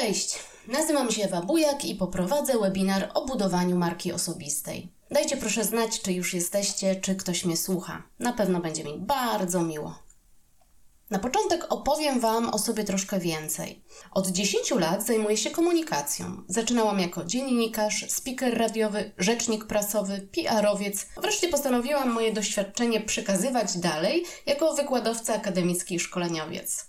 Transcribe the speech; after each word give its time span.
Cześć, 0.00 0.38
nazywam 0.68 1.10
się 1.10 1.24
Ewa 1.24 1.40
Bujak 1.40 1.84
i 1.84 1.94
poprowadzę 1.94 2.58
webinar 2.58 3.10
o 3.14 3.24
budowaniu 3.24 3.76
marki 3.76 4.12
osobistej. 4.12 4.92
Dajcie 5.10 5.36
proszę 5.36 5.64
znać, 5.64 6.00
czy 6.00 6.12
już 6.12 6.34
jesteście, 6.34 6.96
czy 6.96 7.16
ktoś 7.16 7.44
mnie 7.44 7.56
słucha. 7.56 8.02
Na 8.18 8.32
pewno 8.32 8.60
będzie 8.60 8.84
mi 8.84 8.98
bardzo 8.98 9.62
miło. 9.62 9.98
Na 11.10 11.18
początek 11.18 11.66
opowiem 11.72 12.20
Wam 12.20 12.48
o 12.48 12.58
sobie 12.58 12.84
troszkę 12.84 13.20
więcej. 13.20 13.84
Od 14.10 14.28
10 14.28 14.70
lat 14.70 15.06
zajmuję 15.06 15.36
się 15.36 15.50
komunikacją. 15.50 16.42
Zaczynałam 16.48 17.00
jako 17.00 17.24
dziennikarz, 17.24 18.04
speaker 18.08 18.58
radiowy, 18.58 19.12
rzecznik 19.18 19.64
prasowy, 19.64 20.28
PR-owiec. 20.32 21.06
Wreszcie 21.22 21.48
postanowiłam 21.48 22.10
moje 22.10 22.32
doświadczenie 22.32 23.00
przekazywać 23.00 23.78
dalej 23.78 24.24
jako 24.46 24.74
wykładowca 24.74 25.34
akademicki 25.34 25.94
i 25.94 26.00
szkoleniowiec. 26.00 26.87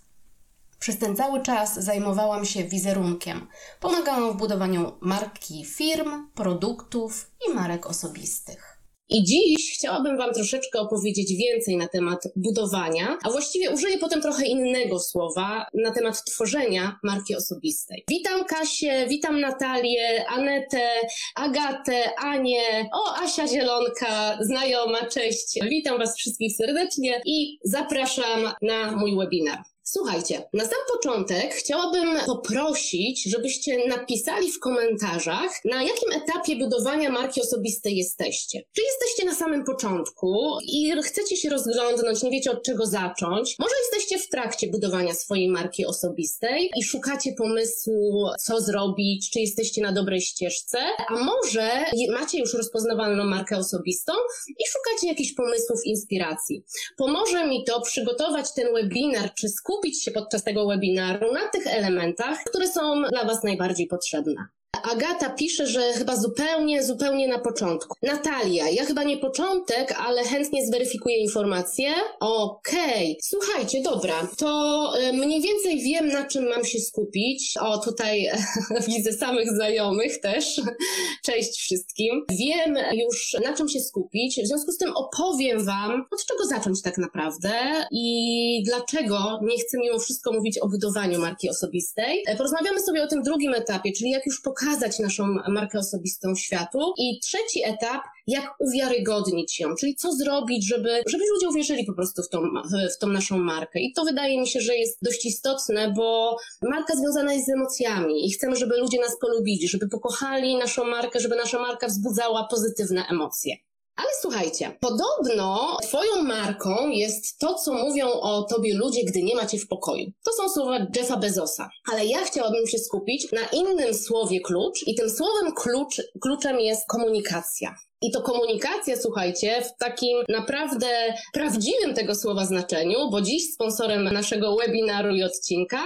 Przez 0.80 0.98
ten 0.98 1.16
cały 1.16 1.42
czas 1.42 1.84
zajmowałam 1.84 2.46
się 2.46 2.64
wizerunkiem. 2.64 3.48
Pomagałam 3.80 4.34
w 4.34 4.38
budowaniu 4.38 4.92
marki 5.02 5.66
firm, 5.66 6.28
produktów 6.36 7.32
i 7.50 7.54
marek 7.54 7.86
osobistych. 7.88 8.80
I 9.12 9.24
dziś 9.24 9.78
chciałabym 9.78 10.18
Wam 10.18 10.34
troszeczkę 10.34 10.80
opowiedzieć 10.80 11.34
więcej 11.34 11.78
na 11.78 11.88
temat 11.88 12.20
budowania, 12.36 13.18
a 13.24 13.32
właściwie 13.32 13.72
użyję 13.72 13.98
potem 13.98 14.22
trochę 14.22 14.46
innego 14.46 15.00
słowa 15.00 15.66
na 15.74 15.92
temat 15.92 16.24
tworzenia 16.24 17.00
marki 17.04 17.36
osobistej. 17.36 18.04
Witam 18.10 18.46
Kasię, 18.46 19.06
witam 19.10 19.40
Natalię, 19.40 20.26
Anetę, 20.28 20.90
Agatę, 21.36 22.16
Anię, 22.18 22.90
o 22.94 23.16
Asia 23.16 23.48
Zielonka, 23.48 24.38
znajoma, 24.42 25.06
cześć. 25.06 25.60
Witam 25.70 25.98
Was 25.98 26.18
wszystkich 26.18 26.56
serdecznie 26.56 27.22
i 27.26 27.58
zapraszam 27.64 28.52
na 28.62 28.92
mój 28.92 29.18
webinar. 29.18 29.60
Słuchajcie, 29.92 30.50
na 30.54 30.64
sam 30.64 30.80
początek 30.94 31.54
chciałabym 31.54 32.10
poprosić, 32.26 33.24
żebyście 33.24 33.88
napisali 33.88 34.52
w 34.52 34.60
komentarzach, 34.60 35.66
na 35.66 35.84
jakim 35.84 36.12
etapie 36.12 36.56
budowania 36.56 37.10
marki 37.10 37.42
osobistej 37.42 37.98
jesteście. 37.98 38.62
Czy 38.76 38.82
jesteście 38.82 39.26
na 39.26 39.36
samym 39.36 39.64
początku 39.64 40.58
i 40.68 40.92
chcecie 41.04 41.38
się 41.38 41.50
rozglądnąć, 41.50 42.24
nie 42.24 42.32
wiecie 42.32 42.52
od 42.52 42.64
czego 42.64 42.86
zacząć? 42.86 43.56
Może 43.60 43.74
jesteście 43.82 44.20
w 44.20 44.30
trakcie 44.30 44.68
budowania 44.68 45.14
swojej 45.14 45.50
marki 45.50 45.86
osobistej 45.86 46.70
i 46.78 46.84
szukacie 46.84 47.34
pomysłu, 47.38 48.30
co 48.46 48.62
zrobić, 48.62 49.30
czy 49.32 49.40
jesteście 49.40 49.82
na 49.82 49.92
dobrej 49.92 50.22
ścieżce, 50.22 50.78
a 51.08 51.14
może 51.24 51.70
macie 52.10 52.40
już 52.40 52.54
rozpoznawalną 52.54 53.24
markę 53.24 53.58
osobistą 53.58 54.14
i 54.50 54.64
szukacie 54.68 55.08
jakichś 55.08 55.34
pomysłów, 55.34 55.80
inspiracji. 55.86 56.64
Pomoże 56.98 57.48
mi 57.48 57.64
to 57.66 57.82
przygotować 57.82 58.54
ten 58.54 58.74
webinar, 58.74 59.34
czy 59.34 59.50
skupić 59.50 59.79
skupić 59.80 60.04
się 60.04 60.12
podczas 60.12 60.44
tego 60.44 60.68
webinaru 60.68 61.34
na 61.34 61.48
tych 61.48 61.68
elementach, 61.68 62.44
które 62.50 62.68
są 62.68 63.02
dla 63.12 63.26
Was 63.26 63.44
najbardziej 63.44 63.88
potrzebne. 63.88 64.48
Agata 64.74 65.30
pisze, 65.30 65.68
że 65.68 65.94
chyba 65.94 66.16
zupełnie, 66.16 66.84
zupełnie 66.84 67.28
na 67.28 67.40
początku. 67.40 67.96
Natalia, 68.04 68.70
ja 68.70 68.86
chyba 68.86 69.04
nie 69.04 69.18
początek, 69.18 69.96
ale 70.08 70.24
chętnie 70.24 70.66
zweryfikuję 70.66 71.18
informacje. 71.18 71.90
Okej, 72.20 73.12
okay. 73.12 73.16
słuchajcie, 73.22 73.82
dobra, 73.82 74.28
to 74.38 74.92
e, 75.00 75.14
mniej 75.14 75.42
więcej 75.42 75.82
wiem, 75.82 76.08
na 76.08 76.26
czym 76.26 76.50
mam 76.50 76.66
się 76.66 76.80
skupić. 76.80 77.58
O, 77.62 77.78
tutaj 77.78 78.30
widzę 78.88 79.14
samych 79.14 79.50
znajomych 79.50 80.22
też. 80.22 80.62
Cześć 81.26 81.60
wszystkim. 81.60 82.26
Wiem 82.30 82.78
już, 82.94 83.38
na 83.46 83.54
czym 83.54 83.70
się 83.70 83.80
skupić. 83.80 84.40
W 84.44 84.48
związku 84.48 84.72
z 84.72 84.78
tym 84.78 84.92
opowiem 84.96 85.66
Wam, 85.66 86.06
od 86.12 86.26
czego 86.26 86.46
zacząć 86.46 86.82
tak 86.82 86.98
naprawdę 86.98 87.52
i 87.92 88.64
dlaczego 88.66 89.40
nie 89.42 89.58
chcę 89.58 89.78
mimo 89.78 90.00
wszystko 90.00 90.34
mówić 90.34 90.58
o 90.58 90.68
budowaniu 90.68 91.20
marki 91.20 91.50
osobistej. 91.50 92.24
E, 92.28 92.36
porozmawiamy 92.36 92.82
sobie 92.82 93.04
o 93.04 93.08
tym 93.08 93.24
drugim 93.24 93.54
etapie, 93.54 93.92
czyli 93.92 94.10
jak 94.10 94.26
już 94.26 94.42
pokazać, 94.42 94.59
pokazać 94.60 95.00
naszą 95.00 95.36
markę 95.48 95.80
osobistą 95.80 96.36
światu. 96.36 96.94
I 96.98 97.20
trzeci 97.20 97.62
etap, 97.66 98.02
jak 98.28 98.56
uwiarygodnić 98.60 99.60
ją, 99.60 99.76
czyli 99.76 99.96
co 99.96 100.14
zrobić, 100.14 100.68
żeby, 100.68 101.02
żeby 101.08 101.24
ludzie 101.34 101.50
uwierzyli 101.50 101.86
po 101.86 101.94
prostu 101.94 102.24
w 102.24 102.30
tą, 102.30 102.42
w, 102.42 102.98
tą 103.00 103.08
naszą 103.08 103.38
markę. 103.38 103.80
I 103.80 103.94
to 103.94 104.04
wydaje 104.04 104.42
mi 104.42 104.48
się, 104.48 104.62
że 104.62 104.76
jest 104.76 104.98
dość 105.02 105.26
istotne, 105.26 105.94
bo 105.98 106.38
marka 106.62 106.96
związana 106.96 107.34
jest 107.34 107.46
z 107.46 107.50
emocjami 107.50 108.28
i 108.28 108.32
chcemy, 108.32 108.56
żeby 108.56 108.78
ludzie 108.78 109.00
nas 109.00 109.18
polubili, 109.22 109.68
żeby 109.68 109.88
pokochali 109.88 110.58
naszą 110.58 110.84
markę, 110.84 111.20
żeby 111.20 111.36
nasza 111.36 111.60
marka 111.60 111.88
wzbudzała 111.88 112.48
pozytywne 112.52 113.06
emocje. 113.12 113.56
Ale 114.00 114.10
słuchajcie, 114.22 114.78
podobno 114.80 115.78
twoją 115.82 116.24
marką 116.24 116.90
jest 116.90 117.40
to, 117.40 117.54
co 117.54 117.74
mówią 117.74 118.08
o 118.12 118.44
tobie 118.44 118.74
ludzie, 118.74 119.04
gdy 119.04 119.24
nie 119.24 119.36
macie 119.36 119.60
w 119.60 119.68
pokoju. 119.68 120.12
To 120.26 120.32
są 120.32 120.50
słowa 120.50 120.78
Jeffa 120.96 121.18
Bezosa. 121.18 121.70
Ale 121.92 122.06
ja 122.06 122.26
chciałabym 122.26 122.68
się 122.68 122.78
skupić 122.78 123.32
na 123.32 123.60
innym 123.60 123.94
słowie 123.94 124.40
klucz 124.42 124.88
i 124.88 124.96
tym 124.96 125.10
słowem 125.10 125.54
klucz, 125.56 126.02
kluczem 126.22 126.60
jest 126.60 126.88
komunikacja. 126.88 127.76
I 128.02 128.12
to 128.12 128.22
komunikacja, 128.22 128.98
słuchajcie, 128.98 129.62
w 129.62 129.78
takim 129.78 130.18
naprawdę 130.30 130.88
prawdziwym 131.34 131.94
tego 131.94 132.16
słowa 132.16 132.46
znaczeniu, 132.46 133.10
bo 133.12 133.22
dziś 133.22 133.54
sponsorem 133.54 134.04
naszego 134.04 134.56
webinaru 134.56 135.16
i 135.16 135.24
odcinka 135.24 135.84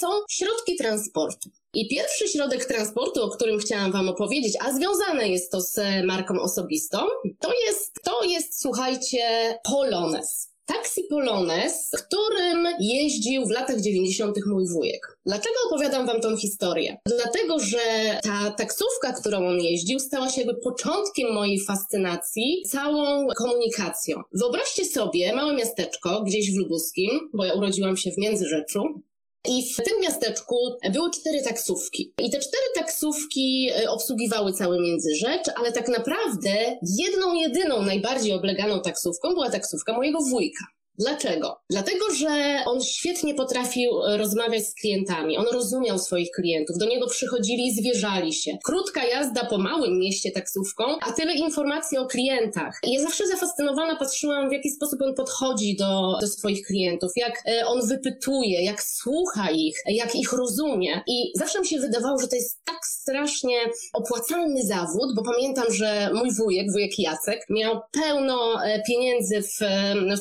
są 0.00 0.06
środki 0.30 0.76
transportu. 0.76 1.50
I 1.74 1.88
pierwszy 1.88 2.28
środek 2.28 2.64
transportu, 2.64 3.22
o 3.22 3.30
którym 3.30 3.58
chciałam 3.58 3.92
Wam 3.92 4.08
opowiedzieć, 4.08 4.54
a 4.64 4.72
związane 4.72 5.28
jest 5.28 5.52
to 5.52 5.60
z 5.60 5.80
marką 6.04 6.40
osobistą, 6.40 6.98
to 7.40 7.52
jest, 7.66 7.92
to 8.04 8.24
jest, 8.24 8.60
słuchajcie, 8.60 9.18
Polones. 9.64 10.55
Taksi 10.66 11.02
Polones, 11.10 11.90
którym 11.90 12.68
jeździł 12.80 13.46
w 13.46 13.50
latach 13.50 13.80
90. 13.80 14.36
mój 14.46 14.68
wujek. 14.68 15.18
Dlaczego 15.26 15.54
opowiadam 15.66 16.06
wam 16.06 16.20
tą 16.20 16.36
historię? 16.36 16.96
Dlatego, 17.06 17.58
że 17.58 17.78
ta 18.22 18.50
taksówka, 18.50 19.12
którą 19.12 19.48
on 19.48 19.60
jeździł, 19.60 19.98
stała 19.98 20.28
się 20.28 20.40
jakby 20.40 20.60
początkiem 20.60 21.34
mojej 21.34 21.64
fascynacji 21.64 22.62
całą 22.70 23.26
komunikacją. 23.36 24.22
Wyobraźcie 24.32 24.84
sobie 24.84 25.34
małe 25.34 25.54
miasteczko 25.54 26.22
gdzieś 26.22 26.52
w 26.52 26.58
Lubuskim, 26.58 27.10
bo 27.34 27.44
ja 27.44 27.54
urodziłam 27.54 27.96
się 27.96 28.10
w 28.10 28.18
Międzyrzeczu, 28.18 29.02
i 29.48 29.72
w 29.72 29.76
tym 29.76 30.00
miasteczku 30.02 30.56
były 30.92 31.10
cztery 31.10 31.42
taksówki. 31.42 32.12
I 32.18 32.30
te 32.30 32.38
cztery 32.38 32.64
taksówki 32.74 33.70
e, 33.76 33.90
obsługiwały 33.90 34.52
cały 34.52 34.80
Międzyrzecz, 34.80 35.48
ale 35.56 35.72
tak 35.72 35.88
naprawdę 35.88 36.78
jedną, 36.98 37.34
jedyną, 37.34 37.82
najbardziej 37.82 38.32
obleganą 38.32 38.80
taksówką 38.80 39.28
była 39.28 39.50
taksówka 39.50 39.92
mojego 39.92 40.18
wujka. 40.20 40.64
Dlaczego? 40.98 41.60
Dlatego, 41.70 42.04
że 42.18 42.56
on 42.66 42.82
świetnie 42.82 43.34
potrafił 43.34 43.90
e, 44.02 44.16
rozmawiać 44.16 44.66
z 44.66 44.74
klientami. 44.74 45.38
On 45.38 45.46
rozumiał 45.52 45.98
swoich 45.98 46.30
klientów. 46.30 46.78
Do 46.78 46.86
niego 46.86 47.06
przychodzili 47.06 47.66
i 47.66 47.74
zwierzali 47.74 48.32
się. 48.32 48.58
Krótka 48.64 49.04
jazda 49.04 49.44
po 49.44 49.58
małym 49.58 49.98
mieście 49.98 50.30
taksówką, 50.30 50.84
a 51.00 51.12
tyle 51.12 51.34
informacji 51.34 51.98
o 51.98 52.06
klientach. 52.06 52.80
I 52.84 52.92
ja 52.92 53.02
zawsze 53.02 53.26
zafascynowana 53.26 53.96
patrzyłam, 53.96 54.48
w 54.48 54.52
jaki 54.52 54.70
sposób 54.70 55.02
on 55.02 55.14
podchodzi 55.14 55.76
do, 55.76 56.18
do 56.20 56.26
swoich 56.26 56.66
klientów, 56.66 57.12
jak 57.16 57.42
e, 57.46 57.66
on 57.66 57.86
wypytuje, 57.86 58.64
jak 58.64 58.82
słucha 58.82 59.50
ich, 59.50 59.76
jak 59.86 60.14
ich 60.14 60.32
rozumie. 60.32 61.02
I 61.06 61.32
zawsze 61.34 61.60
mi 61.60 61.66
się 61.66 61.78
wydawało, 61.78 62.18
że 62.18 62.28
to 62.28 62.36
jest 62.36 62.64
tak 62.64 62.86
strasznie 62.86 63.58
opłacalny 63.92 64.62
zawód, 64.66 65.14
bo 65.16 65.22
pamiętam, 65.22 65.64
że 65.72 66.10
mój 66.14 66.34
wujek, 66.34 66.72
wujek 66.72 66.98
Jacek, 66.98 67.46
miał 67.50 67.80
pełno 67.92 68.64
e, 68.64 68.82
pieniędzy 68.86 69.42
w, 69.42 69.58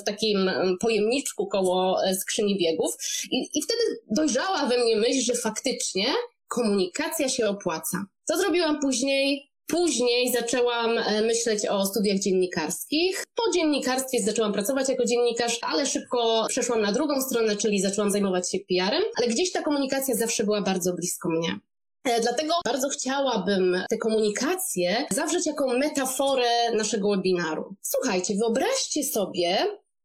w 0.01 0.03
takim 0.03 0.49
pojemniczku 0.81 1.47
koło 1.47 2.03
e, 2.03 2.15
skrzyni 2.15 2.57
biegów 2.57 2.95
i, 3.31 3.49
i 3.53 3.61
wtedy 3.61 3.81
dojrzała 4.11 4.65
we 4.65 4.77
mnie 4.77 4.95
myśl, 4.95 5.21
że 5.21 5.35
faktycznie 5.35 6.05
komunikacja 6.47 7.29
się 7.29 7.47
opłaca. 7.47 8.05
Co 8.23 8.37
zrobiłam 8.37 8.79
później? 8.79 9.51
Później 9.67 10.31
zaczęłam 10.31 10.97
e, 10.97 11.21
myśleć 11.21 11.67
o 11.67 11.85
studiach 11.85 12.19
dziennikarskich. 12.19 13.23
Po 13.35 13.51
dziennikarstwie 13.53 14.21
zaczęłam 14.21 14.53
pracować 14.53 14.89
jako 14.89 15.05
dziennikarz, 15.05 15.59
ale 15.61 15.85
szybko 15.85 16.45
przeszłam 16.49 16.81
na 16.81 16.91
drugą 16.91 17.21
stronę, 17.21 17.55
czyli 17.55 17.81
zaczęłam 17.81 18.11
zajmować 18.11 18.51
się 18.51 18.59
PR-em, 18.59 19.03
ale 19.17 19.27
gdzieś 19.27 19.51
ta 19.51 19.61
komunikacja 19.61 20.15
zawsze 20.15 20.43
była 20.43 20.61
bardzo 20.61 20.93
blisko 20.93 21.29
mnie. 21.29 21.59
E, 22.03 22.21
dlatego 22.21 22.53
bardzo 22.65 22.89
chciałabym 22.89 23.77
tę 23.89 23.97
komunikację 23.97 25.05
zawrzeć 25.11 25.45
jako 25.45 25.67
metaforę 25.77 26.71
naszego 26.75 27.09
webinaru. 27.09 27.75
Słuchajcie, 27.81 28.35
wyobraźcie 28.35 29.03
sobie, 29.03 29.57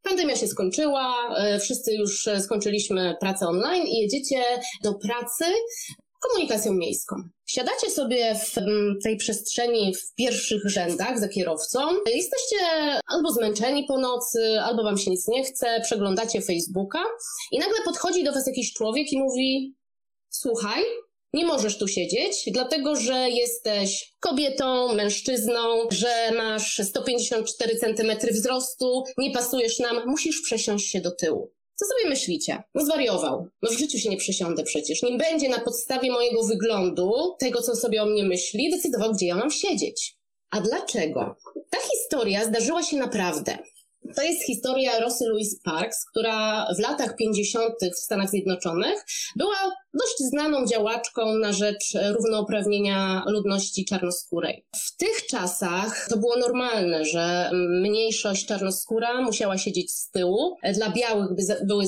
Pandemia 0.03 0.37
się 0.37 0.47
skończyła, 0.47 1.35
e, 1.37 1.59
wszyscy 1.59 1.93
już 1.93 2.29
e, 2.29 2.41
skończyliśmy 2.41 3.17
pracę 3.21 3.47
online 3.47 3.87
i 3.87 3.99
jedziecie 3.99 4.43
do 4.83 4.95
pracy 4.95 5.45
komunikacją 6.21 6.75
miejską. 6.75 7.17
Siadacie 7.47 7.91
sobie 7.91 8.35
w 8.35 8.55
tej 9.03 9.17
przestrzeni 9.17 9.95
w 9.95 10.15
pierwszych 10.15 10.63
rzędach 10.65 11.19
za 11.19 11.29
kierowcą. 11.29 11.81
Jesteście 12.07 12.57
albo 13.07 13.33
zmęczeni 13.33 13.85
po 13.89 13.99
nocy, 13.99 14.61
albo 14.61 14.83
wam 14.83 14.99
się 14.99 15.11
nic 15.11 15.29
nie 15.29 15.45
chce, 15.45 15.81
przeglądacie 15.85 16.41
Facebooka 16.41 17.03
i 17.53 17.59
nagle 17.59 17.79
podchodzi 17.85 18.25
do 18.25 18.33
was 18.33 18.47
jakiś 18.47 18.73
człowiek 18.73 19.13
i 19.13 19.19
mówi: 19.19 19.77
Słuchaj, 20.29 20.83
nie 21.33 21.45
możesz 21.45 21.79
tu 21.79 21.89
siedzieć, 21.89 22.45
dlatego 22.47 22.97
że 22.97 23.31
jesteś 23.31 24.15
kobietą, 24.21 24.95
mężczyzną, 24.95 25.89
że 25.91 26.33
masz 26.37 26.81
154 26.85 27.77
cm 27.77 28.33
wzrostu, 28.33 29.05
nie 29.19 29.31
pasujesz 29.31 29.79
nam, 29.79 30.03
musisz 30.07 30.41
przesiąść 30.41 30.91
się 30.91 31.01
do 31.01 31.11
tyłu. 31.11 31.53
Co 31.75 31.87
sobie 31.87 32.11
myślicie? 32.11 32.63
No 32.75 32.85
zwariował. 32.85 33.49
No 33.63 33.71
w 33.71 33.79
życiu 33.79 33.99
się 33.99 34.09
nie 34.11 34.17
przesiądę 34.17 34.63
przecież. 34.63 35.03
Nie 35.03 35.17
będzie 35.17 35.49
na 35.49 35.59
podstawie 35.59 36.11
mojego 36.11 36.43
wyglądu, 36.43 37.13
tego 37.39 37.63
co 37.63 37.77
sobie 37.77 38.03
o 38.03 38.07
mnie 38.07 38.25
myśli, 38.25 38.71
decydował, 38.71 39.13
gdzie 39.13 39.27
ja 39.27 39.37
mam 39.37 39.51
siedzieć. 39.51 40.17
A 40.51 40.61
dlaczego? 40.61 41.37
Ta 41.71 41.79
historia 41.93 42.45
zdarzyła 42.45 42.83
się 42.83 42.97
naprawdę. 42.97 43.59
To 44.17 44.23
jest 44.23 44.43
historia 44.43 45.01
Rosy 45.01 45.25
Louise 45.29 45.57
Parks, 45.65 46.05
która 46.05 46.67
w 46.77 46.79
latach 46.79 47.17
50. 47.17 47.75
w 47.95 47.99
Stanach 47.99 48.31
Zjednoczonych 48.31 49.05
była 49.37 49.57
dość 49.95 50.19
znaną 50.19 50.67
działaczką 50.67 51.35
na 51.35 51.53
rzecz 51.53 51.93
równouprawnienia 52.17 53.25
ludności 53.27 53.85
czarnoskórej. 53.85 54.65
W 54.77 54.97
tych 54.97 55.27
czasach 55.27 56.07
to 56.09 56.17
było 56.17 56.37
normalne, 56.37 57.05
że 57.05 57.51
mniejszość 57.83 58.47
czarnoskóra 58.47 59.23
musiała 59.23 59.59
siedzieć 59.59 59.93
z 59.93 60.11
tyłu. 60.11 60.57
Dla 60.75 60.91
białych 60.91 61.29
by 61.35 61.67
były 61.67 61.85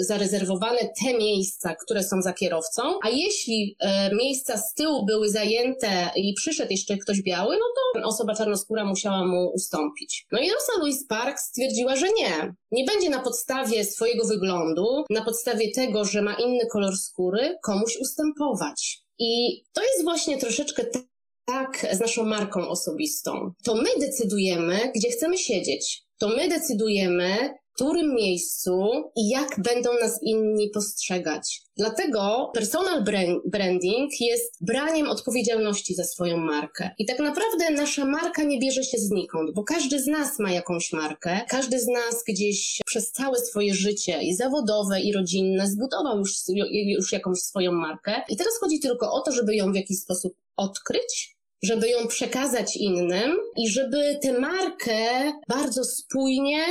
zarezerwowane 0.00 0.78
te 0.78 1.18
miejsca, 1.18 1.74
które 1.74 2.02
są 2.02 2.22
za 2.22 2.32
kierowcą, 2.32 2.82
a 3.02 3.08
jeśli 3.08 3.76
e, 3.80 4.14
miejsca 4.14 4.58
z 4.58 4.74
tyłu 4.74 5.06
były 5.06 5.30
zajęte 5.30 6.10
i 6.16 6.34
przyszedł 6.34 6.70
jeszcze 6.70 6.96
ktoś 6.96 7.22
biały, 7.22 7.56
no 7.56 8.00
to 8.02 8.08
osoba 8.08 8.34
czarnoskóra 8.34 8.84
musiała 8.84 9.26
mu 9.26 9.50
ustąpić. 9.54 10.26
No 10.32 10.38
i 10.38 10.50
Rosa 10.50 10.72
Louise 10.78 11.04
Parks 11.08 11.52
stwierdziła, 11.54 11.96
że 11.96 12.06
nie. 12.12 12.54
Nie 12.70 12.84
będzie 12.84 13.10
na 13.10 13.20
podstawie 13.20 13.84
swojego 13.84 14.26
wyglądu, 14.26 15.04
na 15.10 15.24
podstawie 15.24 15.70
tego, 15.70 16.04
że 16.04 16.22
ma 16.22 16.34
inny 16.34 16.66
kolor 16.72 16.96
skóry, 16.96 17.56
komuś 17.62 17.96
ustępować. 17.96 18.98
I 19.18 19.62
to 19.72 19.82
jest 19.82 20.04
właśnie 20.04 20.38
troszeczkę 20.38 20.84
tak 21.46 21.86
z 21.92 22.00
naszą 22.00 22.24
marką 22.24 22.68
osobistą. 22.68 23.52
To 23.64 23.74
my 23.74 23.88
decydujemy, 24.00 24.92
gdzie 24.94 25.08
chcemy 25.10 25.38
siedzieć. 25.38 26.02
To 26.18 26.28
my 26.28 26.48
decydujemy, 26.48 27.54
którym 27.74 28.14
miejscu 28.14 28.88
i 29.16 29.28
jak 29.28 29.60
będą 29.62 29.90
nas 30.00 30.22
inni 30.22 30.70
postrzegać. 30.70 31.62
Dlatego 31.76 32.50
personal 32.54 33.04
branding 33.44 34.10
jest 34.20 34.56
braniem 34.60 35.08
odpowiedzialności 35.08 35.94
za 35.94 36.04
swoją 36.04 36.36
markę. 36.36 36.90
I 36.98 37.06
tak 37.06 37.18
naprawdę 37.18 37.70
nasza 37.70 38.04
marka 38.04 38.42
nie 38.42 38.58
bierze 38.58 38.84
się 38.84 38.98
znikąd, 38.98 39.54
bo 39.54 39.64
każdy 39.64 40.02
z 40.02 40.06
nas 40.06 40.38
ma 40.38 40.50
jakąś 40.50 40.92
markę, 40.92 41.40
każdy 41.48 41.80
z 41.80 41.86
nas 41.86 42.24
gdzieś 42.28 42.80
przez 42.86 43.12
całe 43.12 43.38
swoje 43.38 43.74
życie 43.74 44.22
i 44.22 44.34
zawodowe, 44.34 45.00
i 45.00 45.12
rodzinne 45.12 45.66
zbudował 45.66 46.18
już, 46.18 46.32
już 46.72 47.12
jakąś 47.12 47.38
swoją 47.38 47.72
markę. 47.72 48.22
I 48.28 48.36
teraz 48.36 48.52
chodzi 48.60 48.80
tylko 48.80 49.12
o 49.12 49.20
to, 49.20 49.32
żeby 49.32 49.56
ją 49.56 49.72
w 49.72 49.76
jakiś 49.76 49.98
sposób 49.98 50.34
odkryć, 50.56 51.36
żeby 51.62 51.88
ją 51.88 52.06
przekazać 52.06 52.76
innym 52.76 53.36
i 53.56 53.68
żeby 53.68 54.18
tę 54.22 54.38
markę 54.38 55.32
bardzo 55.48 55.84
spójnie 55.84 56.64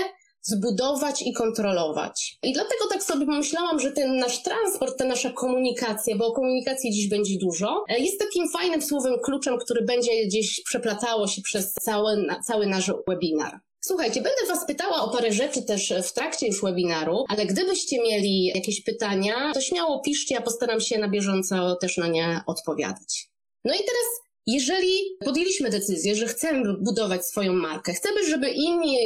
zbudować 0.43 1.21
i 1.21 1.33
kontrolować. 1.33 2.37
I 2.43 2.53
dlatego 2.53 2.87
tak 2.89 3.03
sobie 3.03 3.25
pomyślałam, 3.25 3.79
że 3.79 3.91
ten 3.91 4.17
nasz 4.17 4.43
transport, 4.43 4.97
ta 4.97 5.05
nasza 5.05 5.29
komunikacja, 5.29 6.15
bo 6.17 6.27
o 6.27 6.31
komunikacji 6.31 6.91
dziś 6.91 7.09
będzie 7.09 7.37
dużo, 7.37 7.83
e, 7.89 7.99
jest 7.99 8.19
takim 8.19 8.49
fajnym 8.49 8.81
słowem 8.81 9.19
kluczem, 9.23 9.57
który 9.57 9.81
będzie 9.81 10.25
gdzieś 10.25 10.63
przeplatało 10.63 11.27
się 11.27 11.41
przez 11.41 11.73
cały, 11.73 12.25
cały 12.47 12.67
nasz 12.67 12.91
webinar. 13.07 13.59
Słuchajcie, 13.85 14.21
będę 14.21 14.47
Was 14.47 14.67
pytała 14.67 15.01
o 15.01 15.09
parę 15.09 15.31
rzeczy 15.31 15.61
też 15.61 15.93
w 16.03 16.13
trakcie 16.13 16.47
już 16.47 16.61
webinaru, 16.61 17.25
ale 17.29 17.45
gdybyście 17.45 18.01
mieli 18.01 18.45
jakieś 18.45 18.83
pytania, 18.83 19.51
to 19.53 19.61
śmiało 19.61 19.99
piszcie, 19.99 20.35
ja 20.35 20.41
postaram 20.41 20.81
się 20.81 20.97
na 20.97 21.07
bieżąco 21.07 21.75
też 21.75 21.97
na 21.97 22.07
nie 22.07 22.41
odpowiadać. 22.45 23.29
No 23.65 23.73
i 23.73 23.77
teraz 23.77 24.22
jeżeli 24.47 24.99
podjęliśmy 25.25 25.69
decyzję, 25.69 26.15
że 26.15 26.27
chcemy 26.27 26.77
budować 26.77 27.25
swoją 27.25 27.53
markę, 27.53 27.93
chcemy, 27.93 28.29
żeby 28.29 28.49
inni 28.49 28.97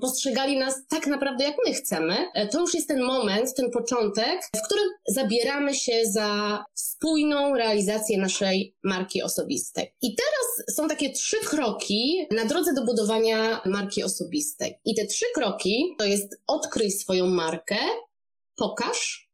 postrzegali 0.00 0.58
nas 0.58 0.74
tak 0.88 1.06
naprawdę 1.06 1.44
jak 1.44 1.56
my 1.66 1.74
chcemy, 1.74 2.16
e, 2.34 2.48
to 2.48 2.60
już 2.60 2.74
jest 2.74 2.88
ten 2.88 3.02
moment, 3.02 3.54
ten 3.54 3.70
początek, 3.70 4.40
w 4.56 4.66
którym 4.66 4.88
zabieramy 5.08 5.74
się 5.74 5.92
za 6.04 6.64
spójną 6.74 7.54
realizację 7.54 8.18
naszej 8.18 8.74
marki 8.84 9.22
osobistej. 9.22 9.94
I 10.02 10.14
teraz 10.14 10.76
są 10.76 10.88
takie 10.88 11.10
trzy 11.12 11.36
kroki 11.36 12.26
na 12.30 12.44
drodze 12.44 12.74
do 12.74 12.84
budowania 12.84 13.60
marki 13.66 14.02
osobistej. 14.02 14.78
I 14.84 14.94
te 14.94 15.06
trzy 15.06 15.26
kroki 15.34 15.94
to 15.98 16.04
jest 16.04 16.40
odkryj 16.46 16.90
swoją 16.90 17.26
markę, 17.26 17.76
pokaż 18.56 19.28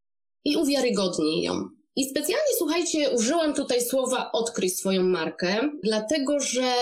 i 0.45 0.57
uwiarygodnij 0.57 1.41
ją. 1.41 1.69
I 1.95 2.09
specjalnie, 2.09 2.51
słuchajcie, 2.57 3.09
użyłam 3.09 3.53
tutaj 3.53 3.81
słowa 3.81 4.31
odkryj 4.31 4.69
swoją 4.69 5.03
markę, 5.03 5.69
dlatego 5.83 6.39
że 6.39 6.73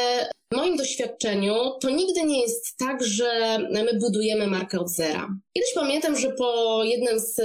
w 0.53 0.55
moim 0.55 0.77
doświadczeniu 0.77 1.53
to 1.81 1.89
nigdy 1.89 2.23
nie 2.23 2.41
jest 2.41 2.77
tak, 2.77 3.03
że 3.03 3.57
my 3.71 3.99
budujemy 3.99 4.47
markę 4.47 4.79
od 4.79 4.89
zera. 4.89 5.27
Kiedyś 5.53 5.73
pamiętam, 5.75 6.17
że 6.17 6.31
po 6.31 6.81
jednym 6.83 7.19
z 7.19 7.41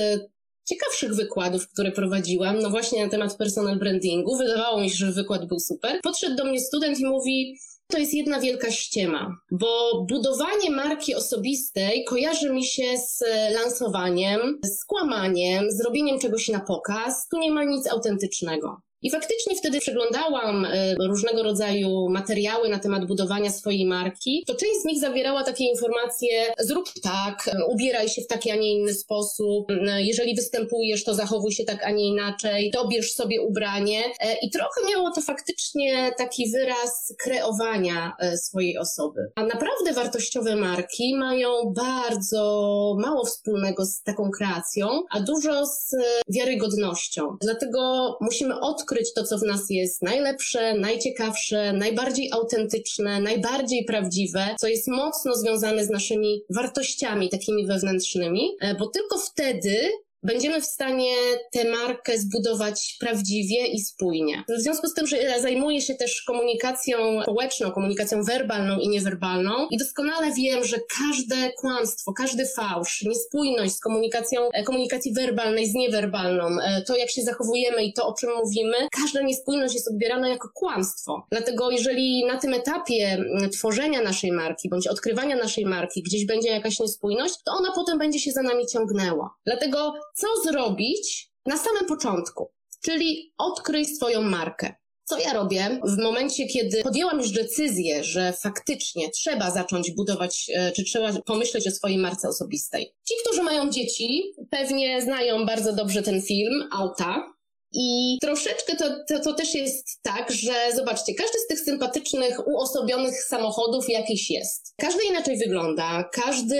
ciekawszych 0.68 1.14
wykładów, 1.14 1.68
które 1.68 1.92
prowadziłam, 1.92 2.58
no 2.58 2.70
właśnie 2.70 3.04
na 3.04 3.10
temat 3.10 3.36
personal 3.36 3.78
brandingu, 3.78 4.36
wydawało 4.36 4.80
mi 4.80 4.90
się, 4.90 4.96
że 4.96 5.12
wykład 5.12 5.48
był 5.48 5.60
super, 5.60 6.00
podszedł 6.02 6.36
do 6.36 6.44
mnie 6.44 6.60
student 6.60 7.00
i 7.00 7.06
mówi, 7.06 7.58
to 7.90 7.98
jest 7.98 8.14
jedna 8.14 8.40
wielka 8.40 8.70
ściema, 8.70 9.36
bo 9.50 10.04
budowanie 10.08 10.70
marki 10.70 11.14
osobistej 11.14 12.04
kojarzy 12.04 12.52
mi 12.52 12.64
się 12.64 12.98
z 12.98 13.24
lansowaniem, 13.54 14.60
z 14.64 14.84
kłamaniem, 14.84 15.70
z 15.70 15.84
robieniem 15.84 16.18
czegoś 16.18 16.48
na 16.48 16.60
pokaz. 16.60 17.28
Tu 17.28 17.38
nie 17.38 17.50
ma 17.50 17.64
nic 17.64 17.86
autentycznego. 17.86 18.80
I 19.02 19.10
faktycznie 19.10 19.56
wtedy 19.56 19.80
przeglądałam 19.80 20.64
e, 20.64 20.94
różnego 20.94 21.42
rodzaju 21.42 22.08
materiały 22.10 22.68
na 22.68 22.78
temat 22.78 23.06
budowania 23.06 23.50
swojej 23.50 23.86
marki. 23.86 24.44
To 24.46 24.54
część 24.54 24.80
z 24.82 24.84
nich 24.84 25.00
zawierała 25.00 25.44
takie 25.44 25.64
informacje: 25.64 26.54
zrób 26.58 26.88
tak, 27.02 27.50
ubieraj 27.68 28.08
się 28.08 28.22
w 28.22 28.26
taki, 28.26 28.50
a 28.50 28.56
nie 28.56 28.72
inny 28.72 28.94
sposób. 28.94 29.66
Jeżeli 29.98 30.34
występujesz, 30.34 31.04
to 31.04 31.14
zachowuj 31.14 31.52
się 31.52 31.64
tak, 31.64 31.84
a 31.84 31.90
nie 31.90 32.04
inaczej. 32.04 32.70
Dobierz 32.70 33.12
sobie 33.12 33.42
ubranie. 33.42 34.02
E, 34.20 34.36
I 34.42 34.50
trochę 34.50 34.80
miało 34.90 35.10
to 35.14 35.20
faktycznie 35.20 36.12
taki 36.18 36.50
wyraz 36.50 37.14
kreowania 37.18 38.12
e, 38.20 38.36
swojej 38.36 38.78
osoby. 38.78 39.20
A 39.34 39.42
naprawdę 39.42 39.92
wartościowe 39.92 40.56
marki 40.56 41.16
mają 41.16 41.50
bardzo 41.76 42.94
mało 42.98 43.24
wspólnego 43.24 43.84
z 43.84 44.02
taką 44.02 44.30
kreacją, 44.30 44.88
a 45.10 45.20
dużo 45.20 45.66
z 45.66 45.96
wiarygodnością. 46.28 47.36
Dlatego 47.40 48.08
musimy 48.20 48.60
odkryć, 48.60 48.87
odkryć 48.88 49.14
to, 49.14 49.24
co 49.24 49.38
w 49.38 49.42
nas 49.42 49.70
jest 49.70 50.02
najlepsze, 50.02 50.74
najciekawsze, 50.74 51.72
najbardziej 51.72 52.32
autentyczne, 52.32 53.20
najbardziej 53.20 53.84
prawdziwe, 53.84 54.46
co 54.60 54.68
jest 54.68 54.88
mocno 54.88 55.36
związane 55.36 55.84
z 55.84 55.90
naszymi 55.90 56.42
wartościami 56.50 57.28
takimi 57.28 57.66
wewnętrznymi, 57.66 58.56
e, 58.60 58.74
bo 58.74 58.86
tylko 58.86 59.18
wtedy 59.18 59.90
będziemy 60.22 60.60
w 60.60 60.64
stanie 60.64 61.14
tę 61.52 61.70
markę 61.70 62.18
zbudować 62.18 62.96
prawdziwie 63.00 63.66
i 63.66 63.80
spójnie. 63.80 64.44
W 64.58 64.60
związku 64.60 64.86
z 64.86 64.94
tym, 64.94 65.06
że 65.06 65.40
zajmuję 65.40 65.80
się 65.80 65.94
też 65.94 66.22
komunikacją 66.22 67.22
społeczną, 67.22 67.70
komunikacją 67.70 68.22
werbalną 68.22 68.78
i 68.78 68.88
niewerbalną 68.88 69.68
i 69.70 69.78
doskonale 69.78 70.32
wiem, 70.32 70.64
że 70.64 70.76
każde 70.98 71.52
kłamstwo, 71.52 72.12
każdy 72.12 72.46
fałsz, 72.46 73.02
niespójność 73.02 73.74
z 73.74 73.80
komunikacją, 73.80 74.48
e, 74.52 74.62
komunikacji 74.62 75.14
werbalnej 75.14 75.66
z 75.66 75.74
niewerbalną, 75.74 76.60
e, 76.60 76.82
to 76.82 76.96
jak 76.96 77.10
się 77.10 77.22
zachowujemy 77.22 77.84
i 77.84 77.92
to, 77.92 78.06
o 78.06 78.14
czym 78.14 78.30
mówimy, 78.44 78.76
każda 79.02 79.22
niespójność 79.22 79.74
jest 79.74 79.88
odbierana 79.88 80.28
jako 80.28 80.48
kłamstwo. 80.54 81.26
Dlatego 81.30 81.70
jeżeli 81.70 82.24
na 82.26 82.38
tym 82.38 82.54
etapie 82.54 83.24
tworzenia 83.52 84.02
naszej 84.02 84.32
marki, 84.32 84.68
bądź 84.68 84.86
odkrywania 84.86 85.36
naszej 85.36 85.66
marki 85.66 86.02
gdzieś 86.02 86.26
będzie 86.26 86.48
jakaś 86.48 86.80
niespójność, 86.80 87.34
to 87.44 87.52
ona 87.52 87.72
potem 87.74 87.98
będzie 87.98 88.18
się 88.18 88.32
za 88.32 88.42
nami 88.42 88.66
ciągnęła. 88.66 89.34
Dlatego 89.46 89.94
co 90.20 90.50
zrobić 90.50 91.30
na 91.46 91.58
samym 91.58 91.86
początku, 91.86 92.52
czyli 92.84 93.34
odkryj 93.38 93.84
swoją 93.84 94.22
markę. 94.22 94.74
Co 95.04 95.18
ja 95.18 95.32
robię 95.32 95.80
w 95.84 95.98
momencie, 95.98 96.46
kiedy 96.46 96.82
podjęłam 96.82 97.18
już 97.18 97.30
decyzję, 97.30 98.04
że 98.04 98.32
faktycznie 98.32 99.10
trzeba 99.10 99.50
zacząć 99.50 99.90
budować, 99.90 100.50
e, 100.54 100.72
czy 100.72 100.84
trzeba 100.84 101.12
pomyśleć 101.12 101.68
o 101.68 101.70
swojej 101.70 101.98
marce 101.98 102.28
osobistej? 102.28 102.94
Ci, 103.08 103.14
którzy 103.24 103.42
mają 103.42 103.70
dzieci, 103.70 104.22
pewnie 104.50 105.02
znają 105.02 105.46
bardzo 105.46 105.72
dobrze 105.72 106.02
ten 106.02 106.22
film 106.22 106.68
Auta. 106.72 107.37
I 107.72 108.18
troszeczkę 108.20 108.76
to, 108.76 108.84
to, 109.08 109.20
to, 109.20 109.34
też 109.34 109.54
jest 109.54 110.02
tak, 110.02 110.30
że 110.30 110.52
zobaczcie, 110.74 111.14
każdy 111.14 111.38
z 111.38 111.46
tych 111.46 111.60
sympatycznych, 111.60 112.46
uosobionych 112.46 113.22
samochodów 113.22 113.88
jakiś 113.88 114.30
jest. 114.30 114.74
Każdy 114.76 115.00
inaczej 115.10 115.38
wygląda, 115.38 116.08
każdy 116.12 116.56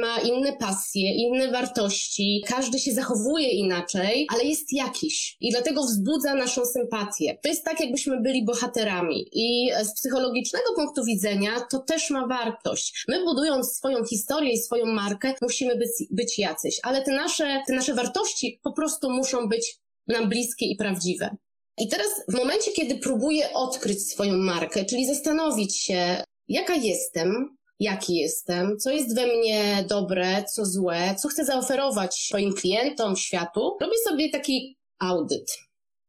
ma 0.00 0.20
inne 0.20 0.52
pasje, 0.52 1.14
inne 1.14 1.50
wartości, 1.50 2.42
każdy 2.46 2.78
się 2.78 2.92
zachowuje 2.92 3.50
inaczej, 3.50 4.26
ale 4.34 4.44
jest 4.44 4.72
jakiś. 4.72 5.36
I 5.40 5.50
dlatego 5.50 5.82
wzbudza 5.82 6.34
naszą 6.34 6.66
sympatię. 6.66 7.38
To 7.42 7.48
jest 7.48 7.64
tak, 7.64 7.80
jakbyśmy 7.80 8.20
byli 8.20 8.44
bohaterami. 8.44 9.28
I 9.32 9.70
z 9.84 9.94
psychologicznego 9.94 10.64
punktu 10.76 11.04
widzenia 11.04 11.50
to 11.70 11.78
też 11.78 12.10
ma 12.10 12.26
wartość. 12.26 13.04
My 13.08 13.24
budując 13.24 13.76
swoją 13.76 14.04
historię 14.04 14.52
i 14.52 14.58
swoją 14.58 14.86
markę, 14.86 15.34
musimy 15.42 15.76
być, 15.76 15.90
być 16.10 16.38
jacyś. 16.38 16.80
Ale 16.82 17.02
te 17.02 17.12
nasze, 17.12 17.62
te 17.66 17.74
nasze 17.74 17.94
wartości 17.94 18.60
po 18.62 18.72
prostu 18.72 19.10
muszą 19.10 19.48
być 19.48 19.83
nam 20.06 20.28
bliskie 20.28 20.66
i 20.66 20.76
prawdziwe. 20.76 21.36
I 21.78 21.88
teraz 21.88 22.08
w 22.28 22.34
momencie, 22.34 22.72
kiedy 22.72 22.98
próbuję 22.98 23.52
odkryć 23.52 24.10
swoją 24.10 24.36
markę, 24.36 24.84
czyli 24.84 25.06
zastanowić 25.06 25.76
się, 25.76 26.24
jaka 26.48 26.74
jestem, 26.74 27.56
jaki 27.80 28.16
jestem, 28.16 28.78
co 28.78 28.90
jest 28.90 29.14
we 29.14 29.26
mnie 29.26 29.84
dobre, 29.88 30.44
co 30.54 30.64
złe, 30.64 31.14
co 31.22 31.28
chcę 31.28 31.44
zaoferować 31.44 32.14
swoim 32.14 32.54
klientom, 32.54 33.16
światu. 33.16 33.76
Robię 33.80 33.96
sobie 34.08 34.30
taki 34.30 34.78
audyt. 34.98 35.58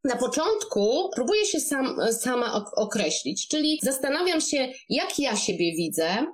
Na 0.04 0.16
początku 0.16 1.10
próbuję 1.16 1.46
się 1.46 1.60
sam, 1.60 1.98
sama 2.12 2.66
określić, 2.76 3.48
czyli 3.48 3.80
zastanawiam 3.84 4.42
się, 4.42 4.72
jak 4.90 5.20
ja 5.20 5.36
siebie 5.36 5.72
widzę, 5.76 6.26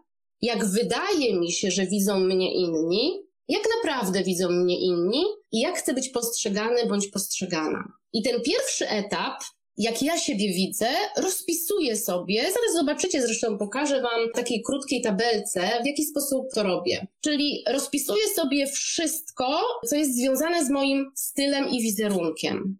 jak 0.41 0.65
wydaje 0.65 1.39
mi 1.39 1.51
się, 1.51 1.72
że 1.72 1.86
widzą 1.86 2.20
mnie 2.20 2.53
inni, 2.56 3.22
jak 3.48 3.63
naprawdę 3.77 4.24
widzą 4.24 4.50
mnie 4.50 4.80
inni 4.80 5.24
i 5.51 5.60
jak 5.60 5.77
chcę 5.77 5.93
być 5.93 6.10
postrzegany 6.10 6.86
bądź 6.86 7.08
postrzegana. 7.08 7.93
I 8.13 8.24
ten 8.24 8.41
pierwszy 8.41 8.89
etap 8.89 9.43
jak 9.77 10.01
ja 10.01 10.17
siebie 10.17 10.53
widzę, 10.53 10.88
rozpisuję 11.17 11.98
sobie, 11.98 12.41
zaraz 12.41 12.74
zobaczycie, 12.75 13.22
zresztą 13.22 13.58
pokażę 13.58 14.01
Wam 14.01 14.29
w 14.29 14.36
takiej 14.36 14.63
krótkiej 14.63 15.01
tabelce, 15.01 15.62
w 15.84 15.86
jaki 15.86 16.05
sposób 16.05 16.48
to 16.53 16.63
robię. 16.63 17.08
Czyli 17.21 17.63
rozpisuję 17.67 18.23
sobie 18.35 18.67
wszystko, 18.67 19.61
co 19.87 19.95
jest 19.95 20.15
związane 20.15 20.65
z 20.65 20.69
moim 20.69 21.11
stylem 21.15 21.69
i 21.69 21.81
wizerunkiem. 21.81 22.77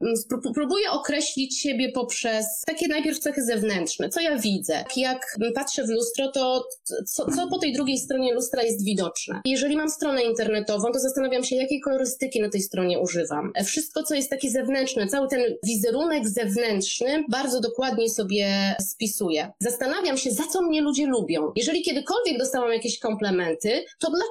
Próbuję 0.54 0.92
określić 0.92 1.60
siebie 1.60 1.92
poprzez 1.92 2.46
takie 2.66 2.88
najpierw 2.88 3.20
cechy 3.20 3.44
zewnętrzne, 3.44 4.10
co 4.10 4.22
ja 4.22 4.38
widzę. 4.38 4.84
Jak 4.96 5.38
patrzę 5.56 5.84
w 5.84 5.90
lustro, 5.90 6.32
to 6.32 6.66
co, 7.06 7.32
co 7.32 7.48
po 7.48 7.60
tej 7.60 7.74
drugiej 7.74 7.98
stronie 7.98 8.34
lustra 8.34 8.64
jest 8.64 8.86
widoczne. 8.86 9.42
Jeżeli 9.46 9.78
mam 9.78 9.90
stronę 9.90 10.24
internetową, 10.24 10.92
to 10.94 11.00
zastanawiam 11.00 11.44
się, 11.44 11.56
jakiej 11.56 11.80
kolorystyki 11.80 12.42
na 12.42 12.50
tej 12.50 12.62
stronie 12.62 13.00
używam. 13.00 13.52
Wszystko, 13.66 14.04
co 14.04 14.16
jest 14.16 14.30
takie 14.30 14.50
zewnętrzne, 14.50 15.08
cały 15.08 15.28
ten 15.28 15.42
wizerunek 15.64 16.28
zewnętrzny, 16.30 17.24
bardzo 17.30 17.62
dokładnie 17.62 18.10
sobie 18.10 18.76
spisuję. 18.82 19.52
Zastanawiam 19.60 20.18
się, 20.18 20.32
za 20.32 20.44
co 20.54 20.62
mnie 20.62 20.82
ludzie 20.82 21.08
lubią. 21.08 21.52
Jeżeli 21.56 21.82
kiedykolwiek 21.82 22.38
dostałam 22.38 22.72
jakieś 22.74 23.00
komplementy, 23.00 23.86
to 24.00 24.08
dlaczego? 24.08 24.31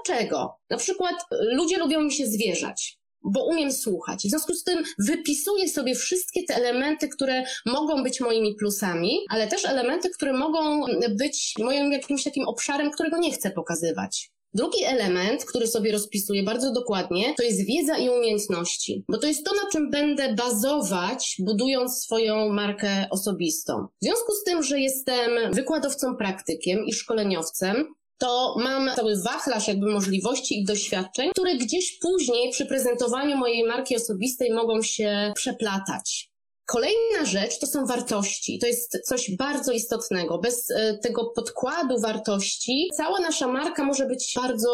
Na 0.71 0.76
przykład 0.76 1.14
ludzie 1.30 1.78
lubią 1.78 2.02
mi 2.02 2.12
się 2.12 2.26
zwierzać 2.26 3.00
bo 3.25 3.45
umiem 3.45 3.73
słuchać. 3.73 4.19
W 4.19 4.30
związku 4.30 4.54
z 4.54 4.64
tym 4.64 4.83
wypisuję 4.99 5.69
sobie 5.69 5.95
wszystkie 5.95 6.45
te 6.45 6.54
elementy, 6.54 7.09
które 7.09 7.45
mogą 7.66 8.02
być 8.02 8.21
moimi 8.21 8.54
plusami, 8.54 9.19
ale 9.30 9.49
też 9.49 9.64
elementy, 9.64 10.11
które 10.11 10.33
mogą 10.33 10.85
być 11.19 11.54
moim 11.59 11.92
jakimś 11.92 12.25
takim 12.25 12.49
obszarem, 12.49 12.90
którego 12.90 13.19
nie 13.19 13.33
chcę 13.33 13.50
pokazywać. 13.50 14.30
Drugi 14.54 14.85
element, 14.85 15.45
który 15.45 15.66
sobie 15.66 15.92
rozpisuję 15.92 16.42
bardzo 16.42 16.73
dokładnie, 16.73 17.35
to 17.37 17.42
jest 17.42 17.66
wiedza 17.66 17.99
i 17.99 18.09
umiejętności, 18.09 19.04
bo 19.09 19.19
to 19.19 19.26
jest 19.26 19.45
to, 19.45 19.54
na 19.54 19.71
czym 19.73 19.90
będę 19.90 20.35
bazować, 20.35 21.37
budując 21.38 22.02
swoją 22.02 22.52
markę 22.52 23.07
osobistą. 23.11 23.87
W 24.02 24.04
związku 24.04 24.33
z 24.33 24.45
tym, 24.45 24.62
że 24.62 24.80
jestem 24.80 25.52
wykładowcą, 25.52 26.16
praktykiem 26.16 26.85
i 26.87 26.92
szkoleniowcem, 26.92 27.95
to 28.20 28.56
mam 28.58 28.90
cały 28.96 29.22
wachlarz 29.22 29.68
jakby 29.68 29.90
możliwości 29.92 30.60
i 30.60 30.64
doświadczeń, 30.64 31.30
które 31.30 31.54
gdzieś 31.54 31.98
później 31.98 32.50
przy 32.50 32.66
prezentowaniu 32.66 33.36
mojej 33.36 33.64
marki 33.64 33.96
osobistej 33.96 34.52
mogą 34.52 34.82
się 34.82 35.32
przeplatać. 35.34 36.29
Kolejna 36.70 37.24
rzecz 37.24 37.58
to 37.58 37.66
są 37.66 37.86
wartości. 37.86 38.58
To 38.58 38.66
jest 38.66 38.98
coś 39.04 39.36
bardzo 39.36 39.72
istotnego. 39.72 40.38
Bez 40.38 40.70
e, 40.70 40.98
tego 40.98 41.24
podkładu 41.24 42.00
wartości 42.00 42.88
cała 42.96 43.20
nasza 43.20 43.48
marka 43.48 43.84
może 43.84 44.06
być 44.06 44.34
bardzo 44.36 44.70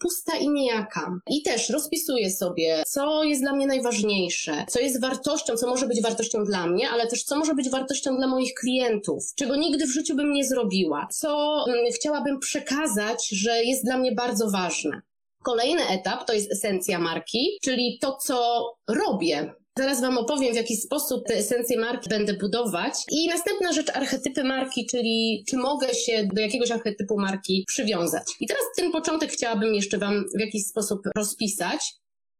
pusta 0.00 0.36
i 0.36 0.48
niejaka. 0.48 1.18
I 1.30 1.42
też 1.42 1.70
rozpisuję 1.70 2.30
sobie, 2.30 2.82
co 2.86 3.24
jest 3.24 3.42
dla 3.42 3.52
mnie 3.52 3.66
najważniejsze, 3.66 4.64
co 4.68 4.80
jest 4.80 5.00
wartością, 5.00 5.56
co 5.56 5.68
może 5.68 5.86
być 5.86 6.02
wartością 6.02 6.44
dla 6.44 6.66
mnie, 6.66 6.90
ale 6.90 7.06
też 7.06 7.24
co 7.24 7.38
może 7.38 7.54
być 7.54 7.70
wartością 7.70 8.16
dla 8.16 8.26
moich 8.26 8.54
klientów, 8.54 9.24
czego 9.36 9.56
nigdy 9.56 9.86
w 9.86 9.92
życiu 9.92 10.16
bym 10.16 10.32
nie 10.32 10.44
zrobiła, 10.44 11.08
co 11.12 11.64
mm, 11.68 11.92
chciałabym 11.94 12.38
przekazać, 12.38 13.28
że 13.28 13.64
jest 13.64 13.84
dla 13.84 13.98
mnie 13.98 14.12
bardzo 14.12 14.50
ważne. 14.50 15.02
Kolejny 15.42 15.88
etap 15.88 16.26
to 16.26 16.32
jest 16.32 16.52
esencja 16.52 16.98
marki, 16.98 17.58
czyli 17.62 17.98
to, 18.00 18.16
co 18.16 18.66
robię, 18.88 19.54
Zaraz 19.78 20.00
Wam 20.00 20.18
opowiem, 20.18 20.52
w 20.52 20.56
jaki 20.56 20.76
sposób 20.76 21.24
te 21.26 21.34
esencje 21.34 21.78
marki 21.80 22.08
będę 22.08 22.34
budować. 22.34 22.94
I 23.10 23.28
następna 23.28 23.72
rzecz, 23.72 23.90
archetypy 23.94 24.44
marki, 24.44 24.86
czyli 24.86 25.44
czy 25.48 25.56
mogę 25.56 25.94
się 25.94 26.28
do 26.32 26.40
jakiegoś 26.40 26.70
archetypu 26.70 27.20
marki 27.20 27.64
przywiązać. 27.68 28.22
I 28.40 28.46
teraz 28.46 28.62
ten 28.76 28.92
początek 28.92 29.30
chciałabym 29.30 29.74
jeszcze 29.74 29.98
Wam 29.98 30.24
w 30.36 30.40
jakiś 30.40 30.66
sposób 30.66 31.00
rozpisać. 31.16 31.94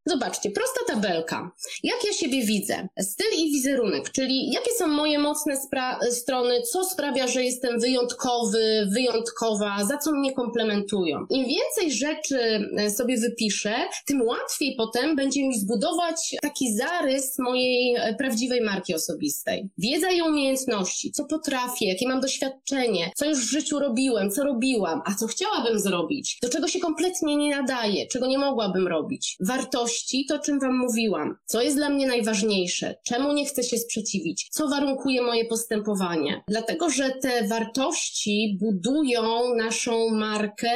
Zobaczcie, 0.07 0.51
prosta 0.51 0.81
tabelka. 0.87 1.51
Jak 1.83 2.05
ja 2.05 2.13
siebie 2.13 2.45
widzę? 2.45 2.89
Styl 3.01 3.27
i 3.39 3.53
wizerunek, 3.53 4.11
czyli 4.11 4.53
jakie 4.53 4.71
są 4.79 4.87
moje 4.87 5.19
mocne 5.19 5.57
strony, 6.11 6.63
co 6.63 6.85
sprawia, 6.85 7.27
że 7.27 7.45
jestem 7.45 7.81
wyjątkowy, 7.81 8.89
wyjątkowa, 8.93 9.85
za 9.85 9.99
co 9.99 10.13
mnie 10.13 10.35
komplementują. 10.35 11.27
Im 11.31 11.45
więcej 11.45 11.93
rzeczy 11.93 12.71
e, 12.79 12.91
sobie 12.91 13.17
wypiszę, 13.17 13.75
tym 14.07 14.23
łatwiej 14.23 14.75
potem 14.77 15.17
będzie 15.17 15.49
mi 15.49 15.59
zbudować 15.59 16.35
taki 16.43 16.77
zarys 16.77 17.39
mojej 17.39 17.95
e, 17.95 18.15
prawdziwej 18.15 18.61
marki 18.61 18.95
osobistej. 18.95 19.69
Wiedza 19.79 20.11
i 20.11 20.23
umiejętności, 20.23 21.13
co 21.13 21.25
potrafię, 21.25 21.89
jakie 21.89 22.09
mam 22.09 22.21
doświadczenie, 22.21 23.11
co 23.17 23.27
już 23.27 23.39
w 23.39 23.51
życiu 23.51 23.79
robiłem, 23.79 24.31
co 24.31 24.45
robiłam, 24.45 25.03
a 25.05 25.15
co 25.15 25.27
chciałabym 25.27 25.79
zrobić, 25.81 26.39
do 26.43 26.49
czego 26.49 26.69
się 26.69 26.81
kompletnie 26.81 27.37
nie 27.37 27.57
nadaje, 27.57 28.07
czego 28.07 28.27
nie 28.27 28.39
mogłabym 28.39 28.89
robić. 28.89 29.37
Wartości, 29.41 29.92
wartości, 29.93 30.27
to 30.29 30.39
czym 30.39 30.61
Wam 30.61 30.79
mówiłam. 30.79 31.37
Co 31.47 31.63
jest 31.63 31.77
dla 31.77 31.89
mnie 31.89 32.07
najważniejsze? 32.07 32.95
Czemu 33.05 33.33
nie 33.33 33.47
chcę 33.47 33.63
się 33.63 33.79
sprzeciwić? 33.79 34.49
Co 34.51 34.69
warunkuje 34.69 35.23
moje 35.23 35.45
postępowanie? 35.45 36.43
Dlatego, 36.49 36.91
że 36.91 37.11
te 37.11 37.49
wartości 37.49 38.59
budują 38.61 39.55
naszą 39.55 40.09
markę, 40.11 40.71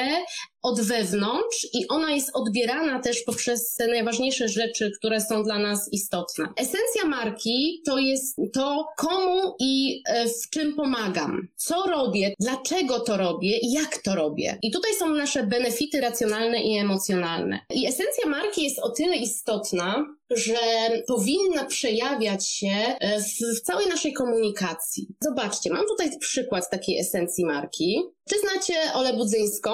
od 0.67 0.81
wewnątrz 0.81 1.67
i 1.73 1.89
ona 1.89 2.13
jest 2.13 2.31
odbierana 2.35 3.01
też 3.01 3.23
poprzez 3.23 3.75
te 3.75 3.87
najważniejsze 3.87 4.49
rzeczy, 4.49 4.93
które 4.99 5.21
są 5.21 5.43
dla 5.43 5.59
nas 5.59 5.93
istotne. 5.93 6.49
Esencja 6.57 7.05
marki 7.05 7.83
to 7.85 7.99
jest 7.99 8.37
to, 8.53 8.87
komu 8.97 9.55
i 9.61 10.03
e, 10.09 10.29
w 10.29 10.51
czym 10.51 10.75
pomagam, 10.75 11.49
co 11.57 11.83
robię, 11.87 12.35
dlaczego 12.41 13.01
to 13.01 13.17
robię 13.17 13.59
i 13.59 13.73
jak 13.73 13.99
to 13.99 14.15
robię. 14.15 14.59
I 14.63 14.71
tutaj 14.71 14.91
są 14.99 15.09
nasze 15.09 15.47
benefity 15.47 16.01
racjonalne 16.01 16.63
i 16.63 16.79
emocjonalne. 16.79 17.61
I 17.75 17.87
esencja 17.87 18.29
marki 18.29 18.65
jest 18.65 18.79
o 18.79 18.91
tyle 18.91 19.17
istotna, 19.17 20.07
że 20.31 20.59
powinna 21.07 21.65
przejawiać 21.65 22.49
się 22.49 22.97
e, 23.01 23.21
w, 23.21 23.61
całej 23.61 23.87
naszej 23.87 24.13
komunikacji. 24.13 25.09
Zobaczcie, 25.21 25.71
mam 25.71 25.87
tutaj 25.87 26.19
przykład 26.19 26.71
takiej 26.71 26.99
esencji 26.99 27.45
marki. 27.45 28.03
Czy 28.31 28.41
znacie 28.41 28.75
Olę 28.95 29.13
Budzyńską? 29.13 29.71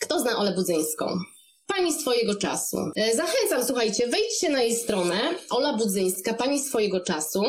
Kto 0.00 0.20
zna 0.20 0.36
Olę 0.36 0.52
Budzyńską? 0.52 1.06
Pani 1.66 1.92
swojego 1.92 2.34
czasu. 2.34 2.76
E, 2.96 3.16
zachęcam, 3.16 3.64
słuchajcie, 3.64 4.06
wejdźcie 4.08 4.48
na 4.48 4.62
jej 4.62 4.74
stronę 4.74 5.20
Ola 5.50 5.72
Budzyńska, 5.76 6.34
Pani 6.34 6.60
swojego 6.60 7.00
czasu. 7.00 7.42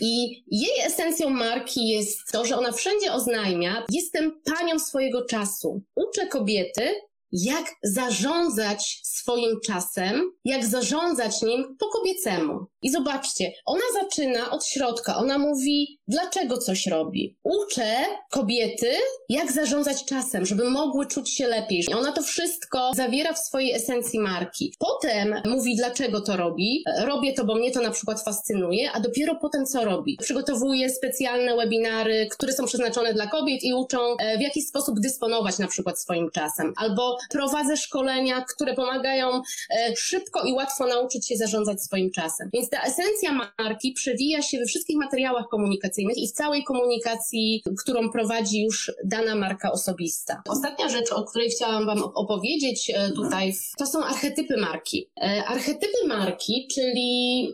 I 0.00 0.44
jej 0.50 0.80
esencją 0.86 1.30
marki 1.30 1.88
jest 1.88 2.18
to, 2.32 2.44
że 2.44 2.58
ona 2.58 2.72
wszędzie 2.72 3.12
oznajmia: 3.12 3.84
Jestem 3.88 4.40
panią 4.44 4.78
swojego 4.78 5.24
czasu. 5.24 5.82
Uczę 5.94 6.26
kobiety, 6.26 6.94
jak 7.32 7.64
zarządzać 7.82 9.00
swoim 9.04 9.60
czasem, 9.66 10.32
jak 10.44 10.66
zarządzać 10.66 11.42
nim 11.42 11.76
po 11.78 11.86
kobiecemu. 11.88 12.66
I 12.82 12.90
zobaczcie, 12.90 13.52
ona 13.64 13.82
zaczyna 14.02 14.50
od 14.50 14.66
środka, 14.66 15.16
ona 15.16 15.38
mówi, 15.38 16.00
dlaczego 16.08 16.58
coś 16.58 16.86
robi. 16.86 17.36
Uczę 17.44 17.96
kobiety, 18.30 18.90
jak 19.28 19.52
zarządzać 19.52 20.04
czasem, 20.04 20.46
żeby 20.46 20.70
mogły 20.70 21.06
czuć 21.06 21.30
się 21.30 21.46
lepiej. 21.46 21.84
I 21.90 21.94
ona 21.94 22.12
to 22.12 22.22
wszystko 22.22 22.90
zawiera 22.94 23.32
w 23.32 23.38
swojej 23.38 23.72
esencji 23.72 24.20
marki. 24.20 24.74
Potem 24.78 25.34
mówi, 25.44 25.76
dlaczego 25.76 26.20
to 26.20 26.36
robi. 26.36 26.84
Robię 27.04 27.32
to, 27.32 27.44
bo 27.44 27.54
mnie 27.54 27.70
to 27.70 27.80
na 27.80 27.90
przykład 27.90 28.24
fascynuje, 28.24 28.92
a 28.92 29.00
dopiero 29.00 29.34
potem 29.34 29.66
co 29.66 29.84
robi. 29.84 30.16
Przygotowuje 30.20 30.90
specjalne 30.90 31.56
webinary, 31.56 32.28
które 32.30 32.52
są 32.52 32.66
przeznaczone 32.66 33.14
dla 33.14 33.26
kobiet 33.26 33.62
i 33.62 33.74
uczą, 33.74 33.98
e, 34.20 34.38
w 34.38 34.40
jaki 34.40 34.62
sposób 34.62 35.00
dysponować 35.00 35.58
na 35.58 35.66
przykład 35.66 36.00
swoim 36.00 36.30
czasem. 36.30 36.72
Albo 36.76 37.15
prowadzę 37.30 37.76
szkolenia, 37.76 38.44
które 38.54 38.74
pomagają 38.74 39.42
e, 39.70 39.96
szybko 39.96 40.42
i 40.44 40.52
łatwo 40.52 40.86
nauczyć 40.86 41.28
się 41.28 41.36
zarządzać 41.36 41.82
swoim 41.82 42.10
czasem. 42.10 42.50
Więc 42.52 42.70
ta 42.70 42.82
esencja 42.82 43.50
marki 43.58 43.92
przewija 43.92 44.42
się 44.42 44.58
we 44.58 44.64
wszystkich 44.64 44.96
materiałach 44.96 45.48
komunikacyjnych 45.50 46.18
i 46.18 46.28
w 46.28 46.32
całej 46.32 46.64
komunikacji, 46.64 47.62
którą 47.82 48.10
prowadzi 48.10 48.62
już 48.62 48.92
dana 49.04 49.34
marka 49.34 49.72
osobista. 49.72 50.42
Ostatnia 50.48 50.88
rzecz, 50.88 51.12
o 51.12 51.24
której 51.24 51.50
chciałam 51.50 51.86
Wam 51.86 52.02
opowiedzieć 52.02 52.90
e, 52.94 53.10
tutaj, 53.10 53.54
to 53.78 53.86
są 53.86 54.04
archetypy 54.04 54.56
marki. 54.56 55.10
E, 55.22 55.44
archetypy 55.44 56.06
marki, 56.06 56.68
czyli 56.74 57.52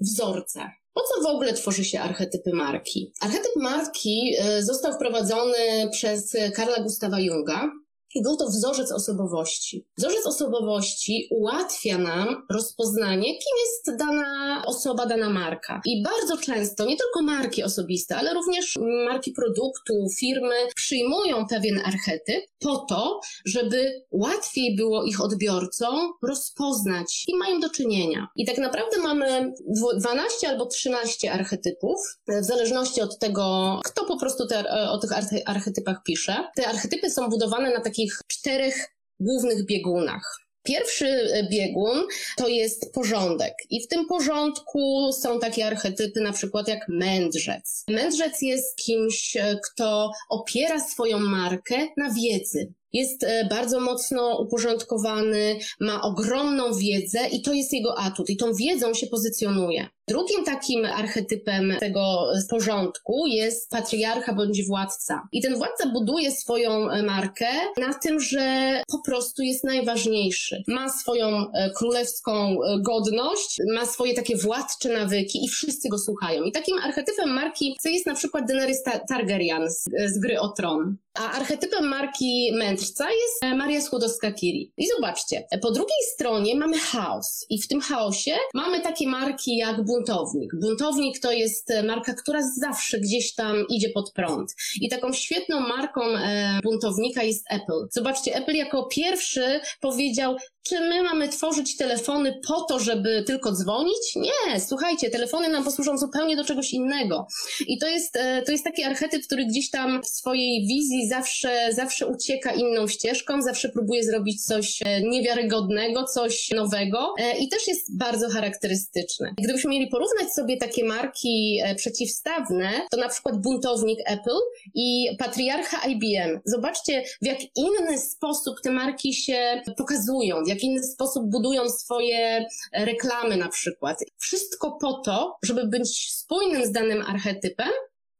wzorce. 0.00 0.70
Po 0.94 1.00
co 1.00 1.22
w 1.22 1.34
ogóle 1.34 1.52
tworzy 1.52 1.84
się 1.84 2.00
archetypy 2.00 2.50
marki? 2.52 3.12
Archetyp 3.20 3.56
marki 3.56 4.34
został 4.60 4.92
wprowadzony 4.92 5.88
przez 5.92 6.36
Karla 6.54 6.80
Gustawa 6.80 7.20
Junga 7.20 7.70
I 8.14 8.22
był 8.22 8.36
to 8.36 8.46
wzorzec 8.46 8.92
osobowości. 8.92 9.86
Wzorzec 9.98 10.26
osobowości 10.26 11.28
ułatwia 11.30 11.98
nam 11.98 12.46
rozpoznanie, 12.52 13.24
kim 13.24 13.56
jest 13.64 13.98
dana 13.98 14.62
osoba, 14.66 15.06
dana 15.06 15.30
marka. 15.30 15.80
I 15.84 16.02
bardzo 16.02 16.36
często 16.36 16.84
nie 16.84 16.96
tylko 16.96 17.22
marki 17.22 17.62
osobiste, 17.62 18.16
ale 18.16 18.34
również 18.34 18.74
marki 19.06 19.32
produktu, 19.32 19.94
firmy 20.18 20.54
przyjmują 20.74 21.46
pewien 21.46 21.78
archetyp 21.78 22.44
po 22.58 22.76
to, 22.76 23.20
żeby 23.44 24.04
łatwiej 24.10 24.76
było 24.76 25.04
ich 25.04 25.20
odbiorcom 25.20 26.12
rozpoznać, 26.22 27.24
i 27.28 27.36
mają 27.36 27.60
do 27.60 27.70
czynienia. 27.70 28.28
I 28.36 28.46
tak 28.46 28.58
naprawdę 28.58 28.98
mamy 28.98 29.52
12 29.96 30.48
albo 30.48 30.66
13 30.66 31.32
archetypów, 31.32 32.00
w 32.28 32.44
zależności 32.44 33.00
od 33.00 33.18
tego, 33.18 33.80
kto 33.84 34.04
po 34.04 34.18
prostu 34.18 34.46
te, 34.46 34.70
o 34.90 34.98
tych 34.98 35.10
archetypach 35.46 36.02
pisze. 36.02 36.36
Te 36.56 36.68
archetypy 36.68 37.10
są 37.10 37.28
budowane 37.28 37.70
na 37.70 37.80
takich 37.80 37.95
takich 37.96 38.20
czterech 38.26 38.88
głównych 39.20 39.66
biegunach. 39.66 40.38
Pierwszy 40.62 41.06
e, 41.06 41.48
biegun 41.50 42.02
to 42.36 42.48
jest 42.48 42.92
porządek 42.92 43.54
i 43.70 43.82
w 43.82 43.88
tym 43.88 44.06
porządku 44.06 45.12
są 45.12 45.38
takie 45.38 45.66
archetypy 45.66 46.20
na 46.20 46.32
przykład 46.32 46.68
jak 46.68 46.88
mędrzec. 46.88 47.84
Mędrzec 47.88 48.42
jest 48.42 48.76
kimś, 48.76 49.36
e, 49.36 49.58
kto 49.64 50.10
opiera 50.28 50.80
swoją 50.80 51.18
markę 51.18 51.88
na 51.96 52.10
wiedzy 52.10 52.72
jest 52.92 53.24
e, 53.24 53.46
bardzo 53.50 53.80
mocno 53.80 54.38
uporządkowany, 54.40 55.58
ma 55.80 56.02
ogromną 56.02 56.74
wiedzę 56.74 57.28
i 57.32 57.42
to 57.42 57.52
jest 57.52 57.72
jego 57.72 57.98
atut. 57.98 58.30
I 58.30 58.36
tą 58.36 58.54
wiedzą 58.54 58.94
się 58.94 59.06
pozycjonuje. 59.06 59.88
Drugim 60.08 60.44
takim 60.44 60.84
archetypem 60.84 61.76
tego 61.80 62.32
porządku 62.50 63.26
jest 63.26 63.70
patriarcha 63.70 64.34
bądź 64.34 64.66
władca. 64.66 65.28
I 65.32 65.42
ten 65.42 65.56
władca 65.56 65.88
buduje 65.88 66.32
swoją 66.32 66.90
e, 66.90 67.02
markę 67.02 67.46
na 67.76 67.94
tym, 67.94 68.20
że 68.20 68.82
po 68.88 69.02
prostu 69.02 69.42
jest 69.42 69.64
najważniejszy. 69.64 70.62
Ma 70.68 70.88
swoją 70.88 71.26
e, 71.26 71.70
królewską 71.70 72.56
godność, 72.80 73.60
ma 73.74 73.86
swoje 73.86 74.14
takie 74.14 74.36
władcze 74.36 74.88
nawyki 74.88 75.44
i 75.44 75.48
wszyscy 75.48 75.88
go 75.88 75.98
słuchają. 75.98 76.42
I 76.42 76.52
takim 76.52 76.78
archetypem 76.78 77.30
marki 77.30 77.76
jest 77.84 78.06
na 78.06 78.14
przykład 78.14 78.44
Daenerys 78.48 78.82
Targaryen 79.08 79.70
z, 79.70 79.84
z 80.14 80.18
gry 80.18 80.40
o 80.40 80.48
tron. 80.48 80.96
A 81.14 81.32
archetypem 81.32 81.88
marki 81.88 82.52
mędrca 82.54 83.04
jest 83.04 83.42
e, 83.42 83.54
Maria 83.54 83.80
Skłodowska-Curie. 83.80 84.66
I 84.76 84.86
zobaczcie, 84.96 85.46
po 85.62 85.70
drugiej 85.70 85.98
stronie 86.14 86.56
mamy 86.56 86.78
chaos. 86.78 87.46
I 87.50 87.62
w 87.62 87.68
tym 87.68 87.80
chaosie 87.80 88.32
mamy 88.54 88.80
takie 88.80 89.08
marki 89.08 89.56
jak 89.56 89.84
buntownik. 89.96 90.50
Buntownik 90.60 91.20
to 91.20 91.32
jest 91.32 91.70
e, 91.70 91.82
marka, 91.82 92.14
która 92.14 92.40
zawsze 92.60 93.00
gdzieś 93.00 93.34
tam 93.34 93.64
idzie 93.68 93.88
pod 93.88 94.12
prąd. 94.12 94.54
I 94.80 94.88
taką 94.88 95.12
świetną 95.12 95.60
marką 95.60 96.02
e, 96.02 96.60
buntownika 96.62 97.22
jest 97.22 97.44
Apple. 97.50 97.86
Zobaczcie, 97.90 98.34
Apple 98.34 98.54
jako 98.54 98.86
pierwszy 98.86 99.60
powiedział, 99.80 100.36
czy 100.68 100.80
my 100.80 101.02
mamy 101.02 101.28
tworzyć 101.28 101.76
telefony 101.76 102.40
po 102.48 102.60
to, 102.60 102.78
żeby 102.78 103.24
tylko 103.26 103.52
dzwonić? 103.52 104.16
Nie, 104.16 104.60
słuchajcie, 104.60 105.10
telefony 105.10 105.48
nam 105.48 105.64
posłużą 105.64 105.98
zupełnie 105.98 106.36
do 106.36 106.44
czegoś 106.44 106.72
innego. 106.72 107.26
I 107.66 107.78
to 107.78 107.88
jest, 107.88 108.16
e, 108.16 108.42
to 108.42 108.52
jest 108.52 108.64
taki 108.64 108.82
archetyp, 108.82 109.22
który 109.26 109.46
gdzieś 109.46 109.70
tam 109.70 110.02
w 110.02 110.06
swojej 110.06 110.66
wizji 110.66 111.08
zawsze, 111.08 111.68
zawsze 111.72 112.06
ucieka 112.06 112.52
inną 112.52 112.88
ścieżką, 112.88 113.42
zawsze 113.42 113.68
próbuje 113.68 114.04
zrobić 114.04 114.44
coś 114.44 114.82
e, 114.84 115.00
niewiarygodnego, 115.00 116.04
coś 116.04 116.50
nowego 116.50 117.14
e, 117.18 117.38
i 117.38 117.48
też 117.48 117.68
jest 117.68 117.98
bardzo 117.98 118.28
charakterystyczny. 118.28 119.34
Gdybyśmy 119.38 119.70
mieli 119.70 119.86
porównać 119.86 120.32
sobie 120.32 120.56
takie 120.56 120.84
marki 120.84 121.60
przeciwstawne, 121.76 122.70
to 122.90 122.96
na 122.96 123.08
przykład 123.08 123.40
buntownik 123.40 123.98
Apple 124.06 124.38
i 124.74 125.08
patriarcha 125.18 125.88
IBM. 125.88 126.40
Zobaczcie, 126.44 127.04
w 127.22 127.26
jak 127.26 127.38
inny 127.56 127.98
sposób 127.98 128.60
te 128.62 128.70
marki 128.70 129.14
się 129.14 129.62
pokazują, 129.76 130.44
w 130.44 130.48
jak 130.48 130.55
inny 130.62 130.82
sposób 130.82 131.30
budują 131.30 131.68
swoje 131.70 132.46
reklamy 132.72 133.36
na 133.36 133.48
przykład. 133.48 133.98
Wszystko 134.18 134.78
po 134.80 134.92
to, 134.92 135.36
żeby 135.42 135.66
być 135.66 136.12
spójnym 136.12 136.66
z 136.66 136.72
danym 136.72 137.02
archetypem, 137.02 137.70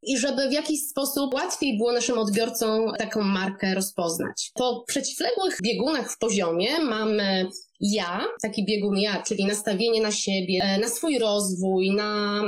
i 0.07 0.17
żeby 0.17 0.49
w 0.49 0.53
jakiś 0.53 0.89
sposób 0.89 1.33
łatwiej 1.33 1.77
było 1.77 1.91
naszym 1.91 2.19
odbiorcom 2.19 2.91
taką 2.97 3.21
markę 3.21 3.75
rozpoznać. 3.75 4.51
Po 4.53 4.83
przeciwległych 4.87 5.57
biegunach 5.63 6.11
w 6.11 6.17
poziomie 6.17 6.79
mamy 6.79 7.49
ja, 7.79 8.25
taki 8.41 8.65
biegun 8.65 8.97
ja, 8.97 9.23
czyli 9.23 9.45
nastawienie 9.45 10.01
na 10.01 10.11
siebie, 10.11 10.59
e, 10.63 10.79
na 10.79 10.89
swój 10.89 11.19
rozwój, 11.19 11.91
na 11.91 12.41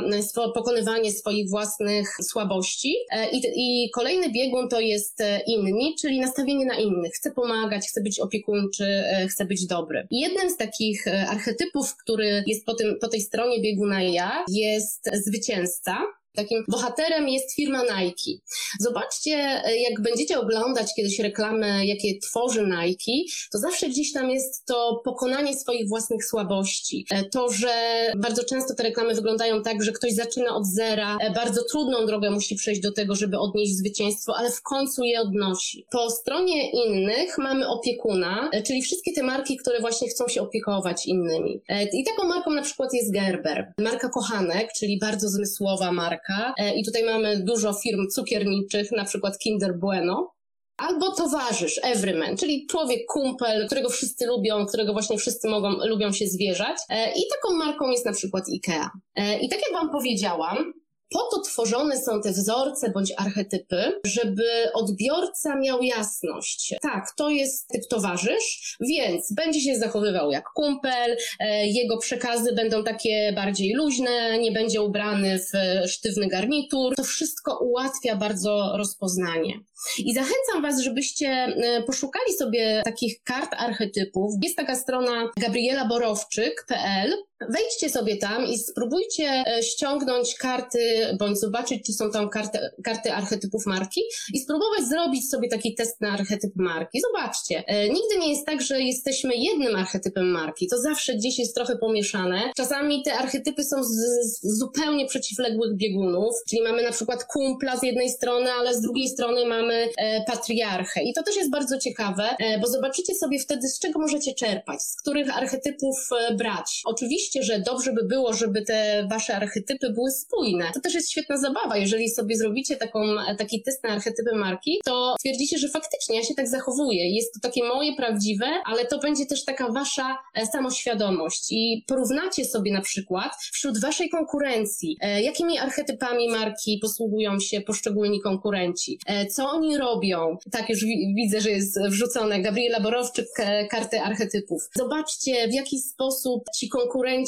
pokonywanie 0.55 1.11
swoich 1.11 1.49
własnych 1.49 2.15
słabości. 2.21 2.95
E, 3.11 3.29
I, 3.31 3.41
I, 3.55 3.89
kolejny 3.89 4.29
biegun 4.29 4.69
to 4.69 4.79
jest 4.79 5.21
e, 5.21 5.41
inni, 5.47 5.95
czyli 6.01 6.19
nastawienie 6.19 6.65
na 6.65 6.75
innych. 6.75 7.13
Chcę 7.13 7.31
pomagać, 7.31 7.87
chcę 7.87 8.01
być 8.01 8.19
opiekuńczy, 8.19 9.03
chcę 9.29 9.45
być 9.45 9.65
dobry. 9.65 10.07
I 10.11 10.19
jednym 10.19 10.49
z 10.49 10.57
takich 10.57 11.07
archetypów, 11.07 11.95
który 11.95 12.43
jest 12.47 12.65
po, 12.65 12.73
tym, 12.73 12.99
po 13.01 13.07
tej 13.07 13.21
stronie 13.21 13.61
bieguna 13.61 14.03
ja, 14.03 14.45
jest 14.47 15.09
zwycięzca. 15.25 15.97
Takim 16.39 16.63
bohaterem 16.67 17.29
jest 17.29 17.55
firma 17.55 17.81
Nike. 17.83 18.31
Zobaczcie, 18.79 19.61
e, 19.65 19.77
jak 19.77 20.01
będziecie 20.01 20.39
oglądać 20.39 20.87
kiedyś 20.95 21.19
reklamy, 21.19 21.85
jakie 21.85 22.19
tworzy 22.19 22.67
Nike, 22.67 23.31
to 23.51 23.59
zawsze 23.59 23.89
gdzieś 23.89 24.13
tam 24.13 24.29
jest 24.29 24.65
to 24.65 25.01
pokonanie 25.05 25.55
swoich 25.55 25.89
własnych 25.89 26.25
słabości. 26.25 27.05
E, 27.11 27.23
to, 27.23 27.51
że 27.51 27.69
bardzo 28.17 28.43
często 28.43 28.75
te 28.75 28.83
reklamy 28.83 29.15
wyglądają 29.15 29.63
tak, 29.63 29.83
że 29.83 29.91
ktoś 29.91 30.13
zaczyna 30.13 30.55
od 30.55 30.65
zera, 30.65 31.17
e, 31.21 31.31
bardzo 31.31 31.63
trudną 31.63 32.05
drogę 32.05 32.31
musi 32.31 32.55
przejść 32.55 32.81
do 32.81 32.91
tego, 32.91 33.15
żeby 33.15 33.39
odnieść 33.39 33.77
zwycięstwo, 33.77 34.35
ale 34.37 34.51
w 34.51 34.61
końcu 34.61 35.03
je 35.03 35.21
odnosi. 35.21 35.85
Po 35.91 36.09
stronie 36.09 36.71
innych 36.71 37.37
mamy 37.37 37.67
opiekuna, 37.67 38.49
czyli 38.65 38.81
wszystkie 38.81 39.13
te 39.13 39.23
marki, 39.23 39.57
które 39.57 39.79
właśnie 39.79 40.07
chcą 40.07 40.27
się 40.27 40.41
opiekować 40.41 41.05
innymi. 41.05 41.61
I 41.93 42.03
taką 42.03 42.27
marką 42.27 42.51
na 42.51 42.61
przykład 42.61 42.93
jest 42.93 43.13
Gerber. 43.13 43.73
Marka 43.79 44.09
kochanek, 44.09 44.73
czyli 44.73 44.99
bardzo 44.99 45.29
zmysłowa 45.29 45.91
marka, 45.91 46.28
e, 46.57 46.75
i 46.75 46.85
tutaj 46.85 47.03
mamy 47.03 47.43
dużo 47.43 47.73
firm 47.73 48.07
cukierniczych, 48.07 48.91
na 48.91 49.05
przykład 49.05 49.37
Kinder 49.37 49.79
Bueno, 49.79 50.33
albo 50.77 51.11
towarzysz, 51.11 51.79
everyman, 51.83 52.37
czyli 52.37 52.67
człowiek, 52.67 53.05
kumpel, 53.07 53.65
którego 53.65 53.89
wszyscy 53.89 54.25
lubią, 54.25 54.65
którego 54.65 54.93
właśnie 54.93 55.17
wszyscy 55.17 55.49
mogą, 55.49 55.69
lubią 55.87 56.11
się 56.11 56.27
zwierzać. 56.27 56.77
E, 56.89 57.11
I 57.11 57.21
taką 57.29 57.55
marką 57.55 57.89
jest 57.89 58.05
na 58.05 58.13
przykład 58.13 58.43
IKEA. 58.53 58.89
E, 59.15 59.39
I 59.39 59.49
tak 59.49 59.59
jak 59.59 59.81
Wam 59.81 59.91
powiedziałam, 59.91 60.73
po 61.09 61.19
to 61.19 61.41
tworzone 61.41 61.97
są 61.97 62.21
te 62.21 62.31
wzorce 62.31 62.89
bądź 62.89 63.13
archetypy, 63.17 63.99
żeby 64.05 64.43
odbiorca 64.73 65.59
miał 65.59 65.81
jasność. 65.81 66.75
Tak, 66.81 67.05
to 67.17 67.29
jest 67.29 67.67
typ 67.67 67.81
towarzysz, 67.89 68.77
więc 68.79 69.33
będzie 69.33 69.61
się 69.61 69.75
zachowywał 69.75 70.31
jak 70.31 70.45
kumpel, 70.55 71.17
e, 71.39 71.67
jego 71.67 71.97
przekazy 71.97 72.53
będą 72.53 72.83
takie 72.83 73.33
bardziej 73.35 73.73
luźne, 73.73 74.39
nie 74.39 74.51
będzie 74.51 74.81
ubrany 74.81 75.39
w 75.39 75.51
sztywny 75.89 76.27
garnitur. 76.27 76.95
To 76.95 77.03
wszystko 77.03 77.59
ułatwia 77.61 78.15
bardzo 78.15 78.73
rozpoznanie. 78.77 79.59
I 79.97 80.13
zachęcam 80.13 80.61
Was, 80.61 80.81
żebyście 80.81 81.27
e, 81.27 81.83
poszukali 81.83 82.33
sobie 82.33 82.81
takich 82.85 83.23
kart 83.23 83.55
archetypów. 83.57 84.33
Jest 84.43 84.57
taka 84.57 84.75
strona 84.75 85.29
gabrielaborowczyk.pl. 85.37 87.28
Wejdźcie 87.49 87.89
sobie 87.89 88.17
tam 88.17 88.45
i 88.45 88.57
spróbujcie 88.57 89.43
e, 89.47 89.63
ściągnąć 89.63 90.35
karty, 90.35 90.79
bądź 91.19 91.39
zobaczyć, 91.39 91.85
czy 91.85 91.93
są 91.93 92.11
tam 92.11 92.29
karty, 92.29 92.59
karty 92.83 93.13
archetypów 93.13 93.65
marki 93.65 94.01
i 94.33 94.39
spróbować 94.39 94.83
zrobić 94.89 95.29
sobie 95.29 95.49
taki 95.49 95.75
test 95.75 96.01
na 96.01 96.11
archetyp 96.11 96.51
marki. 96.55 97.01
Zobaczcie, 97.01 97.63
e, 97.67 97.89
nigdy 97.89 98.17
nie 98.19 98.29
jest 98.29 98.45
tak, 98.45 98.61
że 98.61 98.81
jesteśmy 98.81 99.35
jednym 99.35 99.75
archetypem 99.75 100.31
marki. 100.31 100.67
To 100.67 100.77
zawsze 100.77 101.15
gdzieś 101.15 101.39
jest 101.39 101.55
trochę 101.55 101.77
pomieszane. 101.77 102.51
Czasami 102.57 103.03
te 103.03 103.13
archetypy 103.13 103.63
są 103.63 103.83
z, 103.83 103.89
z 104.23 104.57
zupełnie 104.59 105.05
przeciwległych 105.05 105.75
biegunów, 105.75 106.35
czyli 106.49 106.61
mamy 106.61 106.83
na 106.83 106.91
przykład 106.91 107.23
kumpla 107.23 107.77
z 107.77 107.83
jednej 107.83 108.09
strony, 108.09 108.51
ale 108.51 108.75
z 108.75 108.81
drugiej 108.81 109.09
strony 109.09 109.45
mamy 109.45 109.89
e, 109.97 110.23
patriarchę. 110.27 111.03
I 111.03 111.13
to 111.13 111.23
też 111.23 111.35
jest 111.35 111.51
bardzo 111.51 111.77
ciekawe, 111.77 112.29
e, 112.39 112.59
bo 112.59 112.67
zobaczycie 112.67 113.15
sobie 113.15 113.39
wtedy, 113.39 113.67
z 113.67 113.79
czego 113.79 113.99
możecie 113.99 114.33
czerpać, 114.33 114.81
z 114.81 114.95
których 114.95 115.37
archetypów 115.37 116.09
e, 116.29 116.33
brać. 116.35 116.81
Oczywiście, 116.85 117.28
że 117.43 117.59
dobrze 117.59 117.93
by 117.93 118.03
było, 118.03 118.33
żeby 118.33 118.61
te 118.61 119.07
wasze 119.09 119.35
archetypy 119.35 119.89
były 119.89 120.11
spójne. 120.11 120.71
To 120.73 120.79
też 120.79 120.93
jest 120.93 121.11
świetna 121.11 121.37
zabawa. 121.37 121.77
Jeżeli 121.77 122.09
sobie 122.09 122.37
zrobicie 122.37 122.75
taką, 122.75 122.99
taki 123.37 123.63
test 123.63 123.83
na 123.83 123.89
archetypy 123.89 124.35
marki, 124.35 124.79
to 124.85 125.15
stwierdzicie, 125.19 125.57
że 125.57 125.69
faktycznie 125.69 126.15
ja 126.15 126.23
się 126.23 126.33
tak 126.33 126.47
zachowuję. 126.47 127.15
Jest 127.15 127.33
to 127.33 127.39
takie 127.39 127.63
moje 127.63 127.95
prawdziwe, 127.95 128.45
ale 128.65 128.85
to 128.85 128.99
będzie 128.99 129.25
też 129.25 129.45
taka 129.45 129.71
wasza 129.71 130.17
samoświadomość. 130.51 131.51
I 131.51 131.83
porównacie 131.87 132.45
sobie 132.45 132.73
na 132.73 132.81
przykład 132.81 133.31
wśród 133.53 133.81
waszej 133.81 134.09
konkurencji, 134.09 134.97
jakimi 135.21 135.57
archetypami 135.57 136.29
marki 136.29 136.79
posługują 136.81 137.39
się 137.39 137.61
poszczególni 137.61 138.21
konkurenci, 138.21 138.99
co 139.31 139.49
oni 139.49 139.77
robią? 139.77 140.37
Tak, 140.51 140.69
już 140.69 140.85
widzę, 141.15 141.41
że 141.41 141.49
jest 141.49 141.79
wrzucone. 141.89 142.41
Gabriela 142.41 142.79
Borowczyk, 142.79 143.27
karty 143.69 144.01
archetypów. 144.01 144.61
Zobaczcie, 144.75 145.47
w 145.47 145.53
jaki 145.53 145.79
sposób 145.79 146.43
ci 146.55 146.69
konkurenci 146.69 147.18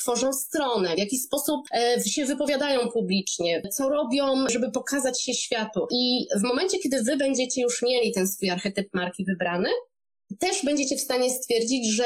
tworzą 0.00 0.32
stronę, 0.32 0.94
w 0.94 0.98
jaki 0.98 1.18
sposób 1.18 1.60
e, 1.72 2.04
się 2.08 2.24
wypowiadają 2.24 2.88
publicznie, 2.88 3.62
co 3.72 3.88
robią, 3.88 4.48
żeby 4.48 4.70
pokazać 4.70 5.22
się 5.22 5.34
światu. 5.34 5.86
I 5.90 6.26
w 6.40 6.42
momencie, 6.42 6.78
kiedy 6.78 7.02
wy 7.02 7.16
będziecie 7.16 7.62
już 7.62 7.82
mieli 7.82 8.12
ten 8.12 8.28
swój 8.28 8.50
archetyp 8.50 8.94
marki 8.94 9.24
wybrany, 9.24 9.68
też 10.38 10.64
będziecie 10.64 10.96
w 10.96 11.00
stanie 11.00 11.30
stwierdzić, 11.30 11.94
że 11.94 12.04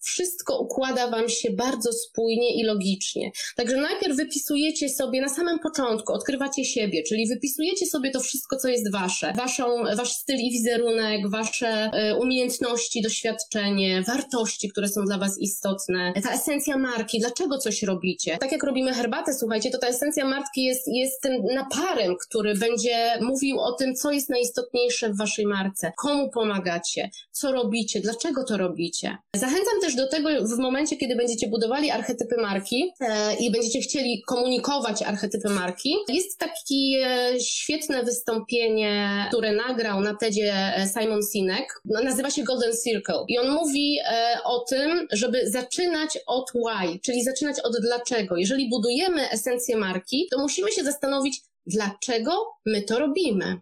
wszystko 0.00 0.58
układa 0.58 1.10
Wam 1.10 1.28
się 1.28 1.50
bardzo 1.50 1.92
spójnie 1.92 2.60
i 2.60 2.64
logicznie. 2.64 3.30
Także 3.56 3.76
najpierw 3.76 4.16
wypisujecie 4.16 4.88
sobie 4.88 5.20
na 5.20 5.28
samym 5.28 5.58
początku, 5.58 6.12
odkrywacie 6.12 6.64
siebie, 6.64 7.02
czyli 7.02 7.28
wypisujecie 7.28 7.86
sobie 7.86 8.10
to 8.10 8.20
wszystko, 8.20 8.56
co 8.56 8.68
jest 8.68 8.92
Wasze, 8.92 9.32
waszą, 9.36 9.84
Wasz 9.96 10.12
styl 10.12 10.36
i 10.36 10.50
wizerunek, 10.50 11.30
Wasze 11.30 11.68
e, 11.68 12.16
umiejętności, 12.16 13.02
doświadczenie, 13.02 14.02
wartości, 14.02 14.68
które 14.68 14.88
są 14.88 15.04
dla 15.04 15.18
Was 15.18 15.38
istotne, 15.38 16.12
ta 16.22 16.32
esencja 16.32 16.78
marki, 16.78 17.18
dlaczego 17.18 17.58
coś 17.58 17.82
robicie. 17.82 18.38
Tak 18.38 18.52
jak 18.52 18.62
robimy 18.62 18.94
herbatę, 18.94 19.34
słuchajcie, 19.34 19.70
to 19.70 19.78
ta 19.78 19.86
esencja 19.86 20.24
marki 20.24 20.64
jest, 20.64 20.82
jest 20.86 21.20
tym 21.22 21.42
naparem, 21.54 22.14
który 22.28 22.54
będzie 22.54 23.18
mówił 23.20 23.60
o 23.60 23.72
tym, 23.72 23.94
co 23.94 24.10
jest 24.10 24.28
najistotniejsze 24.28 25.10
w 25.10 25.18
Waszej 25.18 25.46
marce, 25.46 25.92
komu 25.96 26.30
pomagacie, 26.30 27.10
co 27.30 27.52
robicie, 27.52 27.61
robicie, 27.62 28.00
dlaczego 28.00 28.44
to 28.44 28.56
robicie. 28.56 29.18
Zachęcam 29.36 29.80
też 29.80 29.94
do 29.94 30.08
tego 30.08 30.28
w 30.56 30.58
momencie, 30.58 30.96
kiedy 30.96 31.16
będziecie 31.16 31.48
budowali 31.48 31.90
archetypy 31.90 32.36
marki 32.42 32.92
e, 33.00 33.34
i 33.34 33.50
będziecie 33.50 33.80
chcieli 33.80 34.22
komunikować 34.26 35.02
archetypy 35.02 35.48
marki. 35.48 35.96
Jest 36.08 36.38
takie 36.38 37.06
e, 37.06 37.40
świetne 37.40 38.04
wystąpienie, 38.04 39.24
które 39.28 39.52
nagrał 39.52 40.00
na 40.00 40.14
TEDzie 40.14 40.52
e, 40.54 40.88
Simon 40.88 41.20
Sinek. 41.32 41.80
No, 41.84 42.02
nazywa 42.02 42.30
się 42.30 42.42
Golden 42.42 42.72
Circle 42.84 43.24
i 43.28 43.38
on 43.38 43.50
mówi 43.50 43.98
o 44.44 44.58
tym, 44.60 45.06
żeby 45.12 45.50
zaczynać 45.50 46.18
od 46.26 46.50
why, 46.50 46.98
czyli 47.04 47.24
zaczynać 47.24 47.60
od 47.60 47.76
dlaczego. 47.82 48.36
Jeżeli 48.36 48.68
budujemy 48.68 49.30
esencję 49.30 49.76
marki, 49.76 50.28
to 50.30 50.38
musimy 50.38 50.72
się 50.72 50.84
zastanowić, 50.84 51.40
dlaczego 51.66 52.32
my 52.66 52.82
to 52.82 52.98
robimy. 52.98 53.60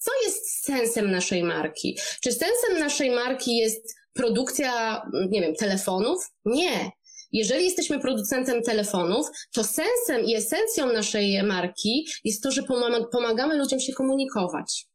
Co 0.00 0.10
jest 0.24 0.64
sensem 0.64 1.10
naszej 1.10 1.42
marki? 1.42 1.98
Czy 2.20 2.32
sensem 2.32 2.78
naszej 2.78 3.10
marki 3.10 3.56
jest 3.56 3.94
produkcja, 4.12 5.02
nie 5.30 5.40
wiem, 5.40 5.54
telefonów? 5.54 6.30
Nie. 6.44 6.90
Jeżeli 7.32 7.64
jesteśmy 7.64 8.00
producentem 8.00 8.62
telefonów, 8.62 9.26
to 9.52 9.64
sensem 9.64 10.24
i 10.26 10.34
esencją 10.34 10.92
naszej 10.92 11.42
marki 11.42 12.06
jest 12.24 12.42
to, 12.42 12.50
że 12.50 12.62
pomagamy 13.12 13.56
ludziom 13.56 13.80
się 13.80 13.92
komunikować. 13.92 14.86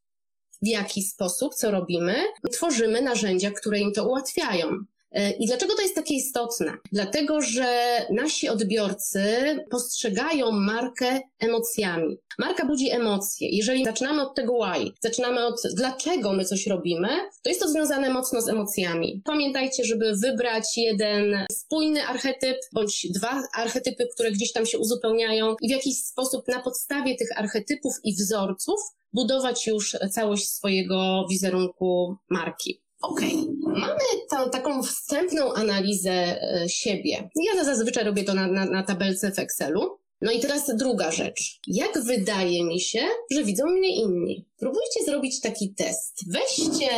W 0.62 0.66
jaki 0.66 1.02
sposób, 1.02 1.54
co 1.54 1.70
robimy? 1.70 2.16
Tworzymy 2.52 3.02
narzędzia, 3.02 3.50
które 3.50 3.78
im 3.78 3.92
to 3.92 4.08
ułatwiają. 4.08 4.68
E, 5.16 5.30
I 5.30 5.46
dlaczego 5.46 5.74
to 5.74 5.82
jest 5.82 5.94
takie 5.94 6.14
istotne? 6.14 6.72
Dlatego, 6.92 7.40
że 7.40 7.66
nasi 8.10 8.48
odbiorcy 8.48 9.24
postrzegają 9.70 10.52
markę 10.52 11.20
emocjami. 11.38 12.18
Marka 12.38 12.66
budzi 12.66 12.90
emocje. 12.90 13.48
Jeżeli 13.50 13.84
zaczynamy 13.84 14.22
od 14.22 14.34
tego 14.34 14.52
why, 14.52 14.92
zaczynamy 15.00 15.46
od 15.46 15.62
dlaczego 15.74 16.32
my 16.32 16.44
coś 16.44 16.66
robimy, 16.66 17.08
to 17.42 17.48
jest 17.48 17.60
to 17.60 17.68
związane 17.68 18.10
mocno 18.10 18.42
z 18.42 18.48
emocjami. 18.48 19.22
Pamiętajcie, 19.24 19.84
żeby 19.84 20.12
wybrać 20.22 20.76
jeden 20.76 21.46
spójny 21.52 22.06
archetyp, 22.06 22.56
bądź 22.72 23.06
dwa 23.14 23.42
archetypy, 23.54 24.08
które 24.14 24.32
gdzieś 24.32 24.52
tam 24.52 24.66
się 24.66 24.78
uzupełniają 24.78 25.56
i 25.62 25.68
w 25.68 25.70
jakiś 25.70 25.96
sposób 25.98 26.48
na 26.48 26.62
podstawie 26.62 27.16
tych 27.16 27.38
archetypów 27.38 27.94
i 28.04 28.14
wzorców 28.14 28.80
budować 29.12 29.66
już 29.66 29.96
całość 30.10 30.48
swojego 30.48 31.26
wizerunku 31.30 32.16
marki. 32.30 32.85
Okej, 33.02 33.34
okay. 33.34 33.80
mamy 33.80 34.50
taką 34.52 34.82
wstępną 34.82 35.54
analizę 35.54 36.12
e, 36.12 36.68
siebie. 36.68 37.30
Ja 37.56 37.64
zazwyczaj 37.64 38.04
robię 38.04 38.24
to 38.24 38.34
na, 38.34 38.46
na, 38.46 38.64
na 38.64 38.82
tabelce 38.82 39.32
w 39.32 39.38
Excelu. 39.38 39.98
No 40.20 40.32
i 40.32 40.40
teraz 40.40 40.76
druga 40.76 41.12
rzecz. 41.12 41.60
Jak 41.66 42.04
wydaje 42.04 42.64
mi 42.64 42.80
się, 42.80 43.00
że 43.30 43.44
widzą 43.44 43.66
mnie 43.66 43.96
inni? 43.96 44.46
Próbujcie 44.58 45.04
zrobić 45.06 45.40
taki 45.40 45.74
test. 45.74 46.24
Weźcie 46.26 46.88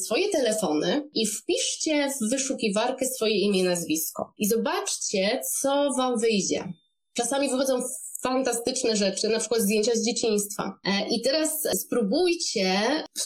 swoje 0.00 0.28
telefony 0.28 1.08
i 1.14 1.26
wpiszcie 1.26 2.10
w 2.20 2.30
wyszukiwarkę 2.30 3.06
swoje 3.06 3.38
imię, 3.38 3.64
nazwisko. 3.64 4.32
I 4.38 4.48
zobaczcie, 4.48 5.40
co 5.60 5.90
wam 5.96 6.18
wyjdzie. 6.18 6.72
Czasami 7.14 7.50
wychodzą 7.50 7.82
fantastyczne 8.22 8.96
rzeczy, 8.96 9.28
na 9.28 9.38
przykład 9.38 9.60
zdjęcia 9.60 9.92
z 9.94 10.04
dzieciństwa. 10.04 10.78
E, 10.84 11.08
I 11.08 11.22
teraz 11.22 11.50
spróbujcie 11.74 12.80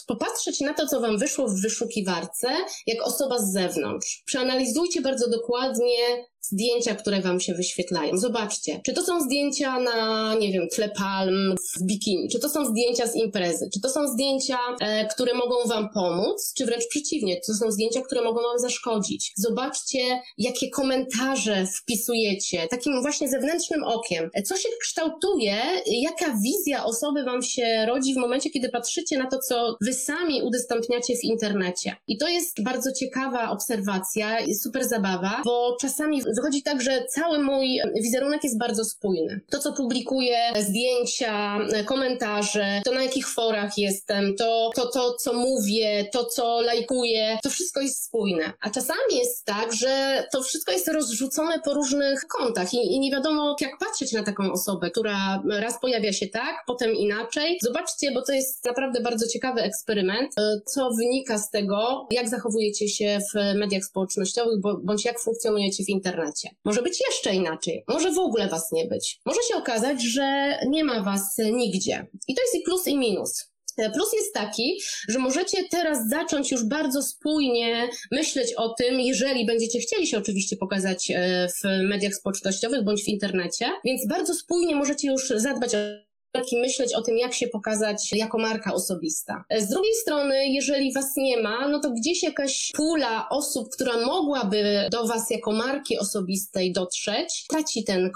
popatrzeć 0.07 0.59
na 0.59 0.73
to, 0.73 0.87
co 0.87 1.01
Wam 1.01 1.17
wyszło 1.17 1.47
w 1.47 1.61
wyszukiwarce, 1.61 2.47
jak 2.87 3.07
osoba 3.07 3.39
z 3.39 3.51
zewnątrz. 3.51 4.23
Przeanalizujcie 4.25 5.01
bardzo 5.01 5.29
dokładnie 5.29 6.25
zdjęcia, 6.43 6.95
które 6.95 7.21
wam 7.21 7.39
się 7.39 7.53
wyświetlają. 7.53 8.17
Zobaczcie, 8.17 8.81
czy 8.85 8.93
to 8.93 9.03
są 9.03 9.21
zdjęcia 9.21 9.79
na, 9.79 10.35
nie 10.35 10.51
wiem, 10.51 10.67
tle 10.69 10.89
palm 10.89 11.55
w 11.75 11.83
bikini, 11.83 12.29
czy 12.29 12.39
to 12.39 12.49
są 12.49 12.65
zdjęcia 12.65 13.07
z 13.07 13.15
imprezy, 13.15 13.69
czy 13.73 13.81
to 13.81 13.89
są 13.89 14.07
zdjęcia, 14.07 14.57
e, 14.81 15.07
które 15.07 15.33
mogą 15.33 15.55
wam 15.67 15.89
pomóc, 15.93 16.53
czy 16.57 16.65
wręcz 16.65 16.87
przeciwnie, 16.87 17.41
to 17.47 17.53
są 17.53 17.71
zdjęcia, 17.71 18.01
które 18.01 18.21
mogą 18.21 18.41
wam 18.41 18.59
zaszkodzić. 18.59 19.33
Zobaczcie, 19.37 20.21
jakie 20.37 20.69
komentarze 20.69 21.65
wpisujecie, 21.65 22.67
takim 22.67 23.01
właśnie 23.01 23.29
zewnętrznym 23.29 23.83
okiem. 23.83 24.29
E, 24.33 24.43
co 24.43 24.57
się 24.57 24.69
kształtuje, 24.83 25.57
jaka 25.85 26.37
wizja 26.43 26.85
osoby 26.85 27.23
wam 27.23 27.41
się 27.41 27.85
rodzi 27.87 28.13
w 28.13 28.17
momencie, 28.17 28.49
kiedy 28.49 28.69
patrzycie 28.69 29.17
na 29.17 29.27
to, 29.27 29.39
co 29.39 29.77
wy 29.81 29.93
sami 29.93 30.41
udostępniacie 30.41 31.15
w 31.15 31.23
internecie. 31.23 31.95
I 32.07 32.17
to 32.17 32.27
jest 32.27 32.63
bardzo 32.63 32.91
ciekawa 32.91 33.49
obserwacja, 33.49 34.37
super 34.61 34.87
zabawa, 34.87 35.41
bo 35.45 35.77
czasami 35.81 36.21
wychodzi 36.35 36.63
tak, 36.63 36.81
że 36.81 37.05
cały 37.09 37.43
mój 37.43 37.79
wizerunek 38.01 38.43
jest 38.43 38.57
bardzo 38.57 38.85
spójny. 38.85 39.41
To, 39.49 39.59
co 39.59 39.73
publikuję, 39.73 40.37
zdjęcia, 40.59 41.59
komentarze, 41.85 42.81
to 42.85 42.91
na 42.91 43.03
jakich 43.03 43.27
forach 43.27 43.77
jestem, 43.77 44.35
to, 44.35 44.69
to, 44.75 44.87
to 44.87 45.13
co 45.13 45.33
mówię, 45.33 46.09
to, 46.11 46.25
co 46.25 46.61
lajkuję, 46.61 47.37
to 47.43 47.49
wszystko 47.49 47.81
jest 47.81 48.05
spójne. 48.05 48.53
A 48.61 48.69
czasami 48.69 49.17
jest 49.17 49.45
tak, 49.45 49.73
że 49.73 50.23
to 50.31 50.43
wszystko 50.43 50.71
jest 50.71 50.87
rozrzucone 50.87 51.59
po 51.59 51.73
różnych 51.73 52.27
kątach 52.27 52.73
i, 52.73 52.77
i 52.77 52.99
nie 52.99 53.11
wiadomo, 53.11 53.55
jak 53.61 53.77
patrzeć 53.77 54.11
na 54.11 54.23
taką 54.23 54.51
osobę, 54.51 54.72
która 54.79 55.43
raz 55.49 55.79
pojawia 55.81 56.13
się 56.13 56.27
tak, 56.27 56.55
potem 56.67 56.95
inaczej. 56.95 57.57
Zobaczcie, 57.61 58.11
bo 58.11 58.21
to 58.21 58.31
jest 58.31 58.65
naprawdę 58.65 59.01
bardzo 59.01 59.27
ciekawy 59.27 59.61
eksperyment, 59.61 60.31
e, 60.37 60.61
co 60.65 60.89
wynika 60.97 61.37
z 61.37 61.49
tego, 61.49 62.07
jak 62.11 62.29
zachowujecie 62.29 62.89
się 62.89 63.19
w 63.33 63.57
mediach 63.59 63.83
społecznościowych, 63.83 64.59
bądź 64.83 65.05
jak 65.05 65.19
funkcjonujecie 65.19 65.83
w 65.83 65.89
internecie. 65.89 66.49
Może 66.65 66.81
być 66.81 67.01
jeszcze 67.07 67.35
inaczej. 67.35 67.83
Może 67.87 68.11
w 68.11 68.19
ogóle 68.19 68.47
was 68.47 68.71
nie 68.71 68.85
być. 68.85 69.21
Może 69.25 69.39
się 69.51 69.55
okazać, 69.57 70.03
że 70.03 70.57
nie 70.67 70.83
ma 70.83 71.03
was 71.03 71.37
nigdzie. 71.37 72.07
I 72.27 72.35
to 72.35 72.41
jest 72.41 72.55
i 72.55 72.61
plus 72.61 72.87
i 72.87 72.97
minus. 72.97 73.52
Plus 73.75 74.13
jest 74.13 74.33
taki, 74.33 74.79
że 75.09 75.19
możecie 75.19 75.57
teraz 75.71 76.09
zacząć 76.09 76.51
już 76.51 76.63
bardzo 76.63 77.03
spójnie 77.03 77.89
myśleć 78.11 78.53
o 78.53 78.69
tym, 78.69 78.99
jeżeli 78.99 79.45
będziecie 79.45 79.79
chcieli 79.79 80.07
się 80.07 80.17
oczywiście 80.17 80.57
pokazać 80.57 81.11
e, 81.11 81.47
w 81.47 81.87
mediach 81.89 82.13
społecznościowych 82.13 82.83
bądź 82.83 83.03
w 83.03 83.07
internecie, 83.07 83.65
więc 83.85 84.07
bardzo 84.07 84.33
spójnie 84.33 84.75
możecie 84.75 85.07
już 85.07 85.27
zadbać 85.27 85.75
o 85.75 86.12
i 86.51 86.57
myśleć 86.57 86.93
o 86.93 87.01
tym, 87.01 87.17
jak 87.17 87.33
się 87.33 87.47
pokazać 87.47 88.13
jako 88.13 88.37
marka 88.37 88.73
osobista. 88.73 89.43
Z 89.57 89.69
drugiej 89.69 89.93
strony, 89.93 90.47
jeżeli 90.47 90.93
was 90.93 91.17
nie 91.17 91.41
ma, 91.41 91.67
no 91.67 91.79
to 91.79 91.91
gdzieś 91.91 92.23
jakaś 92.23 92.71
pula 92.75 93.29
osób, 93.29 93.69
która 93.73 94.05
mogłaby 94.05 94.87
do 94.91 95.07
was 95.07 95.29
jako 95.29 95.51
marki 95.51 95.97
osobistej 95.99 96.73
dotrzeć, 96.73 97.45
traci 97.49 97.83
ten, 97.83 98.11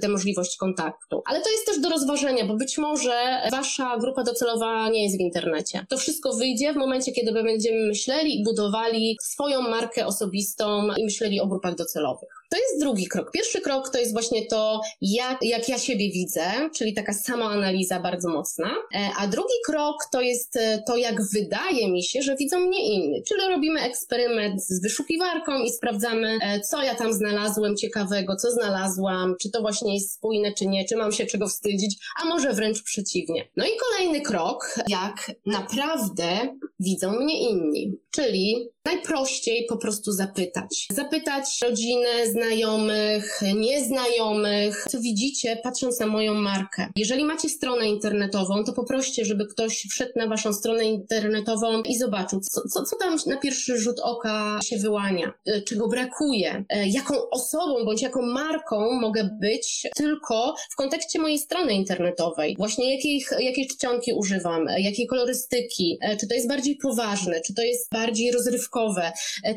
tę 0.00 0.08
możliwość 0.08 0.56
kontaktu. 0.56 1.22
Ale 1.26 1.40
to 1.40 1.50
jest 1.50 1.66
też 1.66 1.80
do 1.80 1.88
rozważenia, 1.88 2.46
bo 2.46 2.54
być 2.54 2.78
może 2.78 3.42
wasza 3.50 3.96
grupa 3.96 4.24
docelowa 4.24 4.88
nie 4.88 5.04
jest 5.04 5.16
w 5.16 5.20
internecie. 5.20 5.86
To 5.88 5.96
wszystko 5.96 6.32
wyjdzie 6.32 6.72
w 6.72 6.76
momencie, 6.76 7.12
kiedy 7.12 7.32
będziemy 7.32 7.86
myśleli 7.86 8.40
i 8.40 8.44
budowali 8.44 9.16
swoją 9.22 9.62
markę 9.62 10.06
osobistą 10.06 10.88
i 10.98 11.04
myśleli 11.04 11.40
o 11.40 11.46
grupach 11.46 11.74
docelowych. 11.74 12.41
To 12.52 12.58
jest 12.58 12.80
drugi 12.80 13.06
krok. 13.06 13.30
Pierwszy 13.30 13.60
krok 13.60 13.88
to 13.88 13.98
jest 13.98 14.12
właśnie 14.12 14.46
to, 14.46 14.80
jak, 15.00 15.38
jak 15.42 15.68
ja 15.68 15.78
siebie 15.78 16.10
widzę, 16.10 16.42
czyli 16.76 16.94
taka 16.94 17.12
sama 17.12 17.44
analiza 17.44 18.00
bardzo 18.00 18.28
mocna. 18.28 18.70
E, 18.94 19.10
a 19.18 19.26
drugi 19.26 19.54
krok 19.66 19.96
to 20.12 20.20
jest 20.20 20.56
e, 20.56 20.82
to, 20.86 20.96
jak 20.96 21.14
wydaje 21.32 21.92
mi 21.92 22.04
się, 22.04 22.22
że 22.22 22.36
widzą 22.36 22.60
mnie 22.60 22.94
inni. 22.94 23.22
Czyli 23.28 23.40
robimy 23.48 23.80
eksperyment 23.80 24.62
z 24.62 24.82
wyszukiwarką 24.82 25.58
i 25.58 25.70
sprawdzamy, 25.70 26.38
e, 26.42 26.60
co 26.60 26.82
ja 26.82 26.94
tam 26.94 27.12
znalazłem 27.12 27.76
ciekawego, 27.76 28.36
co 28.36 28.50
znalazłam, 28.50 29.34
czy 29.40 29.50
to 29.50 29.60
właśnie 29.60 29.94
jest 29.94 30.12
spójne, 30.12 30.52
czy 30.52 30.66
nie, 30.66 30.84
czy 30.84 30.96
mam 30.96 31.12
się 31.12 31.26
czego 31.26 31.48
wstydzić, 31.48 31.96
a 32.22 32.24
może 32.24 32.52
wręcz 32.52 32.82
przeciwnie. 32.82 33.48
No 33.56 33.64
i 33.64 33.70
kolejny 33.80 34.20
krok, 34.20 34.74
jak 34.88 35.32
naprawdę 35.46 36.56
widzą 36.80 37.12
mnie 37.12 37.50
inni. 37.50 37.98
Czyli 38.10 38.68
Najprościej 38.84 39.66
po 39.68 39.76
prostu 39.76 40.12
zapytać. 40.12 40.86
Zapytać 40.90 41.44
rodzinę, 41.62 42.08
znajomych, 42.30 43.40
nieznajomych, 43.54 44.86
co 44.90 45.00
widzicie 45.00 45.56
patrząc 45.62 46.00
na 46.00 46.06
moją 46.06 46.34
markę. 46.34 46.86
Jeżeli 46.96 47.24
macie 47.24 47.48
stronę 47.48 47.88
internetową, 47.88 48.64
to 48.64 48.72
poproście, 48.72 49.24
żeby 49.24 49.46
ktoś 49.46 49.86
wszedł 49.90 50.12
na 50.16 50.26
waszą 50.26 50.52
stronę 50.52 50.84
internetową 50.84 51.82
i 51.82 51.98
zobaczył, 51.98 52.40
co, 52.40 52.60
co, 52.68 52.82
co 52.84 52.96
tam 52.96 53.16
na 53.26 53.36
pierwszy 53.36 53.78
rzut 53.78 54.00
oka 54.00 54.60
się 54.64 54.76
wyłania, 54.76 55.32
e, 55.46 55.62
czego 55.62 55.88
brakuje, 55.88 56.64
e, 56.68 56.88
jaką 56.88 57.14
osobą 57.30 57.84
bądź 57.84 58.02
jaką 58.02 58.22
marką 58.22 58.92
mogę 59.00 59.38
być 59.40 59.86
tylko 59.96 60.54
w 60.70 60.76
kontekście 60.76 61.18
mojej 61.18 61.38
strony 61.38 61.72
internetowej. 61.72 62.54
Właśnie 62.58 62.94
jakich, 62.94 63.30
jakiej 63.38 63.66
czcionki 63.66 64.12
używam, 64.12 64.68
e, 64.68 64.80
jakiej 64.80 65.06
kolorystyki, 65.06 65.98
czy 66.20 66.28
to 66.28 66.34
jest 66.34 66.48
bardziej 66.48 66.76
poważne, 66.76 67.40
czy 67.40 67.54
to 67.54 67.62
jest 67.62 67.90
bardziej 67.92 68.32
rozrywkowe. 68.32 68.71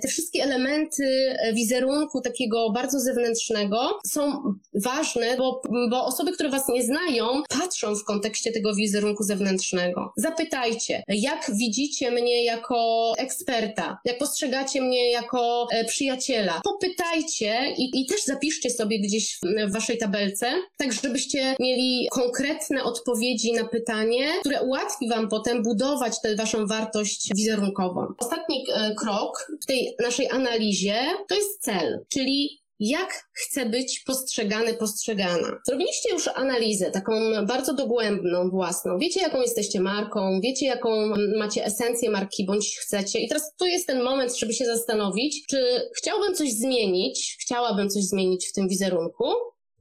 Te 0.01 0.07
wszystkie 0.07 0.43
elementy 0.43 1.35
wizerunku 1.53 2.21
takiego 2.21 2.69
bardzo 2.69 2.99
zewnętrznego 2.99 3.99
są 4.05 4.53
ważne, 4.73 5.37
bo, 5.37 5.61
bo 5.89 6.05
osoby, 6.05 6.31
które 6.31 6.49
was 6.49 6.67
nie 6.69 6.83
znają, 6.83 7.43
patrzą 7.49 7.95
w 7.95 8.03
kontekście 8.03 8.51
tego 8.51 8.75
wizerunku 8.75 9.23
zewnętrznego. 9.23 10.13
Zapytajcie, 10.17 11.03
jak 11.07 11.51
widzicie 11.53 12.11
mnie 12.11 12.43
jako 12.43 13.13
eksperta, 13.17 13.97
jak 14.05 14.17
postrzegacie 14.17 14.81
mnie 14.81 15.11
jako 15.11 15.67
e, 15.71 15.85
przyjaciela. 15.85 16.61
Popytajcie 16.63 17.73
i, 17.77 18.01
i 18.01 18.05
też 18.05 18.23
zapiszcie 18.23 18.69
sobie 18.69 18.99
gdzieś 18.99 19.35
w, 19.35 19.69
w 19.69 19.73
waszej 19.73 19.97
tabelce, 19.97 20.47
tak 20.77 20.93
żebyście 20.93 21.55
mieli 21.59 22.07
konkretne 22.11 22.83
odpowiedzi 22.83 23.53
na 23.53 23.65
pytanie, 23.65 24.27
które 24.39 24.61
ułatwi 24.61 25.09
wam 25.09 25.29
potem 25.29 25.63
budować 25.63 26.21
tę 26.21 26.35
waszą 26.35 26.67
wartość 26.67 27.29
wizerunkową. 27.35 28.05
Ostatni 28.17 28.65
e, 28.73 28.95
krok 29.05 29.47
w 29.63 29.65
tej 29.65 29.95
naszej 30.03 30.29
analizie 30.29 30.95
to 31.29 31.35
jest 31.35 31.61
cel, 31.61 32.05
czyli 32.09 32.65
jak 32.79 33.27
chcę 33.33 33.65
być 33.65 34.03
postrzegany, 34.05 34.73
postrzegana. 34.73 35.59
Zrobiliście 35.67 36.13
już 36.13 36.27
analizę, 36.27 36.91
taką 36.91 37.13
bardzo 37.47 37.73
dogłębną, 37.73 38.49
własną. 38.49 38.97
Wiecie, 38.97 39.21
jaką 39.21 39.41
jesteście 39.41 39.79
marką, 39.79 40.39
wiecie, 40.43 40.65
jaką 40.65 41.13
macie 41.37 41.65
esencję 41.65 42.09
marki, 42.09 42.45
bądź 42.45 42.77
chcecie. 42.79 43.19
I 43.19 43.27
teraz 43.27 43.55
tu 43.57 43.65
jest 43.65 43.87
ten 43.87 44.03
moment, 44.03 44.37
żeby 44.37 44.53
się 44.53 44.65
zastanowić, 44.65 45.45
czy 45.49 45.89
chciałbym 45.97 46.35
coś 46.35 46.51
zmienić, 46.51 47.37
chciałabym 47.41 47.89
coś 47.89 48.03
zmienić 48.03 48.47
w 48.47 48.53
tym 48.53 48.67
wizerunku, 48.67 49.25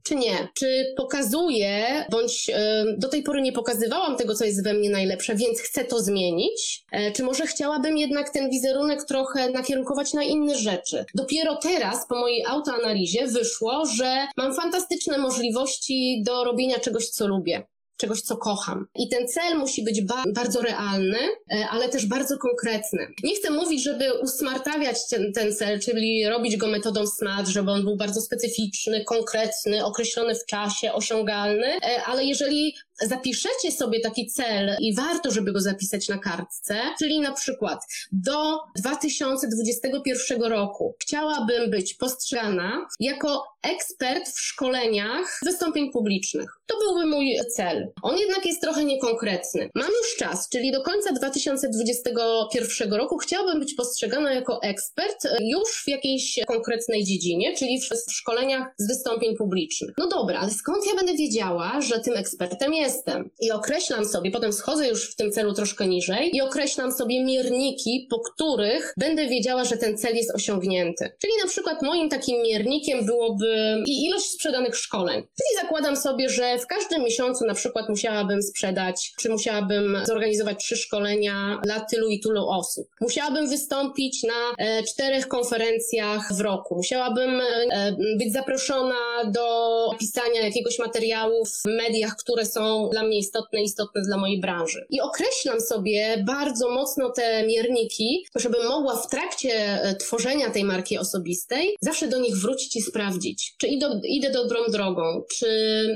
czy 0.05 0.15
nie? 0.15 0.47
Czy 0.53 0.93
pokazuję, 0.97 2.05
bądź 2.11 2.49
e, 2.53 2.85
do 2.97 3.09
tej 3.09 3.23
pory 3.23 3.41
nie 3.41 3.51
pokazywałam 3.51 4.17
tego, 4.17 4.35
co 4.35 4.45
jest 4.45 4.63
we 4.63 4.73
mnie 4.73 4.89
najlepsze, 4.89 5.35
więc 5.35 5.59
chcę 5.59 5.85
to 5.85 5.99
zmienić? 5.99 6.83
E, 6.91 7.11
czy 7.11 7.23
może 7.23 7.47
chciałabym 7.47 7.97
jednak 7.97 8.29
ten 8.29 8.49
wizerunek 8.49 9.03
trochę 9.03 9.49
nakierunkować 9.49 10.13
na 10.13 10.23
inne 10.23 10.57
rzeczy? 10.57 11.05
Dopiero 11.15 11.55
teraz, 11.55 12.07
po 12.07 12.15
mojej 12.15 12.45
autoanalizie, 12.45 13.27
wyszło, 13.27 13.85
że 13.85 14.27
mam 14.37 14.55
fantastyczne 14.55 15.17
możliwości 15.17 16.23
do 16.25 16.43
robienia 16.43 16.79
czegoś, 16.79 17.09
co 17.09 17.27
lubię 17.27 17.63
czegoś, 17.97 18.21
co 18.21 18.37
kocham. 18.37 18.87
I 18.95 19.09
ten 19.09 19.27
cel 19.27 19.57
musi 19.57 19.83
być 19.83 20.01
ba 20.01 20.23
bardzo 20.33 20.61
realny, 20.61 21.17
e, 21.51 21.67
ale 21.69 21.89
też 21.89 22.05
bardzo 22.05 22.37
konkretny. 22.37 23.07
Nie 23.23 23.35
chcę 23.35 23.49
mówić, 23.49 23.83
żeby 23.83 24.13
usmartawiać 24.21 24.97
ten, 25.09 25.33
ten 25.33 25.53
cel, 25.53 25.79
czyli 25.79 26.27
robić 26.29 26.57
go 26.57 26.67
metodą 26.67 27.07
SMART, 27.07 27.47
żeby 27.47 27.71
on 27.71 27.83
był 27.83 27.97
bardzo 27.97 28.21
specyficzny, 28.21 29.03
konkretny, 29.03 29.85
określony 29.85 30.35
w 30.35 30.45
czasie, 30.45 30.93
osiągalny, 30.93 31.67
e, 31.67 32.03
ale 32.05 32.25
jeżeli 32.25 32.75
zapiszecie 33.01 33.71
sobie 33.71 33.99
taki 33.99 34.27
cel 34.27 34.77
i 34.79 34.95
warto, 34.95 35.31
żeby 35.31 35.51
go 35.51 35.61
zapisać 35.61 36.09
na 36.09 36.17
kartce, 36.17 36.75
czyli 36.99 37.19
na 37.19 37.31
przykład 37.31 37.79
do 38.11 38.59
2021 38.75 40.43
roku 40.43 40.95
chciałabym 41.01 41.71
być 41.71 41.93
postrzegana 41.93 42.87
jako 42.99 43.43
ekspert 43.63 44.29
w 44.29 44.39
szkoleniach 44.39 45.39
wystąpień 45.45 45.91
publicznych. 45.91 46.49
To 46.65 46.77
byłby 46.77 47.05
mój 47.05 47.35
cel. 47.55 47.91
On 48.01 48.17
jednak 48.17 48.45
jest 48.45 48.61
trochę 48.61 48.85
niekonkretny. 48.85 49.69
Mam 49.75 49.87
już 49.87 50.15
czas, 50.17 50.49
czyli 50.49 50.71
do 50.71 50.83
końca 50.83 51.11
2021 51.13 52.93
roku 52.93 53.17
chciałabym 53.17 53.59
być 53.59 53.73
postrzegana 53.73 54.33
jako 54.33 54.61
ekspert 54.61 55.27
już 55.39 55.83
w 55.85 55.87
jakiejś 55.87 56.39
konkretnej 56.47 57.03
dziedzinie, 57.03 57.55
czyli 57.55 57.79
w 57.81 58.11
szkoleniach 58.11 58.67
z 58.77 58.87
wystąpień 58.87 59.35
publicznych. 59.35 59.91
No 59.97 60.07
dobra, 60.07 60.39
ale 60.39 60.51
skąd 60.51 60.87
ja 60.87 60.95
będę 60.95 61.13
wiedziała, 61.13 61.81
że 61.81 61.99
tym 61.99 62.13
ekspertem 62.13 62.73
jestem? 62.85 63.29
I 63.39 63.51
określam 63.51 64.05
sobie, 64.05 64.31
potem 64.31 64.53
schodzę 64.53 64.87
już 64.87 65.11
w 65.11 65.15
tym 65.15 65.31
celu 65.31 65.53
troszkę 65.53 65.87
niżej 65.87 66.35
i 66.35 66.41
określam 66.41 66.91
sobie 66.91 67.23
mierniki, 67.23 68.07
po 68.09 68.19
których 68.19 68.93
będę 68.97 69.27
wiedziała, 69.27 69.65
że 69.65 69.77
ten 69.77 69.97
cel 69.97 70.15
jest 70.15 70.35
osiągnięty. 70.35 71.11
Czyli 71.21 71.33
na 71.43 71.49
przykład 71.49 71.81
moim 71.81 72.09
takim 72.09 72.41
miernikiem 72.41 73.05
byłoby 73.05 73.83
i 73.85 74.05
ilość 74.05 74.25
sprzedanych 74.25 74.77
szkoleń. 74.77 75.21
Czyli 75.21 75.61
zakładam 75.61 75.97
sobie, 75.97 76.29
że 76.29 76.59
w 76.59 76.67
każdym 76.67 77.03
miesiącu 77.03 77.45
na 77.45 77.53
przykład 77.53 77.89
musiałabym 77.89 78.43
sprzedać, 78.43 79.13
czy 79.19 79.29
musiałabym 79.29 79.97
zorganizować 80.05 80.57
trzy 80.57 80.77
szkolenia 80.77 81.61
dla 81.63 81.79
tylu 81.79 82.09
i 82.09 82.19
tylu 82.19 82.49
osób. 82.49 82.87
Musiałabym 83.01 83.49
wystąpić 83.49 84.23
na 84.23 84.65
e, 84.65 84.83
czterech 84.83 85.27
konferencjach 85.27 86.33
w 86.33 86.41
roku. 86.41 86.75
Musiałabym 86.75 87.41
e, 87.41 87.95
być 88.17 88.33
zaproszona 88.33 88.95
do 89.27 89.75
pisania 89.99 90.41
jakiegoś 90.41 90.79
materiału 90.79 91.45
w 91.45 91.65
mediach, 91.65 92.15
które 92.15 92.45
są 92.45 92.74
dla 92.91 93.03
mnie 93.03 93.17
istotne, 93.17 93.61
istotne 93.61 94.01
dla 94.01 94.17
mojej 94.17 94.41
branży. 94.41 94.85
I 94.89 95.01
określam 95.01 95.61
sobie 95.61 96.23
bardzo 96.27 96.69
mocno 96.69 97.09
te 97.09 97.47
mierniki, 97.47 98.25
żebym 98.35 98.67
mogła 98.67 98.95
w 98.95 99.09
trakcie 99.09 99.53
e, 99.53 99.95
tworzenia 99.95 100.49
tej 100.49 100.63
marki 100.63 100.97
osobistej 100.97 101.75
zawsze 101.81 102.07
do 102.07 102.19
nich 102.19 102.37
wrócić 102.37 102.75
i 102.75 102.81
sprawdzić 102.81 103.55
czy 103.57 103.67
idę, 103.67 104.01
idę 104.03 104.31
dobrą 104.31 104.59
drogą, 104.69 105.23
czy 105.31 105.47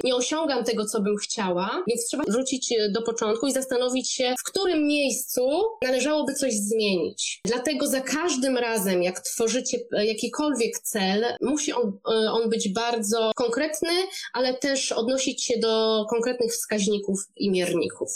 nie 0.04 0.16
osiągam 0.16 0.64
tego, 0.64 0.86
co 0.86 1.02
bym 1.02 1.18
chciała, 1.18 1.84
więc 1.88 2.08
trzeba 2.08 2.24
wrócić 2.28 2.72
e, 2.72 2.90
do 2.90 3.02
początku 3.02 3.48
i 3.48 3.52
zastanowić 3.52 4.12
się, 4.12 4.36
w 4.40 4.50
którym 4.50 4.88
miejscu 4.88 5.50
należałoby 5.84 6.34
coś 6.34 6.54
zmienić. 6.54 7.42
Dlatego 7.46 7.88
za 7.88 8.02
każdym 8.02 8.58
razem, 8.58 9.04
jak 9.04 9.20
tworzycie 9.20 9.78
e, 9.98 10.06
jakikolwiek 10.06 10.80
cel, 10.80 11.26
musi 11.42 11.74
on, 11.74 12.00
on 12.32 12.50
być 12.50 12.70
bardzo 12.74 13.32
konkretny, 13.36 13.90
ale 14.34 14.54
też 14.54 14.92
odnosić 14.92 15.44
się 15.44 15.60
do 15.60 16.06
konkretnych 16.10 16.56
wskaźników 16.70 17.20
i 17.36 17.52
mierników. 17.52 18.10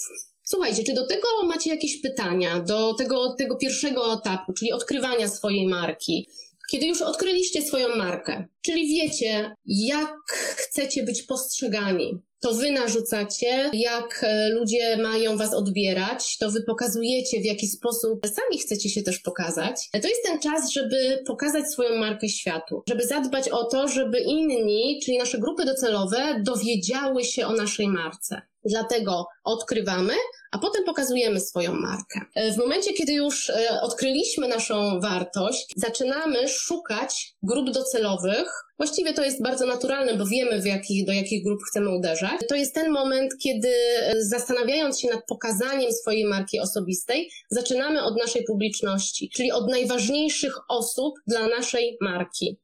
Słuchajcie, 0.44 0.84
czy 0.84 0.94
do 0.94 1.08
tego 1.08 1.28
macie 1.44 1.70
jakieś 1.70 2.02
pytania, 2.02 2.60
do 2.60 2.94
tego, 2.94 3.36
tego 3.38 3.56
pierwszego 3.56 4.14
etapu, 4.14 4.54
czyli 4.54 4.72
odkrywania 4.72 5.28
swojej 5.28 5.68
marki? 5.68 6.30
Kiedy 6.72 6.86
już 6.86 7.02
odkryliście 7.02 7.62
swoją 7.62 7.96
markę, 7.96 8.48
czyli 8.62 8.88
wiecie, 8.88 9.56
jak 9.66 10.16
chcecie 10.32 11.04
być 11.04 11.24
postrzegani, 11.24 12.22
to 12.44 12.54
wy 12.54 12.72
narzucacie, 12.72 13.70
jak 13.74 14.24
e, 14.24 14.50
ludzie 14.50 14.98
mają 14.98 15.38
was 15.38 15.54
odbierać, 15.54 16.38
to 16.38 16.52
wy 16.52 16.64
pokazujecie, 16.64 17.42
w 17.42 17.46
jaki 17.46 17.68
sposób 17.68 18.28
sami 18.28 18.60
chcecie 18.60 18.90
się 18.90 19.04
też 19.04 19.20
pokazać. 19.20 19.90
To 19.92 20.08
jest 20.08 20.24
ten 20.26 20.40
czas, 20.40 20.72
żeby 20.72 21.24
pokazać 21.28 21.72
swoją 21.72 22.00
markę 22.00 22.30
światu, 22.30 22.84
żeby 22.90 23.08
zadbać 23.08 23.50
o 23.50 23.64
to, 23.64 23.88
żeby 23.88 24.20
inni, 24.20 25.00
czyli 25.06 25.18
nasze 25.18 25.40
grupy 25.40 25.66
docelowe, 25.66 26.42
dowiedziały 26.44 27.24
się 27.24 27.48
o 27.48 27.54
naszej 27.54 27.88
marce. 27.88 28.42
Dlatego 28.66 29.28
odkrywamy, 29.44 30.14
a 30.54 30.58
potem 30.58 30.84
pokazujemy 30.84 31.40
swoją 31.40 31.74
markę. 31.74 32.20
E, 32.36 32.52
w 32.52 32.58
momencie, 32.58 32.94
kiedy 32.94 33.14
już 33.14 33.50
e, 33.50 33.82
odkryliśmy 33.82 34.48
naszą 34.48 35.00
wartość, 35.00 35.74
zaczynamy 35.76 36.48
szukać 36.48 37.36
grup 37.44 37.70
docelowych. 37.70 38.48
Właściwie 38.78 39.14
to 39.14 39.24
jest 39.24 39.42
bardzo 39.42 39.66
naturalne, 39.66 40.14
bo 40.18 40.26
wiemy, 40.26 40.62
w 40.62 40.66
jakich, 40.66 41.06
do 41.06 41.12
jakich 41.12 41.44
grup 41.44 41.60
chcemy 41.70 41.96
uderzać. 41.96 42.42
To 42.50 42.56
jest 42.56 42.74
ten 42.74 42.92
moment, 42.92 43.32
kiedy 43.44 43.70
e, 43.70 44.14
zastanawiając 44.22 45.00
się 45.00 45.08
nad 45.08 45.26
pokazaniem 45.28 45.92
swojej 45.92 46.26
marki 46.26 46.60
osobistej, 46.60 47.30
zaczynamy 47.50 48.04
od 48.04 48.18
naszej 48.18 48.44
publiczności, 48.44 49.30
czyli 49.36 49.52
od 49.52 49.70
najważniejszych 49.70 50.56
osób 50.70 51.14
dla 51.28 51.48
naszej 51.48 51.98
marki. 52.02 52.60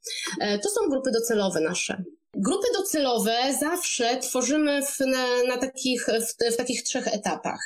To 0.63 0.69
są 0.69 0.89
grupy 0.89 1.11
docelowe 1.11 1.61
nasze. 1.61 2.03
Grupy 2.41 2.67
docelowe 2.77 3.37
zawsze 3.59 4.17
tworzymy 4.17 4.81
w, 4.85 4.99
na, 4.99 5.43
na 5.47 5.57
takich, 5.57 6.05
w, 6.05 6.53
w, 6.53 6.57
takich 6.57 6.83
trzech 6.83 7.07
etapach. 7.07 7.59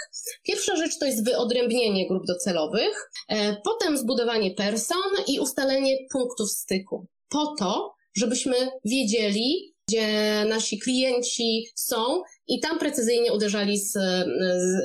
Pierwsza 0.43 0.75
rzecz 0.75 0.99
to 0.99 1.05
jest 1.05 1.25
wyodrębnienie 1.25 2.07
grup 2.07 2.25
docelowych, 2.25 3.09
e, 3.29 3.57
potem 3.63 3.97
zbudowanie 3.97 4.51
person 4.51 5.11
i 5.27 5.39
ustalenie 5.39 5.97
punktów 6.11 6.51
styku. 6.51 7.07
Po 7.29 7.55
to, 7.59 7.93
żebyśmy 8.15 8.55
wiedzieli, 8.85 9.73
gdzie 9.87 10.07
nasi 10.45 10.79
klienci 10.79 11.67
są 11.75 12.21
i 12.47 12.59
tam 12.59 12.79
precyzyjnie 12.79 13.33
uderzali 13.33 13.77
z, 13.77 13.91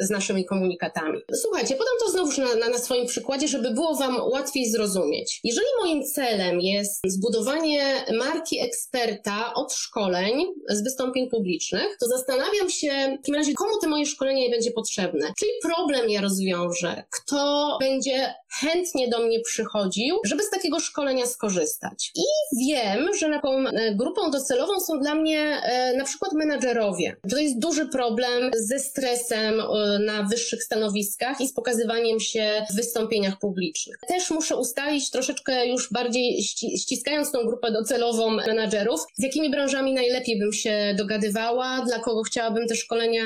z, 0.06 0.10
naszymi 0.10 0.44
komunikatami. 0.44 1.18
Słuchajcie, 1.34 1.74
podam 1.74 1.94
to 2.00 2.10
znowuż 2.10 2.38
na, 2.38 2.54
na, 2.54 2.68
na, 2.68 2.78
swoim 2.78 3.06
przykładzie, 3.06 3.48
żeby 3.48 3.70
było 3.70 3.96
Wam 3.96 4.16
łatwiej 4.16 4.70
zrozumieć. 4.70 5.40
Jeżeli 5.44 5.66
moim 5.80 6.04
celem 6.04 6.60
jest 6.60 7.00
zbudowanie 7.06 8.04
marki 8.18 8.60
eksperta 8.60 9.54
od 9.54 9.72
szkoleń 9.72 10.46
z 10.68 10.82
wystąpień 10.82 11.30
publicznych, 11.30 11.96
to 12.00 12.06
zastanawiam 12.06 12.70
się 12.70 12.88
w 12.88 13.16
takim 13.16 13.34
razie, 13.34 13.54
komu 13.54 13.78
te 13.80 13.88
moje 13.88 14.06
szkolenie 14.06 14.50
będzie 14.50 14.70
potrzebne. 14.70 15.32
Czyli 15.38 15.50
problem 15.62 16.10
ja 16.10 16.20
rozwiążę, 16.20 17.04
kto 17.10 17.76
będzie 17.80 18.34
chętnie 18.60 19.08
do 19.08 19.18
mnie 19.18 19.40
przychodził, 19.40 20.16
żeby 20.24 20.42
z 20.42 20.50
takiego 20.50 20.80
szkolenia 20.80 21.26
skorzystać. 21.26 22.12
I 22.14 22.22
wiem, 22.66 23.14
że 23.14 23.28
taką 23.28 23.66
e, 23.66 23.94
grupą 23.94 24.30
docelową 24.30 24.80
są 24.80 25.00
dla 25.00 25.14
mnie 25.14 25.60
e, 25.62 25.96
na 25.96 26.04
przykład 26.04 26.32
menadżerowie. 26.32 27.16
To 27.30 27.38
jest 27.38 27.47
duży 27.56 27.86
problem 27.86 28.50
ze 28.54 28.78
stresem 28.78 29.60
e, 29.60 29.98
na 29.98 30.22
wyższych 30.22 30.64
stanowiskach 30.64 31.40
i 31.40 31.48
z 31.48 31.52
pokazywaniem 31.52 32.20
się 32.20 32.66
w 32.72 32.76
wystąpieniach 32.76 33.38
publicznych. 33.38 33.96
Też 34.08 34.30
muszę 34.30 34.56
ustalić 34.56 35.10
troszeczkę 35.10 35.66
już 35.66 35.92
bardziej 35.92 36.42
ściskając 36.78 37.32
tą 37.32 37.44
grupę 37.46 37.72
docelową 37.72 38.30
menadżerów, 38.30 39.00
z 39.14 39.22
jakimi 39.22 39.50
branżami 39.50 39.94
najlepiej 39.94 40.38
bym 40.38 40.52
się 40.52 40.94
dogadywała, 40.98 41.84
dla 41.86 41.98
kogo 41.98 42.22
chciałabym 42.22 42.68
te 42.68 42.76
szkolenia 42.76 43.24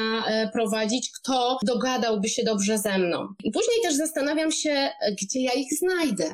prowadzić, 0.53 1.11
kto 1.11 1.59
dogadałby 1.63 2.29
się 2.29 2.45
dobrze 2.45 2.79
ze 2.79 2.99
mną. 2.99 3.29
I 3.45 3.51
później 3.51 3.77
też 3.83 3.95
zastanawiam 3.95 4.53
się, 4.53 4.89
gdzie 5.23 5.43
ja 5.43 5.53
ich 5.53 5.69
znajdę, 5.79 6.25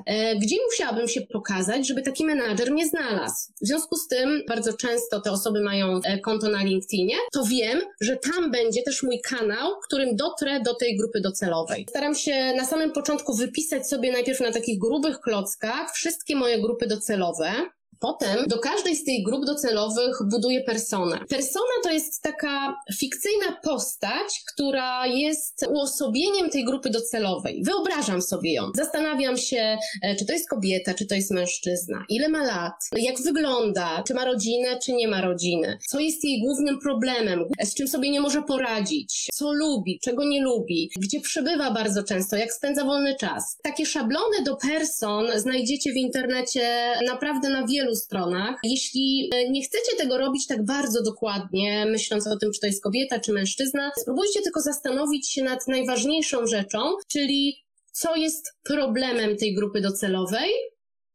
gdzie 0.42 0.56
musiałabym 0.70 1.08
się 1.08 1.20
pokazać, 1.20 1.88
żeby 1.88 2.02
taki 2.02 2.24
menadżer 2.24 2.72
mnie 2.72 2.88
znalazł. 2.88 3.52
W 3.62 3.66
związku 3.66 3.96
z 3.96 4.08
tym 4.08 4.42
bardzo 4.48 4.72
często 4.72 5.20
te 5.20 5.32
osoby 5.32 5.60
mają 5.60 6.00
konto 6.24 6.48
na 6.48 6.62
LinkedInie, 6.62 7.14
to 7.32 7.44
wiem, 7.44 7.77
że 8.00 8.16
tam 8.16 8.50
będzie 8.50 8.82
też 8.82 9.02
mój 9.02 9.20
kanał, 9.20 9.72
którym 9.86 10.16
dotrę 10.16 10.60
do 10.60 10.74
tej 10.74 10.96
grupy 10.96 11.20
docelowej. 11.20 11.86
Staram 11.90 12.14
się 12.14 12.54
na 12.56 12.64
samym 12.64 12.92
początku 12.92 13.36
wypisać 13.36 13.88
sobie 13.88 14.12
najpierw 14.12 14.40
na 14.40 14.52
takich 14.52 14.78
grubych 14.78 15.20
klockach 15.20 15.92
wszystkie 15.94 16.36
moje 16.36 16.62
grupy 16.62 16.86
docelowe, 16.86 17.52
Potem 18.00 18.44
do 18.46 18.58
każdej 18.58 18.96
z 18.96 19.04
tych 19.04 19.24
grup 19.24 19.44
docelowych 19.44 20.18
buduję 20.30 20.60
personę. 20.60 21.20
Persona 21.28 21.72
to 21.82 21.90
jest 21.90 22.22
taka 22.22 22.80
fikcyjna 22.98 23.56
postać, 23.62 24.42
która 24.54 25.06
jest 25.06 25.66
uosobieniem 25.68 26.50
tej 26.50 26.64
grupy 26.64 26.90
docelowej. 26.90 27.62
Wyobrażam 27.64 28.22
sobie 28.22 28.52
ją. 28.52 28.62
Zastanawiam 28.74 29.36
się, 29.36 29.78
e, 30.02 30.16
czy 30.16 30.26
to 30.26 30.32
jest 30.32 30.48
kobieta, 30.48 30.94
czy 30.94 31.06
to 31.06 31.14
jest 31.14 31.30
mężczyzna, 31.30 32.04
ile 32.08 32.28
ma 32.28 32.44
lat, 32.44 32.74
jak 32.96 33.20
wygląda, 33.22 34.02
czy 34.06 34.14
ma 34.14 34.24
rodzinę, 34.24 34.78
czy 34.82 34.92
nie 34.92 35.08
ma 35.08 35.20
rodziny, 35.20 35.78
co 35.88 36.00
jest 36.00 36.24
jej 36.24 36.40
głównym 36.40 36.78
problemem, 36.80 37.44
z 37.64 37.74
czym 37.74 37.88
sobie 37.88 38.10
nie 38.10 38.20
może 38.20 38.42
poradzić, 38.42 39.28
co 39.32 39.52
lubi, 39.52 40.00
czego 40.02 40.24
nie 40.24 40.42
lubi, 40.42 40.90
gdzie 40.96 41.20
przebywa 41.20 41.70
bardzo 41.70 42.02
często, 42.02 42.36
jak 42.36 42.52
spędza 42.52 42.84
wolny 42.84 43.16
czas. 43.20 43.58
Takie 43.62 43.86
szablony 43.86 44.42
do 44.44 44.56
person 44.56 45.26
znajdziecie 45.36 45.92
w 45.92 45.96
internecie 45.96 46.94
naprawdę 47.06 47.48
na 47.48 47.66
wielu 47.66 47.87
wielu 47.88 47.96
stronach. 47.96 48.56
Jeśli 48.62 49.30
e, 49.32 49.50
nie 49.50 49.62
chcecie 49.62 49.96
tego 49.96 50.18
robić 50.18 50.46
tak 50.46 50.64
bardzo 50.64 51.02
dokładnie, 51.02 51.86
myśląc 51.86 52.26
o 52.26 52.36
tym, 52.36 52.52
czy 52.52 52.60
to 52.60 52.66
jest 52.66 52.82
kobieta, 52.82 53.20
czy 53.20 53.32
mężczyzna, 53.32 53.90
spróbujcie 54.00 54.42
tylko 54.42 54.60
zastanowić 54.60 55.32
się 55.32 55.42
nad 55.42 55.68
najważniejszą 55.68 56.46
rzeczą, 56.46 56.78
czyli 57.08 57.56
co 57.92 58.16
jest 58.16 58.52
problemem 58.64 59.36
tej 59.36 59.54
grupy 59.54 59.80
docelowej, 59.80 60.50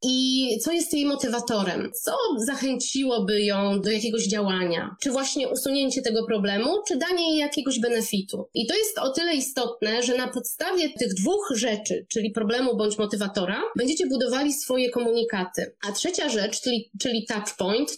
i 0.04 0.48
co 0.62 0.72
jest 0.72 0.94
jej 0.94 1.06
motywatorem? 1.06 1.92
Co 2.04 2.12
zachęciłoby 2.38 3.42
ją 3.42 3.82
do 3.82 3.92
jakiegoś 3.92 4.24
działania? 4.24 4.96
Czy 5.02 5.12
właśnie 5.12 5.50
usunięcie 5.50 6.02
tego 6.02 6.26
problemu, 6.26 6.70
czy 6.88 6.98
danie 6.98 7.30
jej 7.30 7.40
jakiegoś 7.40 7.80
benefitu? 7.80 8.50
I 8.54 8.68
to 8.68 8.76
jest 8.76 9.00
o 9.00 9.10
tyle 9.10 9.34
istotne, 9.34 10.04
że 10.04 10.18
na 10.18 10.28
podstawie 10.28 10.90
tych 10.90 11.14
dwóch 11.14 11.54
rzeczy, 11.56 12.06
czyli 12.10 12.32
problemu 12.32 12.78
bądź 12.78 12.98
motywatora, 12.98 13.62
będziecie 13.78 14.08
budowali 14.08 14.54
swoje 14.54 14.90
komunikaty. 14.90 15.76
A 15.88 15.92
trzecia 15.92 16.30
rzecz, 16.30 16.62
czyli, 16.62 16.92
czyli 17.02 17.26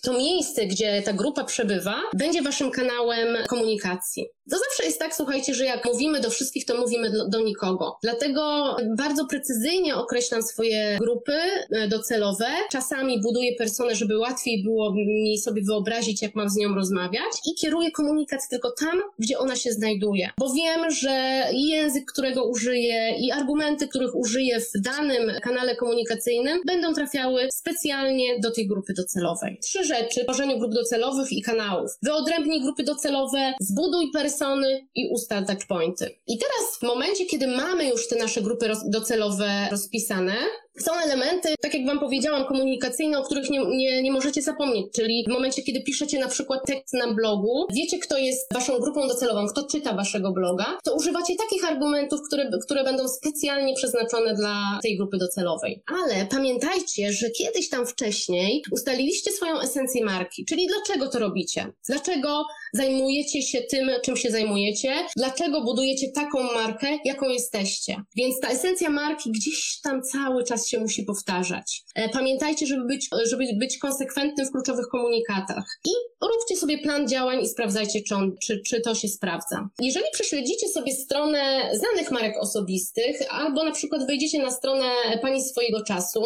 to 0.01 0.13
miejsce, 0.13 0.65
gdzie 0.65 1.01
ta 1.01 1.13
grupa 1.13 1.43
przebywa, 1.43 1.95
będzie 2.13 2.41
waszym 2.41 2.71
kanałem 2.71 3.37
komunikacji. 3.47 4.25
To 4.51 4.57
zawsze 4.69 4.85
jest 4.85 4.99
tak, 4.99 5.15
słuchajcie, 5.15 5.53
że 5.53 5.65
jak 5.65 5.85
mówimy 5.85 6.21
do 6.21 6.29
wszystkich, 6.29 6.65
to 6.65 6.77
mówimy 6.77 7.11
do, 7.11 7.27
do 7.27 7.41
nikogo. 7.41 7.97
Dlatego 8.03 8.75
bardzo 8.97 9.25
precyzyjnie 9.25 9.95
określam 9.95 10.43
swoje 10.43 10.97
grupy 10.99 11.33
e, 11.71 11.87
docelowe. 11.87 12.45
Czasami 12.71 13.21
buduję 13.21 13.55
personę, 13.55 13.95
żeby 13.95 14.17
łatwiej 14.17 14.63
było 14.63 14.93
mi 14.93 15.37
sobie 15.37 15.61
wyobrazić, 15.61 16.21
jak 16.21 16.35
mam 16.35 16.49
z 16.49 16.55
nią 16.55 16.75
rozmawiać 16.75 17.31
i 17.45 17.55
kieruję 17.55 17.91
komunikat 17.91 18.39
tylko 18.49 18.71
tam, 18.71 19.01
gdzie 19.19 19.39
ona 19.39 19.55
się 19.55 19.71
znajduje. 19.71 20.29
Bo 20.37 20.53
wiem, 20.53 20.91
że 20.91 21.43
język, 21.53 22.11
którego 22.11 22.45
użyję, 22.45 23.15
i 23.19 23.31
argumenty, 23.31 23.87
których 23.87 24.15
użyję 24.15 24.59
w 24.59 24.81
danym 24.81 25.31
kanale 25.41 25.75
komunikacyjnym 25.75 26.59
będą 26.65 26.93
trafiały 26.93 27.47
specjalnie 27.51 28.39
do 28.39 28.51
tej 28.51 28.67
grupy 28.67 28.93
docelowej. 28.93 29.59
Trzy 29.63 29.83
rzeczy, 29.83 30.23
tworzeniu 30.23 30.59
grup 30.59 30.73
docelowych 30.73 31.31
i 31.31 31.41
kanałów. 31.41 31.91
Wyodrębnij 32.03 32.61
grupy 32.61 32.83
docelowe, 32.83 33.53
zbuduj 33.61 34.11
personę, 34.11 34.34
persony 34.35 34.87
i 34.95 35.09
ustal 35.11 35.45
touchpointy. 35.45 36.09
I 36.27 36.37
teraz 36.37 36.77
w 36.79 36.83
momencie, 36.83 37.25
kiedy 37.25 37.47
mamy 37.47 37.87
już 37.89 38.07
te 38.07 38.15
nasze 38.15 38.41
grupy 38.41 38.71
docelowe 38.85 39.67
rozpisane, 39.71 40.35
są 40.79 40.93
elementy, 40.93 41.55
tak 41.61 41.73
jak 41.73 41.85
Wam 41.85 41.99
powiedziałam, 41.99 42.45
komunikacyjne, 42.45 43.19
o 43.19 43.23
których 43.23 43.49
nie, 43.49 43.59
nie, 43.65 44.03
nie 44.03 44.11
możecie 44.11 44.41
zapomnieć, 44.41 44.85
czyli 44.95 45.23
w 45.27 45.31
momencie, 45.31 45.63
kiedy 45.63 45.81
piszecie 45.81 46.19
na 46.19 46.27
przykład 46.27 46.59
tekst 46.67 46.93
na 46.93 47.13
blogu, 47.13 47.67
wiecie, 47.73 47.99
kto 47.99 48.17
jest 48.17 48.53
Waszą 48.53 48.79
grupą 48.79 49.07
docelową, 49.07 49.47
kto 49.47 49.63
czyta 49.63 49.93
Waszego 49.93 50.31
bloga, 50.31 50.77
to 50.83 50.95
używacie 50.95 51.35
takich 51.35 51.65
argumentów, 51.65 52.19
które, 52.27 52.49
które 52.65 52.83
będą 52.83 53.07
specjalnie 53.07 53.73
przeznaczone 53.73 54.35
dla 54.35 54.79
tej 54.83 54.97
grupy 54.97 55.17
docelowej. 55.17 55.83
Ale 56.03 56.25
pamiętajcie, 56.25 57.13
że 57.13 57.29
kiedyś 57.29 57.69
tam 57.69 57.87
wcześniej 57.87 58.63
ustaliliście 58.71 59.31
swoją 59.31 59.59
esencję 59.59 60.05
marki, 60.05 60.45
czyli 60.45 60.67
dlaczego 60.67 61.11
to 61.11 61.19
robicie? 61.19 61.73
Dlaczego 61.87 62.45
zajmujecie 62.73 63.41
się 63.41 63.61
tym, 63.61 63.89
czym 64.03 64.17
się 64.17 64.31
zajmujecie? 64.31 64.93
Dlaczego 65.17 65.61
budujecie 65.61 66.11
taką 66.11 66.43
markę, 66.43 66.87
jaką 67.05 67.29
jesteście? 67.29 67.95
Więc 68.15 68.39
ta 68.39 68.49
esencja 68.49 68.89
marki 68.89 69.31
gdzieś 69.31 69.79
tam 69.83 70.01
cały 70.01 70.43
czas 70.43 70.64
się 70.69 70.79
musi 70.79 71.03
powtarzać. 71.03 71.83
E, 71.95 72.09
pamiętajcie, 72.09 72.65
żeby 72.67 72.85
być, 72.85 73.09
żeby 73.29 73.45
być 73.59 73.77
konsekwentnym 73.77 74.47
w 74.47 74.51
kluczowych 74.51 74.87
komunikatach 74.87 75.65
i 75.85 75.91
róbcie 76.21 76.55
sobie 76.55 76.77
plan 76.77 77.07
działań 77.07 77.41
i 77.41 77.47
sprawdzajcie, 77.47 78.01
czy, 78.01 78.15
on, 78.15 78.35
czy, 78.41 78.61
czy 78.67 78.81
to 78.81 78.95
się 78.95 79.07
sprawdza. 79.07 79.69
Jeżeli 79.79 80.05
prześledzicie 80.13 80.67
sobie 80.67 80.91
stronę 80.93 81.71
znanych 81.73 82.11
marek 82.11 82.37
osobistych 82.39 83.17
albo 83.29 83.63
na 83.63 83.71
przykład 83.71 84.07
wejdziecie 84.07 84.39
na 84.39 84.51
stronę 84.51 84.85
pani 85.21 85.43
swojego 85.43 85.83
czasu, 85.83 86.23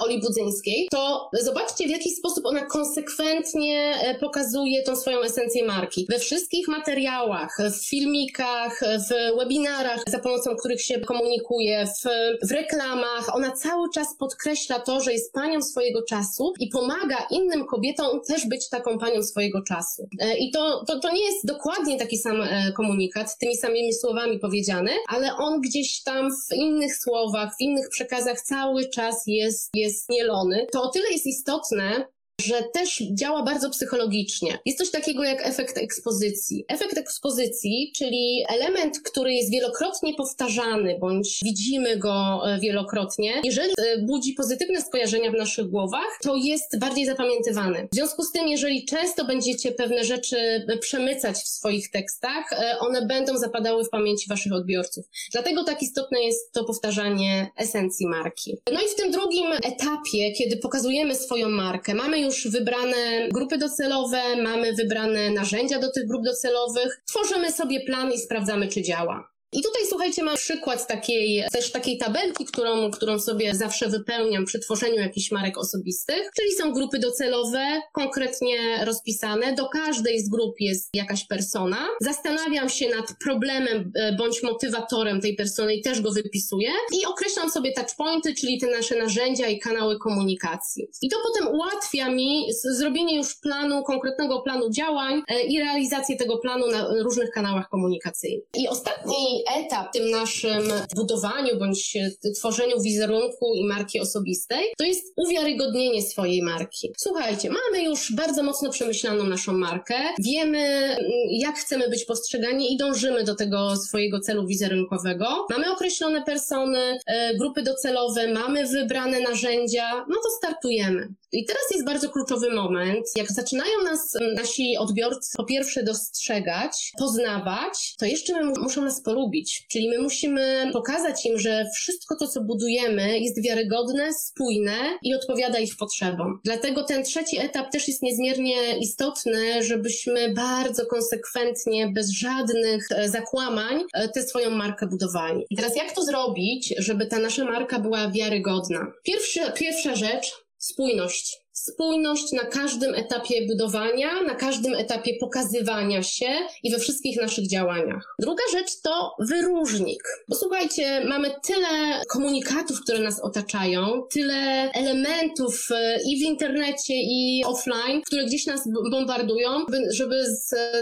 Oli 0.00 0.20
Budzyńskiej, 0.20 0.88
to 0.90 1.30
zobaczcie 1.42 1.86
w 1.86 1.90
jaki 1.90 2.10
sposób 2.10 2.46
ona 2.46 2.66
konsekwentnie 2.66 3.94
e, 4.02 4.18
pokazuje 4.18 4.82
tą 4.82 4.96
swoją 4.96 5.20
esencję 5.20 5.64
marki. 5.64 6.06
We 6.10 6.18
wszystkich 6.18 6.68
materiałach, 6.68 7.58
w 7.72 7.88
filmikach, 7.88 8.80
w 8.80 9.38
webinarach, 9.38 10.02
za 10.06 10.18
pomocą 10.18 10.56
których 10.56 10.82
się 10.82 11.00
komunikuje, 11.00 11.86
w, 11.86 12.08
w 12.48 12.52
reklamach, 12.52 13.36
ona 13.36 13.50
cały 13.50 13.88
czas 13.94 14.16
podkreśla 14.18 14.80
to, 14.80 15.00
że 15.00 15.12
jest 15.12 15.32
panią 15.32 15.62
swojego 15.62 16.02
czasu 16.02 16.52
i 16.60 16.68
pomaga 16.68 17.26
innym 17.30 17.66
kobietom 17.66 18.20
też 18.28 18.46
być 18.46 18.68
taką 18.68 18.98
panią 18.98 19.22
swojego 19.22 19.62
czasu. 19.62 20.08
E, 20.18 20.38
I 20.38 20.50
to, 20.50 20.84
to, 20.84 20.98
to 20.98 21.12
nie 21.12 21.24
jest 21.24 21.46
dokładnie 21.46 21.98
taki 21.98 22.18
sam 22.18 22.42
e, 22.42 22.72
komunikat, 22.72 23.38
tymi 23.38 23.56
samymi 23.56 23.94
słowami 23.94 24.38
powiedziany, 24.38 24.90
ale 25.08 25.36
on 25.36 25.60
gdzieś 25.60 26.02
tam 26.02 26.28
w 26.30 26.54
innych 26.54 26.96
słowach, 26.96 27.56
w 27.56 27.60
innych 27.60 27.88
przekazach 27.88 28.40
cały 28.40 28.88
czas 28.88 29.22
jest 29.26 29.59
jest 29.74 30.08
mielony, 30.08 30.66
to 30.72 30.82
o 30.82 30.88
tyle 30.88 31.10
jest 31.10 31.26
istotne, 31.26 32.06
że 32.40 32.64
też 32.72 33.02
działa 33.12 33.42
bardzo 33.42 33.70
psychologicznie. 33.70 34.58
Jest 34.64 34.78
coś 34.78 34.90
takiego 34.90 35.24
jak 35.24 35.46
efekt 35.46 35.78
ekspozycji. 35.78 36.64
Efekt 36.68 36.98
ekspozycji, 36.98 37.92
czyli 37.96 38.44
element, 38.48 39.00
który 39.04 39.32
jest 39.32 39.50
wielokrotnie 39.50 40.14
powtarzany, 40.14 40.98
bądź 40.98 41.40
widzimy 41.44 41.96
go 41.96 42.42
e, 42.46 42.60
wielokrotnie, 42.60 43.32
jeżeli 43.44 43.70
e, 43.78 43.98
budzi 43.98 44.32
pozytywne 44.32 44.82
skojarzenia 44.82 45.30
w 45.30 45.34
naszych 45.34 45.66
głowach, 45.66 46.18
to 46.22 46.36
jest 46.36 46.78
bardziej 46.78 47.06
zapamiętywany. 47.06 47.88
W 47.92 47.94
związku 47.94 48.22
z 48.22 48.32
tym, 48.32 48.48
jeżeli 48.48 48.84
często 48.84 49.24
będziecie 49.24 49.72
pewne 49.72 50.04
rzeczy 50.04 50.36
e, 50.68 50.78
przemycać 50.78 51.36
w 51.36 51.48
swoich 51.48 51.90
tekstach, 51.90 52.44
one 52.80 53.06
będą 53.06 53.38
zapadały 53.38 53.84
w 53.84 53.90
pamięci 53.90 54.28
waszych 54.28 54.52
odbiorców. 54.52 55.04
Dlatego 55.32 55.64
tak 55.64 55.82
istotne 55.82 56.20
jest 56.20 56.52
to 56.52 56.64
powtarzanie 56.64 57.50
esencji 57.56 58.06
marki. 58.06 58.56
No 58.72 58.80
i 58.80 58.88
w 58.88 58.94
tym 58.94 59.10
drugim 59.10 59.52
etapie, 59.52 60.32
kiedy 60.32 60.56
pokazujemy 60.56 61.14
swoją 61.14 61.48
markę, 61.48 61.94
mamy 61.94 62.20
już 62.20 62.29
już 62.30 62.48
wybrane 62.48 63.28
grupy 63.32 63.58
docelowe, 63.58 64.36
mamy 64.42 64.72
wybrane 64.72 65.30
narzędzia 65.30 65.78
do 65.78 65.92
tych 65.92 66.06
grup 66.06 66.24
docelowych, 66.24 67.02
tworzymy 67.06 67.52
sobie 67.52 67.80
plan 67.80 68.12
i 68.12 68.18
sprawdzamy, 68.18 68.68
czy 68.68 68.82
działa. 68.82 69.30
I 69.52 69.62
tutaj 69.62 69.82
słuchajcie, 69.88 70.22
mam 70.22 70.36
przykład 70.36 70.86
takiej, 70.86 71.44
też 71.52 71.72
takiej 71.72 71.98
tabelki, 71.98 72.44
którą, 72.44 72.90
którą 72.90 73.18
sobie 73.18 73.54
zawsze 73.54 73.88
wypełniam 73.88 74.44
przy 74.44 74.58
tworzeniu 74.58 74.94
jakichś 74.94 75.30
marek 75.30 75.58
osobistych, 75.58 76.30
czyli 76.36 76.52
są 76.52 76.72
grupy 76.72 76.98
docelowe, 76.98 77.80
konkretnie 77.92 78.84
rozpisane. 78.84 79.54
Do 79.54 79.68
każdej 79.68 80.20
z 80.20 80.28
grup 80.28 80.54
jest 80.60 80.88
jakaś 80.94 81.26
persona. 81.26 81.88
Zastanawiam 82.00 82.68
się 82.68 82.88
nad 82.88 83.06
problemem 83.24 83.92
e, 83.94 84.16
bądź 84.16 84.42
motywatorem 84.42 85.20
tej 85.20 85.36
persony 85.36 85.74
i 85.74 85.82
też 85.82 86.00
go 86.00 86.12
wypisuję 86.12 86.70
i 86.92 87.06
określam 87.06 87.50
sobie 87.50 87.72
touchpointy, 87.72 88.34
czyli 88.34 88.60
te 88.60 88.66
nasze 88.66 88.98
narzędzia 88.98 89.46
i 89.46 89.58
kanały 89.58 89.98
komunikacji. 89.98 90.88
I 91.02 91.08
to 91.08 91.16
potem 91.22 91.54
ułatwia 91.54 92.10
mi 92.10 92.46
zrobienie 92.78 93.16
już 93.16 93.34
planu, 93.34 93.82
konkretnego 93.82 94.40
planu 94.40 94.70
działań 94.70 95.22
e, 95.28 95.42
i 95.42 95.58
realizację 95.58 96.16
tego 96.16 96.38
planu 96.38 96.66
na 96.66 97.02
różnych 97.02 97.30
kanałach 97.30 97.68
komunikacyjnych. 97.68 98.48
I 98.54 98.68
ostatni 98.68 99.39
etap 99.56 99.88
w 99.88 99.92
tym 99.92 100.10
naszym 100.10 100.72
budowaniu 100.96 101.58
bądź 101.58 101.96
tworzeniu 102.36 102.80
wizerunku 102.82 103.54
i 103.54 103.64
marki 103.64 104.00
osobistej 104.00 104.64
to 104.78 104.84
jest 104.84 105.12
uwiarygodnienie 105.16 106.02
swojej 106.02 106.42
marki. 106.42 106.92
Słuchajcie, 106.98 107.50
mamy 107.50 107.84
już 107.84 108.12
bardzo 108.12 108.42
mocno 108.42 108.70
przemyślaną 108.70 109.24
naszą 109.24 109.52
markę, 109.52 109.94
wiemy 110.24 110.96
jak 111.30 111.56
chcemy 111.56 111.88
być 111.88 112.04
postrzegani 112.04 112.72
i 112.72 112.76
dążymy 112.76 113.24
do 113.24 113.34
tego 113.34 113.76
swojego 113.76 114.20
celu 114.20 114.46
wizerunkowego. 114.46 115.46
Mamy 115.50 115.72
określone 115.72 116.22
persony, 116.22 116.98
e, 117.06 117.34
grupy 117.34 117.62
docelowe, 117.62 118.32
mamy 118.32 118.66
wybrane 118.66 119.20
narzędzia, 119.20 120.04
no 120.08 120.16
to 120.22 120.30
startujemy. 120.38 121.08
I 121.32 121.44
teraz 121.44 121.62
jest 121.70 121.84
bardzo 121.84 122.08
kluczowy 122.08 122.50
moment, 122.50 123.06
jak 123.16 123.32
zaczynają 123.32 123.82
nas 123.84 124.16
nasi 124.36 124.76
odbiorcy 124.76 125.36
po 125.36 125.44
pierwsze 125.44 125.82
dostrzegać, 125.82 126.92
poznawać, 126.98 127.94
to 127.98 128.06
jeszcze 128.06 128.44
my 128.44 128.52
muszą 128.60 128.84
nas 128.84 129.02
polubić. 129.02 129.66
Czyli 129.70 129.88
my 129.88 129.98
musimy 129.98 130.70
pokazać 130.72 131.26
im, 131.26 131.38
że 131.38 131.66
wszystko 131.74 132.16
to, 132.16 132.28
co 132.28 132.40
budujemy, 132.40 133.18
jest 133.18 133.44
wiarygodne, 133.44 134.14
spójne 134.14 134.98
i 135.02 135.14
odpowiada 135.14 135.58
ich 135.58 135.76
potrzebom. 135.76 136.40
Dlatego 136.44 136.84
ten 136.84 137.04
trzeci 137.04 137.38
etap 137.38 137.72
też 137.72 137.88
jest 137.88 138.02
niezmiernie 138.02 138.78
istotny, 138.78 139.62
żebyśmy 139.62 140.34
bardzo 140.34 140.86
konsekwentnie, 140.86 141.88
bez 141.88 142.10
żadnych 142.10 142.92
e, 142.92 143.08
zakłamań, 143.08 143.84
e, 143.94 144.08
tę 144.08 144.22
swoją 144.22 144.50
markę 144.50 144.86
budowali. 144.86 145.44
I 145.50 145.56
teraz 145.56 145.76
jak 145.76 145.92
to 145.92 146.02
zrobić, 146.02 146.74
żeby 146.78 147.06
ta 147.06 147.18
nasza 147.18 147.44
marka 147.44 147.78
była 147.78 148.10
wiarygodna? 148.10 148.92
Pierwszy, 149.02 149.40
pierwsza 149.54 149.94
rzecz, 149.94 150.32
spójność 150.60 151.40
spójność 151.62 152.32
na 152.32 152.44
każdym 152.44 152.94
etapie 152.94 153.46
budowania, 153.46 154.22
na 154.22 154.34
każdym 154.34 154.74
etapie 154.74 155.14
pokazywania 155.20 156.02
się 156.02 156.38
i 156.62 156.70
we 156.70 156.78
wszystkich 156.78 157.20
naszych 157.20 157.48
działaniach. 157.48 158.14
Druga 158.18 158.42
rzecz 158.52 158.80
to 158.82 159.14
wyróżnik. 159.18 160.02
Bo 160.28 160.36
słuchajcie, 160.36 161.04
mamy 161.04 161.34
tyle 161.42 162.02
komunikatów, 162.08 162.80
które 162.80 162.98
nas 162.98 163.20
otaczają, 163.20 164.02
tyle 164.10 164.70
elementów 164.72 165.68
e, 165.70 165.98
i 166.06 166.16
w 166.18 166.22
internecie, 166.22 166.94
i 166.94 167.42
offline, 167.46 168.02
które 168.06 168.24
gdzieś 168.24 168.46
nas 168.46 168.60
bombardują, 168.90 169.48
żeby 169.90 170.24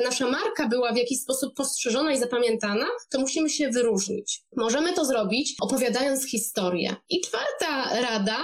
nasza 0.05 0.31
marka 0.31 0.69
była 0.69 0.93
w 0.93 0.97
jakiś 0.97 1.21
sposób 1.21 1.55
postrzeżona 1.55 2.13
i 2.13 2.19
zapamiętana, 2.19 2.87
to 3.11 3.21
musimy 3.21 3.51
się 3.51 3.71
wyróżnić. 3.71 4.43
Możemy 4.57 4.93
to 4.93 5.05
zrobić 5.05 5.55
opowiadając 5.61 6.31
historię. 6.31 6.97
I 7.11 7.21
czwarta 7.21 8.01
rada 8.01 8.39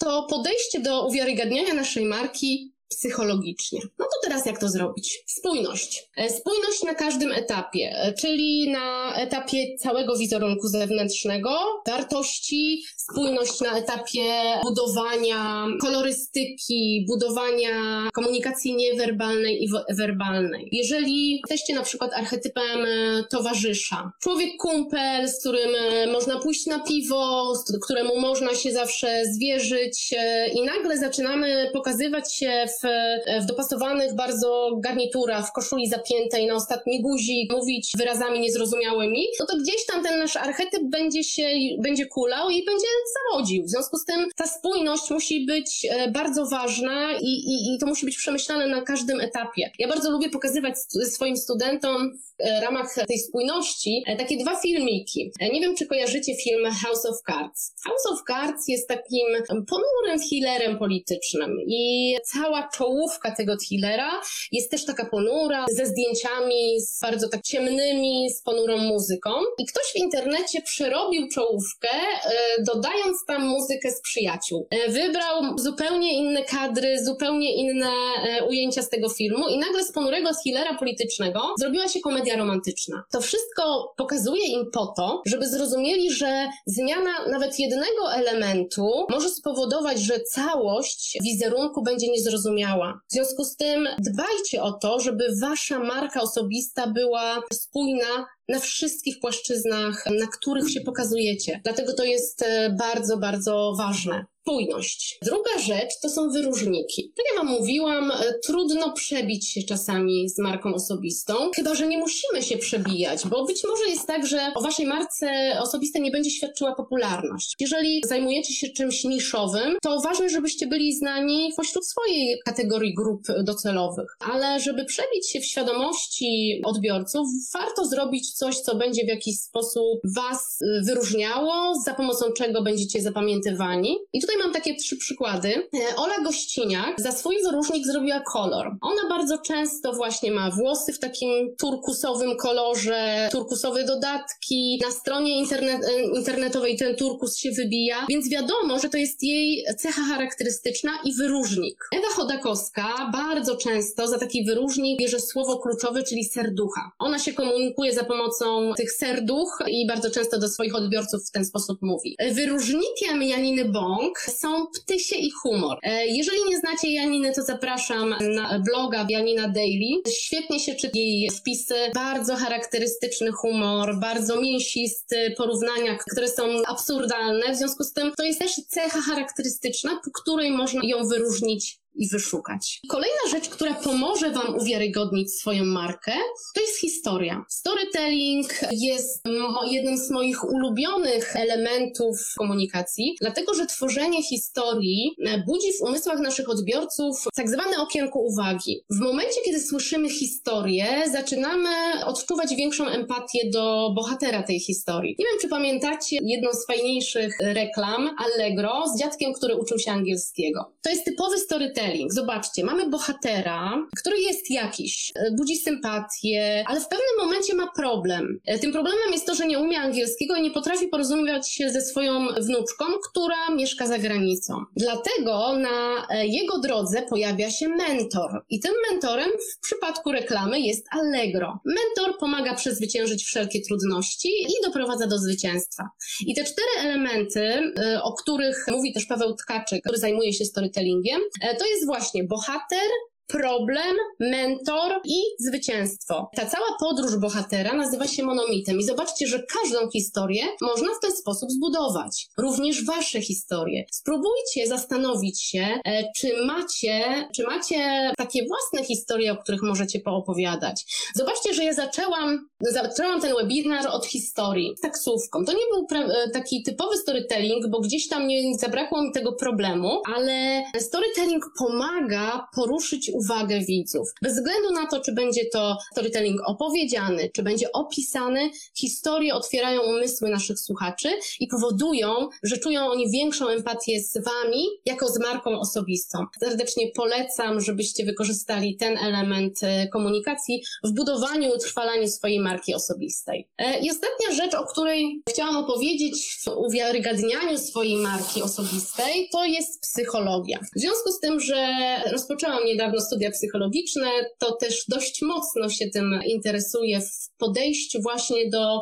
to 0.00 0.26
podejście 0.30 0.80
do 0.80 1.06
uwiarygadniania 1.06 1.74
naszej 1.74 2.04
marki 2.04 2.72
psychologicznie. 2.90 3.80
No 3.98 4.04
to 4.04 4.28
teraz 4.28 4.46
jak 4.46 4.60
to 4.60 4.68
zrobić? 4.68 5.22
Spójność. 5.26 6.08
E, 6.16 6.30
spójność 6.30 6.82
na 6.82 6.94
każdym 6.94 7.32
etapie, 7.32 7.92
e, 7.94 8.12
czyli 8.12 8.70
na 8.70 9.14
etapie 9.14 9.76
całego 9.78 10.16
wizerunku 10.16 10.68
zewnętrznego, 10.68 11.50
wartości, 11.86 12.82
spójność 12.96 13.60
na 13.60 13.78
etapie 13.78 14.22
budowania 14.62 15.66
kolorystyki, 15.80 17.06
budowania 17.08 17.70
komunikacji 18.12 18.74
niewerbalnej 18.74 19.64
i 19.64 19.68
werbalnej. 19.96 20.68
Jeżeli 20.72 21.40
jesteście 21.40 21.74
na 21.74 21.82
przykład 21.82 22.12
archetypem 22.14 22.84
e, 22.84 23.24
towarzysza, 23.30 24.12
człowiek 24.22 24.50
kumpel, 24.58 25.28
z 25.28 25.40
którym 25.40 25.70
można 26.12 26.40
pójść 26.40 26.66
na 26.66 26.80
piwo, 26.80 27.52
któremu 27.84 28.20
można 28.20 28.54
się 28.54 28.72
zawsze 28.72 29.22
zwierzyć 29.26 30.14
i 30.54 30.62
nagle 30.62 30.98
zaczynamy 30.98 31.70
pokazywać 31.72 32.34
się 32.34 32.66
w 32.68 32.79
w, 32.82 33.46
dopasowanych 33.46 34.14
bardzo 34.14 34.70
garniturach, 34.78 35.48
w 35.48 35.52
koszuli 35.52 35.88
zapiętej 35.88 36.46
na 36.46 36.54
ostatni 36.54 37.02
guzik, 37.02 37.52
mówić 37.52 37.92
wyrazami 37.98 38.40
niezrozumiałymi, 38.40 39.26
no 39.40 39.46
to 39.46 39.56
gdzieś 39.56 39.86
tam 39.86 40.04
ten 40.04 40.18
nasz 40.18 40.36
archetyp 40.36 40.82
będzie 40.82 41.24
się, 41.24 41.48
będzie 41.78 42.06
kulał 42.06 42.50
i 42.50 42.64
będzie 42.64 42.86
zawodził. 43.18 43.64
W 43.64 43.70
związku 43.70 43.96
z 43.96 44.04
tym 44.04 44.28
ta 44.36 44.46
spójność 44.46 45.10
musi 45.10 45.46
być 45.46 45.86
e, 45.90 46.10
bardzo 46.10 46.46
ważna 46.46 47.12
i, 47.20 47.26
i, 47.26 47.74
i 47.74 47.78
to 47.78 47.86
musi 47.86 48.06
być 48.06 48.16
przemyślane 48.16 48.66
na 48.66 48.82
każdym 48.82 49.20
etapie. 49.20 49.70
Ja 49.78 49.88
bardzo 49.88 50.10
lubię 50.10 50.30
pokazywać 50.30 50.74
swoim 51.10 51.36
studentom 51.36 52.18
w 52.18 52.42
e, 52.42 52.60
ramach 52.60 52.94
tej 53.08 53.18
spójności 53.18 54.02
e, 54.06 54.16
takie 54.16 54.36
dwa 54.36 54.60
filmiki. 54.60 55.32
Nie 55.52 55.60
wiem, 55.60 55.76
czy 55.76 55.86
kojarzycie 55.86 56.36
film 56.36 56.64
House 56.64 57.06
of 57.06 57.16
Cards. 57.26 57.74
House 57.84 58.06
of 58.12 58.22
Cards 58.26 58.68
jest 58.68 58.88
takim 58.88 59.26
ponurym 59.48 60.28
thrillerem 60.28 60.78
politycznym 60.78 61.56
i 61.66 62.14
cała 62.24 62.68
czołówka 62.74 63.34
tego 63.34 63.56
thrillera 63.56 64.10
jest 64.52 64.70
też 64.70 64.84
taka 64.84 65.06
ponura, 65.06 65.66
ze 65.70 65.86
zdjęciami, 65.86 66.80
z 66.80 67.00
bardzo 67.00 67.28
tak 67.28 67.42
ciemnymi, 67.42 68.30
z 68.30 68.42
ponurą 68.42 68.78
muzyką. 68.78 69.30
I 69.58 69.66
ktoś 69.66 69.84
w 69.94 69.96
internecie 69.96 70.62
przerobił 70.62 71.28
czołówkę, 71.28 71.88
e, 71.88 72.62
dodając 72.62 73.24
tam 73.26 73.46
muzykę 73.46 73.90
z 73.90 74.00
przyjaciół. 74.00 74.66
E, 74.70 74.90
wybrał 74.90 75.58
zupełnie 75.58 76.14
inne 76.18 76.44
kadry, 76.44 77.04
zupełnie 77.04 77.54
inne 77.54 77.90
e, 78.24 78.44
ujęcia 78.44 78.82
z 78.82 78.88
tego 78.88 79.08
filmu 79.08 79.48
i 79.48 79.58
nagle 79.58 79.84
z 79.84 79.92
ponurego 79.92 80.30
thrillera 80.42 80.78
politycznego 80.78 81.54
zrobiła 81.58 81.88
się 81.88 82.00
komedia 82.00 82.36
romantyczna. 82.36 83.02
To 83.12 83.20
wszystko 83.20 83.94
pokazuje 83.96 84.46
im 84.46 84.70
po 84.72 84.86
to, 84.96 85.22
żeby 85.26 85.48
zrozumieli, 85.48 86.12
że 86.12 86.48
zmiana 86.66 87.10
nawet 87.30 87.58
jednego 87.58 88.12
elementu 88.14 89.06
może 89.10 89.28
spowodować, 89.28 90.00
że 90.00 90.20
całość 90.20 91.18
wizerunku 91.22 91.82
będzie 91.82 92.08
niezrozumiała 92.08 92.59
w 93.08 93.12
związku 93.12 93.44
z 93.44 93.56
tym 93.56 93.88
dbajcie 93.98 94.62
o 94.62 94.72
to, 94.72 95.00
żeby 95.00 95.24
wasza 95.40 95.78
marka 95.78 96.20
osobista 96.20 96.86
była 96.86 97.42
spójna 97.52 98.26
na 98.48 98.60
wszystkich 98.60 99.20
płaszczyznach, 99.20 100.04
na 100.06 100.26
których 100.26 100.70
się 100.70 100.80
pokazujecie. 100.80 101.60
Dlatego 101.64 101.94
to 101.94 102.04
jest 102.04 102.42
e, 102.42 102.76
bardzo, 102.78 103.16
bardzo 103.16 103.74
ważne 103.78 104.24
spójność. 104.50 105.18
Druga 105.22 105.58
rzecz 105.58 106.00
to 106.02 106.08
są 106.08 106.30
wyróżniki. 106.30 107.12
Tak 107.16 107.26
jak 107.26 107.44
Wam 107.44 107.58
mówiłam, 107.58 108.10
e, 108.10 108.14
trudno 108.46 108.92
przebić 108.92 109.48
się 109.48 109.62
czasami 109.62 110.28
z 110.28 110.38
marką 110.38 110.74
osobistą, 110.74 111.34
chyba 111.56 111.74
że 111.74 111.86
nie 111.86 111.98
musimy 111.98 112.42
się 112.42 112.58
przebijać, 112.58 113.26
bo 113.26 113.44
być 113.44 113.64
może 113.68 113.90
jest 113.90 114.06
tak, 114.06 114.26
że 114.26 114.52
o 114.54 114.62
Waszej 114.62 114.86
marce 114.86 115.58
osobistej 115.60 116.02
nie 116.02 116.10
będzie 116.10 116.30
świadczyła 116.30 116.74
popularność. 116.74 117.54
Jeżeli 117.60 118.02
zajmujecie 118.06 118.54
się 118.54 118.68
czymś 118.68 119.04
niszowym, 119.04 119.76
to 119.82 120.00
ważne, 120.00 120.28
żebyście 120.28 120.66
byli 120.66 120.94
znani 120.94 121.52
pośród 121.56 121.86
swojej 121.86 122.38
kategorii 122.44 122.94
grup 122.94 123.22
docelowych. 123.44 124.16
Ale 124.32 124.60
żeby 124.60 124.84
przebić 124.84 125.30
się 125.30 125.40
w 125.40 125.46
świadomości 125.46 126.60
odbiorców, 126.64 127.28
warto 127.52 127.86
zrobić 127.86 128.32
coś, 128.32 128.60
co 128.60 128.76
będzie 128.76 129.04
w 129.04 129.08
jakiś 129.08 129.40
sposób 129.40 130.00
Was 130.16 130.58
e, 130.62 130.82
wyróżniało, 130.82 131.74
za 131.84 131.94
pomocą 131.94 132.32
czego 132.32 132.62
będziecie 132.62 133.02
zapamiętywani. 133.02 133.96
I 134.12 134.20
tutaj 134.20 134.39
mam 134.40 134.52
takie 134.52 134.76
trzy 134.76 134.96
przykłady. 134.96 135.68
E, 135.74 135.96
Ola 135.96 136.20
Gościniak 136.24 137.00
za 137.00 137.12
swój 137.12 137.36
wyróżnik 137.44 137.86
zrobiła 137.86 138.20
kolor. 138.20 138.76
Ona 138.80 139.08
bardzo 139.08 139.38
często 139.38 139.92
właśnie 139.92 140.32
ma 140.32 140.50
włosy 140.50 140.92
w 140.92 140.98
takim 140.98 141.56
turkusowym 141.58 142.36
kolorze, 142.36 143.28
turkusowe 143.32 143.84
dodatki. 143.84 144.80
Na 144.84 144.90
stronie 144.90 145.38
internet, 145.38 145.84
e, 145.84 146.02
internetowej 146.02 146.76
ten 146.76 146.96
turkus 146.96 147.36
się 147.36 147.50
wybija, 147.50 148.06
więc 148.08 148.30
wiadomo, 148.30 148.78
że 148.78 148.88
to 148.88 148.96
jest 148.96 149.22
jej 149.22 149.64
cecha 149.78 150.02
charakterystyczna 150.02 150.90
i 151.04 151.14
wyróżnik. 151.14 151.88
Ewa 151.92 152.08
Chodakowska 152.08 153.10
bardzo 153.12 153.56
często 153.56 154.08
za 154.08 154.18
taki 154.18 154.44
wyróżnik 154.44 154.98
bierze 154.98 155.20
słowo 155.20 155.58
kluczowe, 155.58 156.02
czyli 156.02 156.24
serducha. 156.24 156.92
Ona 156.98 157.18
się 157.18 157.32
komunikuje 157.32 157.92
za 157.94 158.04
pomocą 158.04 158.72
tych 158.76 158.92
serduch 158.92 159.58
i 159.68 159.86
bardzo 159.86 160.10
często 160.10 160.38
do 160.38 160.48
swoich 160.48 160.74
odbiorców 160.74 161.28
w 161.28 161.30
ten 161.30 161.44
sposób 161.44 161.82
mówi. 161.82 162.16
E, 162.18 162.34
wyróżnikiem 162.34 163.22
Janiny 163.22 163.64
Bąk 163.64 164.19
są 164.28 164.66
ptysie 164.66 165.16
i 165.16 165.30
humor. 165.30 165.78
E, 165.82 166.06
jeżeli 166.06 166.38
nie 166.48 166.58
znacie 166.58 166.90
Janiny, 166.90 167.32
to 167.34 167.42
zapraszam 167.42 168.14
na 168.20 168.62
bloga 168.66 169.06
Janina 169.08 169.48
Daily. 169.48 170.02
Świetnie 170.20 170.60
się 170.60 170.74
czyta 170.74 170.98
jej 170.98 171.30
wpisy, 171.30 171.74
bardzo 171.94 172.36
charakterystyczny 172.36 173.32
humor, 173.32 174.00
bardzo 174.00 174.40
mięsisty, 174.40 175.34
porównania, 175.36 175.98
które 176.10 176.28
są 176.28 176.42
absurdalne. 176.66 177.54
W 177.54 177.56
związku 177.56 177.84
z 177.84 177.92
tym 177.92 178.12
to 178.16 178.22
jest 178.22 178.38
też 178.38 178.52
cecha 178.68 179.00
charakterystyczna, 179.00 180.00
po 180.04 180.10
której 180.10 180.50
można 180.50 180.80
ją 180.84 181.06
wyróżnić 181.06 181.79
i 181.94 182.08
wyszukać. 182.08 182.80
Kolejna 182.88 183.20
rzecz, 183.30 183.48
która 183.48 183.74
pomoże 183.74 184.30
Wam 184.30 184.54
uwiarygodnić 184.58 185.34
swoją 185.34 185.64
markę, 185.64 186.12
to 186.54 186.60
jest 186.60 186.80
historia. 186.80 187.44
Storytelling 187.48 188.60
jest 188.72 189.22
jednym 189.70 189.98
z 189.98 190.10
moich 190.10 190.44
ulubionych 190.44 191.36
elementów 191.36 192.16
komunikacji, 192.38 193.16
dlatego 193.20 193.54
że 193.54 193.66
tworzenie 193.66 194.22
historii 194.22 195.16
e, 195.26 195.42
budzi 195.46 195.72
w 195.78 195.82
umysłach 195.82 196.18
naszych 196.20 196.48
odbiorców 196.48 197.24
tak 197.36 197.50
zwane 197.50 197.78
okienko 197.78 198.18
uwagi. 198.18 198.84
W 198.90 199.00
momencie, 199.00 199.40
kiedy 199.44 199.60
słyszymy 199.60 200.10
historię, 200.10 200.86
zaczynamy 201.12 201.68
odczuwać 202.04 202.54
większą 202.54 202.86
empatię 202.86 203.50
do 203.52 203.92
bohatera 203.96 204.42
tej 204.42 204.60
historii. 204.60 205.16
Nie 205.18 205.24
wiem, 205.24 205.38
czy 205.40 205.48
pamiętacie 205.48 206.18
jedną 206.22 206.52
z 206.52 206.66
fajniejszych 206.66 207.38
reklam 207.40 208.10
Allegro 208.18 208.84
z 208.94 209.00
dziadkiem, 209.00 209.32
który 209.32 209.56
uczył 209.56 209.78
się 209.78 209.90
angielskiego. 209.90 210.72
To 210.82 210.90
jest 210.90 211.04
typowy 211.04 211.38
storytelling. 211.38 211.79
Zobaczcie, 212.08 212.64
mamy 212.64 212.90
bohatera, 212.90 213.86
który 213.96 214.20
jest 214.20 214.50
jakiś, 214.50 215.12
e, 215.14 215.30
budzi 215.30 215.56
sympatię, 215.56 216.64
ale 216.66 216.80
w 216.80 216.88
pewnym 216.88 217.16
momencie 217.18 217.54
ma 217.54 217.72
problem. 217.76 218.40
E, 218.46 218.58
tym 218.58 218.72
problemem 218.72 219.12
jest 219.12 219.26
to, 219.26 219.34
że 219.34 219.46
nie 219.46 219.58
umie 219.58 219.80
angielskiego 219.80 220.36
i 220.36 220.42
nie 220.42 220.50
potrafi 220.50 220.88
porozumiewać 220.88 221.52
się 221.52 221.70
ze 221.70 221.82
swoją 221.82 222.26
wnuczką, 222.40 222.84
która 223.10 223.50
mieszka 223.50 223.86
za 223.86 223.98
granicą. 223.98 224.64
Dlatego 224.76 225.58
na 225.58 226.06
e, 226.10 226.26
jego 226.26 226.58
drodze 226.58 227.02
pojawia 227.02 227.50
się 227.50 227.68
mentor. 227.68 228.44
I 228.50 228.60
tym 228.60 228.72
mentorem 228.90 229.30
w 229.30 229.60
przypadku 229.60 230.12
reklamy 230.12 230.60
jest 230.60 230.86
Allegro. 230.90 231.58
Mentor 231.64 232.18
pomaga 232.18 232.54
przezwyciężyć 232.54 233.24
wszelkie 233.24 233.60
trudności 233.60 234.28
i 234.28 234.64
doprowadza 234.64 235.06
do 235.06 235.18
zwycięstwa. 235.18 235.88
I 236.26 236.34
te 236.34 236.44
cztery 236.44 236.68
elementy, 236.78 237.72
o 238.02 238.12
których 238.12 238.64
mówi 238.70 238.92
też 238.92 239.06
Paweł 239.06 239.34
Tkaczyk, 239.34 239.82
który 239.82 239.98
zajmuje 239.98 240.32
się 240.32 240.44
storytellingiem, 240.44 241.20
to 241.58 241.64
jest 241.70 241.86
właśnie 241.86 242.24
bohater, 242.24 242.88
problem, 243.32 243.96
mentor 244.20 245.00
i 245.04 245.20
zwycięstwo. 245.38 246.30
Ta 246.36 246.46
cała 246.46 246.66
podróż 246.80 247.16
bohatera 247.16 247.74
nazywa 247.74 248.06
się 248.06 248.22
monomitem 248.22 248.78
i 248.78 248.84
zobaczcie, 248.84 249.26
że 249.26 249.42
każdą 249.42 249.90
historię 249.90 250.44
można 250.60 250.88
w 250.88 251.00
ten 251.02 251.12
sposób 251.12 251.50
zbudować. 251.50 252.26
Również 252.38 252.84
wasze 252.84 253.22
historie. 253.22 253.84
Spróbujcie 253.92 254.66
zastanowić 254.66 255.42
się, 255.42 255.80
e, 255.84 256.04
czy 256.16 256.44
macie, 256.46 257.28
czy 257.36 257.42
macie 257.42 258.12
takie 258.18 258.46
własne 258.46 258.86
historie, 258.86 259.32
o 259.32 259.36
których 259.36 259.62
możecie 259.62 260.00
poopowiadać. 260.00 260.84
Zobaczcie, 261.14 261.54
że 261.54 261.64
ja 261.64 261.72
zaczęłam, 261.72 262.48
zaczęłam 262.60 263.20
ten 263.20 263.34
webinar 263.36 263.86
od 263.86 264.06
historii 264.06 264.74
z 264.76 264.80
taksówką. 264.80 265.44
To 265.44 265.52
nie 265.52 265.64
był 265.72 266.00
e, 266.00 266.30
taki 266.30 266.62
typowy 266.62 266.96
storytelling, 266.96 267.66
bo 267.68 267.80
gdzieś 267.80 268.08
tam 268.08 268.26
nie 268.26 268.58
zabrakło 268.58 269.02
mi 269.02 269.12
tego 269.12 269.32
problemu, 269.32 270.02
ale 270.16 270.62
storytelling 270.78 271.44
pomaga 271.58 272.48
poruszyć 272.54 273.10
uwagę 273.14 273.60
widzów. 273.60 274.08
Bez 274.22 274.34
względu 274.34 274.72
na 274.72 274.86
to, 274.86 275.00
czy 275.00 275.12
będzie 275.12 275.44
to 275.52 275.76
storytelling 275.92 276.40
opowiedziany, 276.46 277.30
czy 277.34 277.42
będzie 277.42 277.72
opisany, 277.72 278.50
historie 278.74 279.34
otwierają 279.34 279.80
umysły 279.80 280.30
naszych 280.30 280.60
słuchaczy 280.60 281.08
i 281.40 281.46
powodują, 281.46 282.28
że 282.42 282.58
czują 282.58 282.86
oni 282.86 283.10
większą 283.10 283.48
empatię 283.48 284.00
z 284.00 284.12
Wami, 284.24 284.64
jako 284.84 285.08
z 285.08 285.18
marką 285.18 285.60
osobistą. 285.60 286.24
Serdecznie 286.40 286.90
polecam, 286.94 287.60
żebyście 287.60 288.04
wykorzystali 288.04 288.76
ten 288.76 288.98
element 288.98 289.58
e, 289.62 289.88
komunikacji 289.88 290.62
w 290.84 290.92
budowaniu 290.92 291.50
utrwalaniu 291.54 292.08
swojej 292.08 292.40
marki 292.40 292.49
osobistej. 292.74 293.48
E, 293.58 293.80
I 293.80 293.90
ostatnia 293.90 294.44
rzecz, 294.44 294.54
o 294.54 294.66
której 294.66 295.22
chciałam 295.28 295.56
opowiedzieć 295.56 296.38
w 296.44 296.48
uwiarygadnianiu 296.48 297.58
swojej 297.58 297.96
marki 297.96 298.42
osobistej, 298.42 299.28
to 299.32 299.44
jest 299.44 299.80
psychologia. 299.80 300.58
W 300.76 300.80
związku 300.80 301.10
z 301.12 301.20
tym, 301.20 301.40
że 301.40 301.66
rozpoczęłam 302.12 302.64
niedawno 302.64 303.00
studia 303.00 303.30
psychologiczne, 303.30 304.10
to 304.38 304.52
też 304.52 304.84
dość 304.88 305.22
mocno 305.22 305.68
się 305.68 305.86
tym 305.90 306.20
interesuje 306.26 307.00
w 307.00 307.30
podejściu 307.38 308.02
właśnie 308.02 308.50
do 308.50 308.80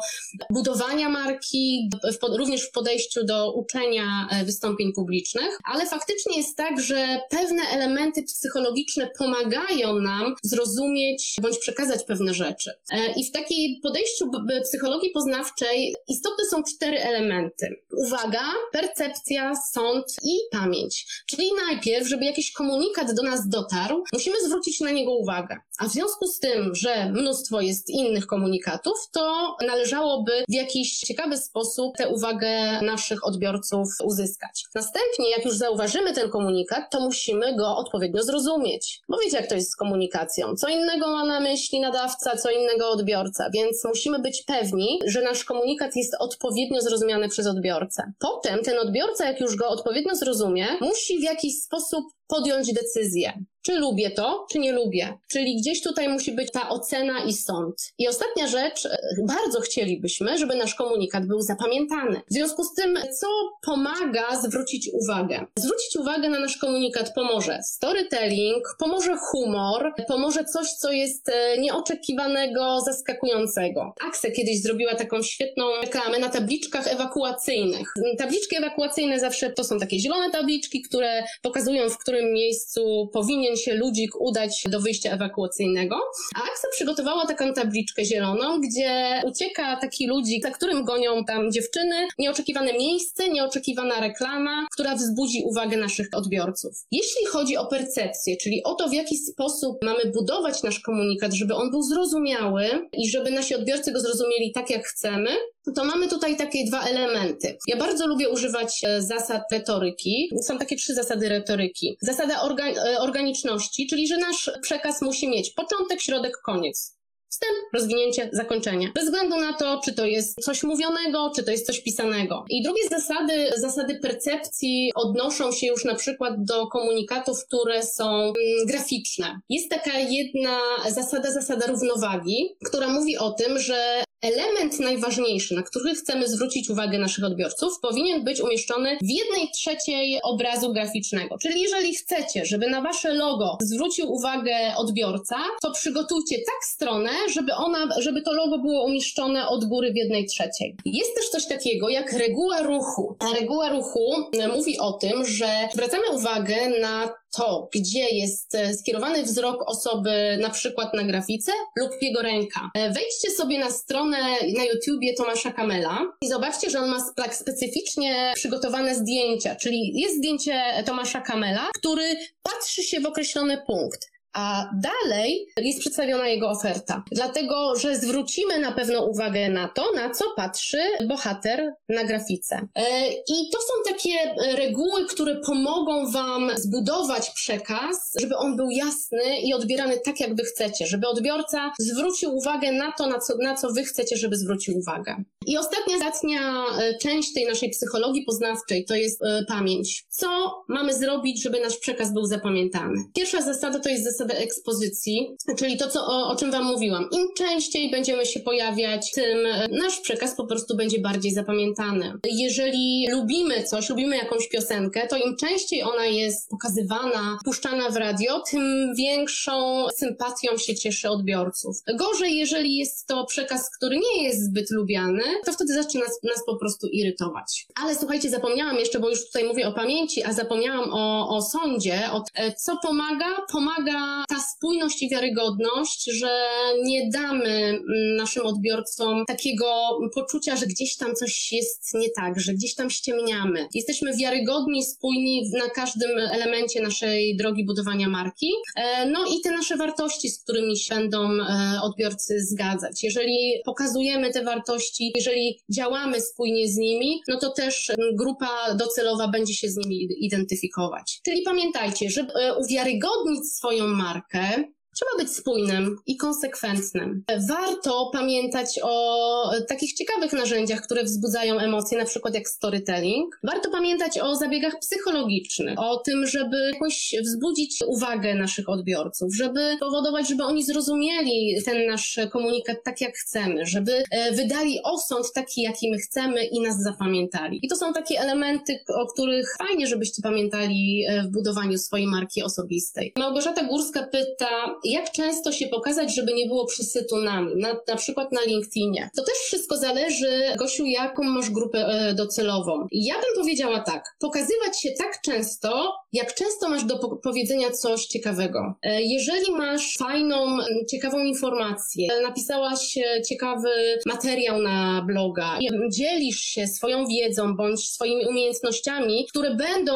budowania 0.50 1.08
marki, 1.08 1.90
również 2.36 2.62
w 2.62 2.70
podejściu 2.70 3.24
do 3.24 3.52
uczenia 3.52 4.28
e, 4.30 4.44
wystąpień 4.44 4.92
publicznych, 4.92 5.58
ale 5.72 5.86
faktycznie 5.86 6.36
jest 6.36 6.56
tak, 6.56 6.80
że 6.80 7.20
pewne 7.30 7.62
elementy 7.72 8.22
psychologiczne 8.22 9.10
pomagają 9.18 10.00
nam 10.00 10.34
zrozumieć 10.42 11.36
bądź 11.42 11.58
przekazać 11.58 12.04
pewne 12.04 12.34
rzeczy. 12.34 12.70
E, 12.92 13.12
I 13.12 13.24
w 13.24 13.32
takiej 13.32 13.57
podejściu 13.82 14.30
psychologii 14.64 15.10
poznawczej 15.10 15.94
istotne 16.08 16.44
są 16.44 16.62
cztery 16.62 17.00
elementy. 17.00 17.66
Uwaga, 18.06 18.44
percepcja, 18.72 19.52
sąd 19.72 20.04
i 20.22 20.38
pamięć. 20.52 21.06
Czyli 21.26 21.50
najpierw, 21.66 22.08
żeby 22.08 22.24
jakiś 22.24 22.52
komunikat 22.52 23.14
do 23.14 23.22
nas 23.22 23.48
dotarł, 23.48 24.04
musimy 24.12 24.36
zwrócić 24.46 24.80
na 24.80 24.90
niego 24.90 25.14
uwagę. 25.16 25.56
A 25.78 25.88
w 25.88 25.92
związku 25.92 26.26
z 26.26 26.38
tym, 26.38 26.74
że 26.74 27.10
mnóstwo 27.10 27.60
jest 27.60 27.90
innych 27.90 28.26
komunikatów, 28.26 29.08
to 29.12 29.56
należałoby 29.66 30.32
w 30.48 30.54
jakiś 30.54 30.98
ciekawy 30.98 31.36
sposób 31.36 31.96
tę 31.96 32.08
uwagę 32.08 32.82
naszych 32.82 33.26
odbiorców 33.26 33.88
uzyskać. 34.04 34.64
Następnie, 34.74 35.30
jak 35.30 35.44
już 35.44 35.56
zauważymy 35.56 36.12
ten 36.12 36.30
komunikat, 36.30 36.90
to 36.90 37.00
musimy 37.00 37.56
go 37.56 37.76
odpowiednio 37.76 38.22
zrozumieć. 38.22 39.00
Bo 39.08 39.18
wiecie, 39.18 39.36
jak 39.36 39.48
to 39.48 39.54
jest 39.54 39.70
z 39.70 39.76
komunikacją. 39.76 40.56
Co 40.56 40.68
innego 40.68 41.06
ma 41.06 41.24
na 41.24 41.40
myśli 41.40 41.80
nadawca, 41.80 42.36
co 42.36 42.50
innego 42.50 42.90
odbiorca, 42.90 43.50
więc 43.50 43.84
musimy 43.84 44.18
być 44.18 44.42
pewni, 44.42 44.98
że 45.06 45.22
nasz 45.22 45.44
komunikat 45.44 45.96
jest 45.96 46.14
odpowiednio 46.18 46.80
zrozumiany 46.80 47.28
przez 47.28 47.46
odbiorcę. 47.46 48.12
Potem 48.18 48.62
ten 48.62 48.78
odbiorca, 48.78 49.26
jak 49.26 49.40
już 49.40 49.56
go 49.56 49.68
odpowiednio 49.68 50.14
zrozumie, 50.14 50.66
musi 50.80 51.18
w 51.18 51.22
jakiś 51.22 51.62
sposób 51.62 52.04
podjąć 52.28 52.72
decyzję. 52.72 53.32
Czy 53.62 53.74
lubię 53.74 54.10
to, 54.10 54.46
czy 54.50 54.58
nie 54.58 54.72
lubię. 54.72 55.18
Czyli 55.28 55.56
gdzieś 55.56 55.82
tutaj 55.82 56.08
musi 56.08 56.32
być 56.32 56.50
ta 56.50 56.68
ocena 56.68 57.24
i 57.24 57.32
sąd. 57.32 57.92
I 57.98 58.08
ostatnia 58.08 58.46
rzecz, 58.46 58.86
e, 58.86 58.98
bardzo 59.22 59.60
chcielibyśmy, 59.60 60.38
żeby 60.38 60.54
nasz 60.54 60.74
komunikat 60.74 61.26
był 61.26 61.40
zapamiętany. 61.40 62.20
W 62.30 62.32
związku 62.32 62.64
z 62.64 62.74
tym, 62.74 62.98
co 63.20 63.26
pomaga 63.62 64.40
zwrócić 64.42 64.90
uwagę? 64.92 65.46
Zwrócić 65.56 65.96
uwagę 65.96 66.28
na 66.28 66.40
nasz 66.40 66.56
komunikat 66.56 67.14
pomoże 67.14 67.58
storytelling, 67.62 68.76
pomoże 68.78 69.16
humor, 69.16 69.94
pomoże 70.08 70.44
coś, 70.44 70.72
co 70.72 70.92
jest 70.92 71.28
e, 71.28 71.58
nieoczekiwanego, 71.58 72.80
zaskakującego. 72.80 73.94
Akse 74.08 74.30
kiedyś 74.30 74.62
zrobiła 74.62 74.94
taką 74.94 75.22
świetną 75.22 75.64
reklamę 75.82 76.18
na 76.18 76.28
tabliczkach 76.28 76.86
ewakuacyjnych. 76.86 77.92
Tabliczki 78.18 78.56
ewakuacyjne 78.56 79.20
zawsze 79.20 79.50
to 79.50 79.64
są 79.64 79.78
takie 79.78 79.98
zielone 79.98 80.30
tabliczki, 80.30 80.82
które 80.82 81.24
pokazują, 81.42 81.90
w 81.90 81.98
którym 81.98 82.17
miejscu 82.24 83.10
powinien 83.12 83.56
się 83.56 83.74
ludzik 83.74 84.20
udać 84.20 84.62
do 84.68 84.80
wyjścia 84.80 85.10
ewakuacyjnego. 85.10 85.96
A 86.36 86.38
Aksa 86.38 86.68
przygotowała 86.72 87.26
taką 87.26 87.52
tabliczkę 87.52 88.04
zieloną, 88.04 88.60
gdzie 88.60 89.22
ucieka 89.26 89.76
taki 89.76 90.06
ludzik, 90.06 90.42
za 90.42 90.50
którym 90.50 90.84
gonią 90.84 91.24
tam 91.24 91.52
dziewczyny, 91.52 92.06
nieoczekiwane 92.18 92.72
miejsce, 92.72 93.28
nieoczekiwana 93.28 94.00
reklama, 94.00 94.66
która 94.72 94.94
wzbudzi 94.94 95.42
uwagę 95.44 95.76
naszych 95.76 96.08
odbiorców. 96.12 96.72
Jeśli 96.90 97.26
chodzi 97.26 97.56
o 97.56 97.66
percepcję, 97.66 98.36
czyli 98.36 98.62
o 98.64 98.74
to, 98.74 98.88
w 98.88 98.94
jaki 98.94 99.16
sposób 99.16 99.84
mamy 99.84 100.12
budować 100.14 100.62
nasz 100.62 100.80
komunikat, 100.80 101.32
żeby 101.32 101.54
on 101.54 101.70
był 101.70 101.82
zrozumiały 101.82 102.88
i 102.92 103.10
żeby 103.10 103.30
nasi 103.30 103.54
odbiorcy 103.54 103.92
go 103.92 104.00
zrozumieli 104.00 104.52
tak, 104.52 104.70
jak 104.70 104.86
chcemy, 104.86 105.30
to 105.76 105.84
mamy 105.84 106.08
tutaj 106.08 106.36
takie 106.36 106.64
dwa 106.64 106.82
elementy. 106.82 107.58
Ja 107.66 107.76
bardzo 107.76 108.06
lubię 108.06 108.28
używać 108.28 108.80
e, 108.84 109.02
zasad 109.02 109.42
retoryki. 109.52 110.30
Są 110.42 110.58
takie 110.58 110.76
trzy 110.76 110.94
zasady 110.94 111.28
retoryki. 111.28 111.96
Zasada 112.08 112.34
e, 112.34 112.98
organiczności, 112.98 113.86
czyli 113.86 114.08
że 114.08 114.16
nasz 114.16 114.50
przekaz 114.62 115.02
musi 115.02 115.28
mieć 115.28 115.50
początek, 115.50 116.00
środek, 116.00 116.38
koniec. 116.44 116.98
Wstęp, 117.28 117.56
rozwinięcie, 117.74 118.30
zakończenie. 118.32 118.92
Bez 118.94 119.04
względu 119.04 119.36
na 119.36 119.52
to, 119.52 119.80
czy 119.84 119.92
to 119.94 120.06
jest 120.06 120.40
coś 120.44 120.62
mówionego, 120.62 121.32
czy 121.36 121.42
to 121.42 121.50
jest 121.50 121.66
coś 121.66 121.80
pisanego. 121.80 122.44
I 122.50 122.62
drugie 122.62 122.82
zasady, 122.90 123.50
zasady 123.56 123.98
percepcji 124.02 124.92
odnoszą 124.94 125.52
się 125.52 125.66
już 125.66 125.84
na 125.84 125.94
przykład 125.94 126.44
do 126.44 126.66
komunikatów, 126.66 127.44
które 127.44 127.82
są 127.82 128.10
mm, 128.20 128.34
graficzne. 128.66 129.40
Jest 129.48 129.70
taka 129.70 129.98
jedna 129.98 130.58
zasada, 130.88 131.32
zasada 131.32 131.66
równowagi, 131.66 132.56
która 132.64 132.88
mówi 132.88 133.18
o 133.18 133.30
tym, 133.30 133.58
że 133.58 134.02
Element 134.22 134.80
najważniejszy, 134.80 135.54
na 135.54 135.62
który 135.62 135.94
chcemy 135.94 136.28
zwrócić 136.28 136.70
uwagę 136.70 136.98
naszych 136.98 137.24
odbiorców, 137.24 137.80
powinien 137.80 138.24
być 138.24 138.40
umieszczony 138.40 138.98
w 139.02 139.10
jednej 139.10 139.50
trzeciej 139.54 140.22
obrazu 140.22 140.72
graficznego. 140.72 141.38
Czyli 141.38 141.60
jeżeli 141.62 141.94
chcecie, 141.94 142.46
żeby 142.46 142.70
na 142.70 142.82
wasze 142.82 143.14
logo 143.14 143.58
zwrócił 143.60 144.12
uwagę 144.12 144.56
odbiorca, 144.76 145.36
to 145.62 145.72
przygotujcie 145.72 146.36
tak 146.36 146.64
stronę, 146.64 147.10
żeby 147.34 147.54
ona, 147.54 147.88
żeby 148.00 148.22
to 148.22 148.32
logo 148.32 148.58
było 148.58 148.84
umieszczone 148.84 149.48
od 149.48 149.64
góry 149.64 149.92
w 149.92 149.96
jednej 149.96 150.26
trzeciej. 150.26 150.76
Jest 150.84 151.14
też 151.14 151.28
coś 151.28 151.46
takiego 151.46 151.88
jak 151.88 152.12
reguła 152.12 152.62
ruchu. 152.62 153.16
A 153.18 153.40
reguła 153.40 153.68
ruchu 153.68 154.12
mówi 154.54 154.78
o 154.78 154.92
tym, 154.92 155.26
że 155.26 155.48
zwracamy 155.72 156.10
uwagę 156.12 156.56
na 156.80 157.10
to, 157.36 157.68
gdzie 157.74 158.08
jest 158.08 158.54
e, 158.54 158.74
skierowany 158.74 159.22
wzrok 159.22 159.62
osoby 159.66 160.38
na 160.40 160.50
przykład 160.50 160.94
na 160.94 161.02
grafice 161.02 161.52
lub 161.76 161.90
jego 162.02 162.22
ręka. 162.22 162.70
E, 162.74 162.92
wejdźcie 162.92 163.30
sobie 163.30 163.58
na 163.58 163.70
stronę 163.70 164.18
na 164.56 164.64
YouTubie 164.64 165.14
Tomasza 165.14 165.52
Kamela 165.52 165.98
i 166.22 166.28
zobaczcie, 166.28 166.70
że 166.70 166.80
on 166.80 166.90
ma 166.90 167.12
tak 167.16 167.34
specyficznie 167.34 168.32
przygotowane 168.34 168.94
zdjęcia, 168.94 169.56
czyli 169.56 170.00
jest 170.00 170.16
zdjęcie 170.16 170.62
Tomasza 170.86 171.20
Kamela, 171.20 171.68
który 171.74 172.16
patrzy 172.42 172.82
się 172.82 173.00
w 173.00 173.06
określony 173.06 173.62
punkt 173.66 174.17
a 174.32 174.70
dalej 174.82 175.46
jest 175.60 175.80
przedstawiona 175.80 176.28
jego 176.28 176.50
oferta. 176.50 177.02
Dlatego, 177.12 177.76
że 177.76 177.96
zwrócimy 177.96 178.58
na 178.58 178.72
pewno 178.72 179.06
uwagę 179.06 179.48
na 179.48 179.68
to, 179.68 179.92
na 179.94 180.10
co 180.10 180.24
patrzy 180.36 180.78
bohater 181.06 181.72
na 181.88 182.04
grafice. 182.04 182.68
E, 182.74 183.08
I 183.12 183.50
to 183.52 183.58
są 183.60 183.92
takie 183.94 184.34
reguły, 184.56 185.06
które 185.06 185.40
pomogą 185.46 186.10
Wam 186.10 186.50
zbudować 186.56 187.30
przekaz, 187.30 188.12
żeby 188.20 188.36
on 188.36 188.56
był 188.56 188.70
jasny 188.70 189.40
i 189.44 189.54
odbierany 189.54 189.98
tak, 190.04 190.20
jak 190.20 190.34
Wy 190.34 190.44
chcecie, 190.44 190.86
żeby 190.86 191.08
odbiorca 191.08 191.72
zwrócił 191.78 192.36
uwagę 192.36 192.72
na 192.72 192.92
to, 192.92 193.06
na 193.06 193.18
co, 193.18 193.34
na 193.42 193.54
co 193.54 193.72
Wy 193.72 193.84
chcecie, 193.84 194.16
żeby 194.16 194.36
zwrócił 194.36 194.78
uwagę. 194.78 195.16
I 195.48 195.56
ostatnia, 195.58 195.98
ostatnia 196.18 196.64
e, 196.78 196.98
część 196.98 197.32
tej 197.32 197.46
naszej 197.46 197.70
psychologii 197.70 198.24
poznawczej 198.24 198.84
to 198.84 198.94
jest 198.94 199.22
e, 199.22 199.44
pamięć. 199.48 200.04
Co 200.08 200.28
mamy 200.68 200.94
zrobić, 200.94 201.42
żeby 201.42 201.60
nasz 201.60 201.76
przekaz 201.76 202.12
był 202.12 202.24
zapamiętany? 202.24 203.04
Pierwsza 203.14 203.42
zasada 203.42 203.80
to 203.80 203.88
jest 203.88 204.04
zasada 204.04 204.34
ekspozycji, 204.34 205.36
czyli 205.58 205.76
to, 205.76 205.88
co, 205.88 206.00
o, 206.06 206.28
o 206.28 206.36
czym 206.36 206.50
Wam 206.50 206.64
mówiłam. 206.64 207.08
Im 207.12 207.28
częściej 207.36 207.90
będziemy 207.90 208.26
się 208.26 208.40
pojawiać, 208.40 209.12
tym 209.12 209.46
e, 209.46 209.68
nasz 209.68 210.00
przekaz 210.00 210.36
po 210.36 210.46
prostu 210.46 210.76
będzie 210.76 211.00
bardziej 211.00 211.32
zapamiętany. 211.32 212.12
Jeżeli 212.24 213.06
lubimy 213.10 213.64
coś, 213.64 213.88
lubimy 213.88 214.16
jakąś 214.16 214.48
piosenkę, 214.48 215.06
to 215.06 215.16
im 215.16 215.36
częściej 215.36 215.82
ona 215.82 216.06
jest 216.06 216.48
pokazywana, 216.48 217.38
puszczana 217.44 217.90
w 217.90 217.96
radio, 217.96 218.42
tym 218.50 218.94
większą 218.96 219.86
sympatią 219.96 220.56
się 220.58 220.74
cieszy 220.74 221.10
odbiorców. 221.10 221.76
Gorzej, 221.94 222.36
jeżeli 222.36 222.76
jest 222.76 223.06
to 223.06 223.24
przekaz, 223.24 223.70
który 223.76 223.96
nie 223.96 224.24
jest 224.24 224.44
zbyt 224.44 224.70
lubiany, 224.70 225.22
to 225.44 225.52
wtedy 225.52 225.74
zaczyna 225.74 226.04
nas, 226.04 226.44
po 226.46 226.56
prostu 226.56 226.86
irytować. 226.86 227.66
Ale 227.82 227.94
słuchajcie, 227.94 228.30
zapomniałam 228.30 228.76
jeszcze, 228.76 229.00
bo 229.00 229.08
już 229.08 229.26
tutaj 229.26 229.44
mówię 229.44 229.68
o 229.68 229.72
pamięci, 229.72 230.24
a 230.24 230.32
zapomniałam 230.32 230.90
o, 230.92 231.36
o 231.36 231.42
sądzie, 231.42 232.00
o, 232.12 232.24
e, 232.34 232.52
co 232.52 232.76
pomaga? 232.82 233.26
Pomaga 233.52 234.24
ta 234.28 234.36
spójność 234.40 235.02
i 235.02 235.10
wiarygodność, 235.10 236.04
że 236.04 236.48
nie 236.82 237.10
damy 237.10 237.48
mm, 237.48 238.16
naszym 238.16 238.46
odbiorcom 238.46 239.24
takiego 239.26 239.98
poczucia, 240.14 240.56
że 240.56 240.66
gdzieś 240.66 240.96
tam 240.96 241.14
coś 241.14 241.52
jest 241.52 241.94
nie 241.94 242.10
tak, 242.10 242.40
że 242.40 242.54
gdzieś 242.54 242.74
tam 242.74 242.90
ściemniamy. 242.90 243.68
Jesteśmy 243.74 244.16
wiarygodni, 244.16 244.84
spójni 244.84 245.50
na 245.58 245.70
każdym 245.70 246.10
elemencie 246.18 246.82
naszej 246.82 247.36
drogi 247.36 247.64
budowania 247.64 248.08
marki. 248.08 248.52
E, 248.76 249.06
no 249.06 249.24
i 249.26 249.40
te 249.40 249.50
nasze 249.50 249.76
wartości, 249.76 250.30
z 250.30 250.42
którymi 250.42 250.78
się 250.78 250.94
będą 250.94 251.30
e, 251.32 251.80
odbiorcy 251.82 252.40
zgadzać. 252.40 253.04
Jeżeli 253.04 253.62
pokazujemy 253.64 254.30
te 254.30 254.44
wartości, 254.44 255.12
jeżeli 255.14 255.27
działamy 255.70 256.20
spójnie 256.20 256.68
z 256.68 256.76
nimi, 256.76 257.20
no 257.28 257.38
to 257.38 257.50
też 257.50 257.92
grupa 258.14 258.74
docelowa 258.74 259.28
będzie 259.28 259.54
się 259.54 259.68
z 259.68 259.76
nimi 259.76 260.08
identyfikować. 260.18 261.20
Czyli 261.24 261.42
pamiętajcie, 261.42 262.10
żeby 262.10 262.32
e, 262.32 262.54
uwiarygodnić 262.54 263.52
swoją 263.52 263.86
markę, 263.86 264.64
Trzeba 264.98 265.24
być 265.24 265.36
spójnym 265.36 265.96
i 266.06 266.16
konsekwentnym. 266.16 267.24
Warto 267.48 268.10
pamiętać 268.12 268.80
o 268.82 269.50
takich 269.68 269.92
ciekawych 269.92 270.32
narzędziach, 270.32 270.80
które 270.80 271.04
wzbudzają 271.04 271.58
emocje, 271.58 271.98
na 271.98 272.04
przykład 272.04 272.34
jak 272.34 272.48
storytelling. 272.48 273.40
Warto 273.42 273.70
pamiętać 273.70 274.18
o 274.18 274.36
zabiegach 274.36 274.78
psychologicznych, 274.78 275.78
o 275.78 275.96
tym, 275.96 276.26
żeby 276.26 276.70
jakoś 276.72 277.14
wzbudzić 277.22 277.78
uwagę 277.86 278.34
naszych 278.34 278.68
odbiorców, 278.68 279.34
żeby 279.36 279.76
powodować, 279.80 280.28
żeby 280.28 280.44
oni 280.44 280.64
zrozumieli 280.64 281.62
ten 281.64 281.86
nasz 281.86 282.18
komunikat 282.32 282.76
tak, 282.84 283.00
jak 283.00 283.16
chcemy, 283.16 283.66
żeby 283.66 284.02
e, 284.10 284.32
wydali 284.32 284.80
osąd 284.84 285.32
taki, 285.32 285.62
jaki 285.62 285.90
my 285.90 285.98
chcemy 285.98 286.44
i 286.44 286.60
nas 286.60 286.82
zapamiętali. 286.82 287.60
I 287.62 287.68
to 287.68 287.76
są 287.76 287.92
takie 287.92 288.20
elementy, 288.20 288.78
o 288.88 289.06
których 289.06 289.56
fajnie, 289.58 289.86
żebyście 289.86 290.22
pamiętali 290.22 291.04
e, 291.08 291.22
w 291.22 291.28
budowaniu 291.28 291.78
swojej 291.78 292.06
marki 292.06 292.42
osobistej. 292.42 293.12
Małgorzata 293.18 293.64
Górska 293.64 294.02
pyta, 294.02 294.78
jak 294.88 295.12
często 295.12 295.52
się 295.52 295.66
pokazać, 295.66 296.14
żeby 296.14 296.34
nie 296.34 296.46
było 296.46 296.66
przesytu 296.66 297.16
nami, 297.16 297.56
na, 297.56 297.76
na 297.88 297.96
przykład 297.96 298.32
na 298.32 298.40
LinkedInie. 298.42 299.10
To 299.16 299.22
też 299.22 299.34
wszystko 299.34 299.76
zależy, 299.76 300.42
Gosiu, 300.58 300.86
jaką 300.86 301.22
masz 301.22 301.50
grupę 301.50 301.86
e, 301.86 302.14
docelową. 302.14 302.86
Ja 302.92 303.14
bym 303.14 303.42
powiedziała 303.42 303.80
tak, 303.80 304.16
pokazywać 304.18 304.80
się 304.82 304.90
tak 304.98 305.20
często, 305.24 305.94
jak 306.12 306.34
często 306.34 306.68
masz 306.68 306.84
do 306.84 306.98
powiedzenia 306.98 307.70
coś 307.70 308.06
ciekawego. 308.06 308.74
E, 308.82 309.02
jeżeli 309.02 309.52
masz 309.52 309.96
fajną, 309.98 310.56
ciekawą 310.90 311.18
informację, 311.18 312.08
napisałaś 312.22 312.98
e, 312.98 313.22
ciekawy 313.22 313.68
materiał 314.06 314.62
na 314.62 315.04
bloga, 315.06 315.58
dzielisz 315.90 316.40
się 316.40 316.66
swoją 316.66 317.06
wiedzą 317.06 317.56
bądź 317.56 317.88
swoimi 317.88 318.26
umiejętnościami, 318.26 319.26
które 319.30 319.54
będą 319.54 319.92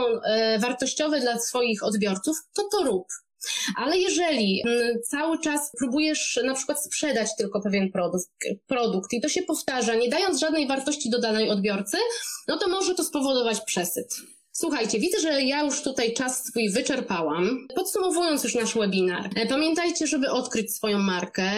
wartościowe 0.58 1.20
dla 1.20 1.38
swoich 1.38 1.84
odbiorców, 1.84 2.36
to 2.54 2.62
to 2.72 2.84
rób. 2.84 3.06
Ale 3.76 3.98
jeżeli 3.98 4.62
mm, 4.66 5.02
cały 5.02 5.38
czas 5.38 5.72
próbujesz 5.78 6.40
na 6.44 6.54
przykład 6.54 6.84
sprzedać 6.84 7.28
tylko 7.38 7.60
pewien 7.60 7.92
produkt, 7.92 8.28
produkt 8.66 9.12
i 9.12 9.20
to 9.20 9.28
się 9.28 9.42
powtarza, 9.42 9.94
nie 9.94 10.08
dając 10.08 10.40
żadnej 10.40 10.68
wartości 10.68 11.10
dodanej 11.10 11.50
odbiorcy, 11.50 11.96
no 12.48 12.56
to 12.56 12.68
może 12.68 12.94
to 12.94 13.04
spowodować 13.04 13.60
przesyt. 13.60 14.16
Słuchajcie, 14.54 14.98
widzę, 14.98 15.20
że 15.20 15.42
ja 15.42 15.62
już 15.62 15.82
tutaj 15.82 16.14
czas 16.14 16.44
swój 16.44 16.70
wyczerpałam. 16.70 17.66
Podsumowując 17.74 18.44
już 18.44 18.54
nasz 18.54 18.74
webinar, 18.74 19.30
e, 19.36 19.46
pamiętajcie, 19.46 20.06
żeby 20.06 20.30
odkryć 20.30 20.74
swoją 20.74 20.98
markę. 20.98 21.50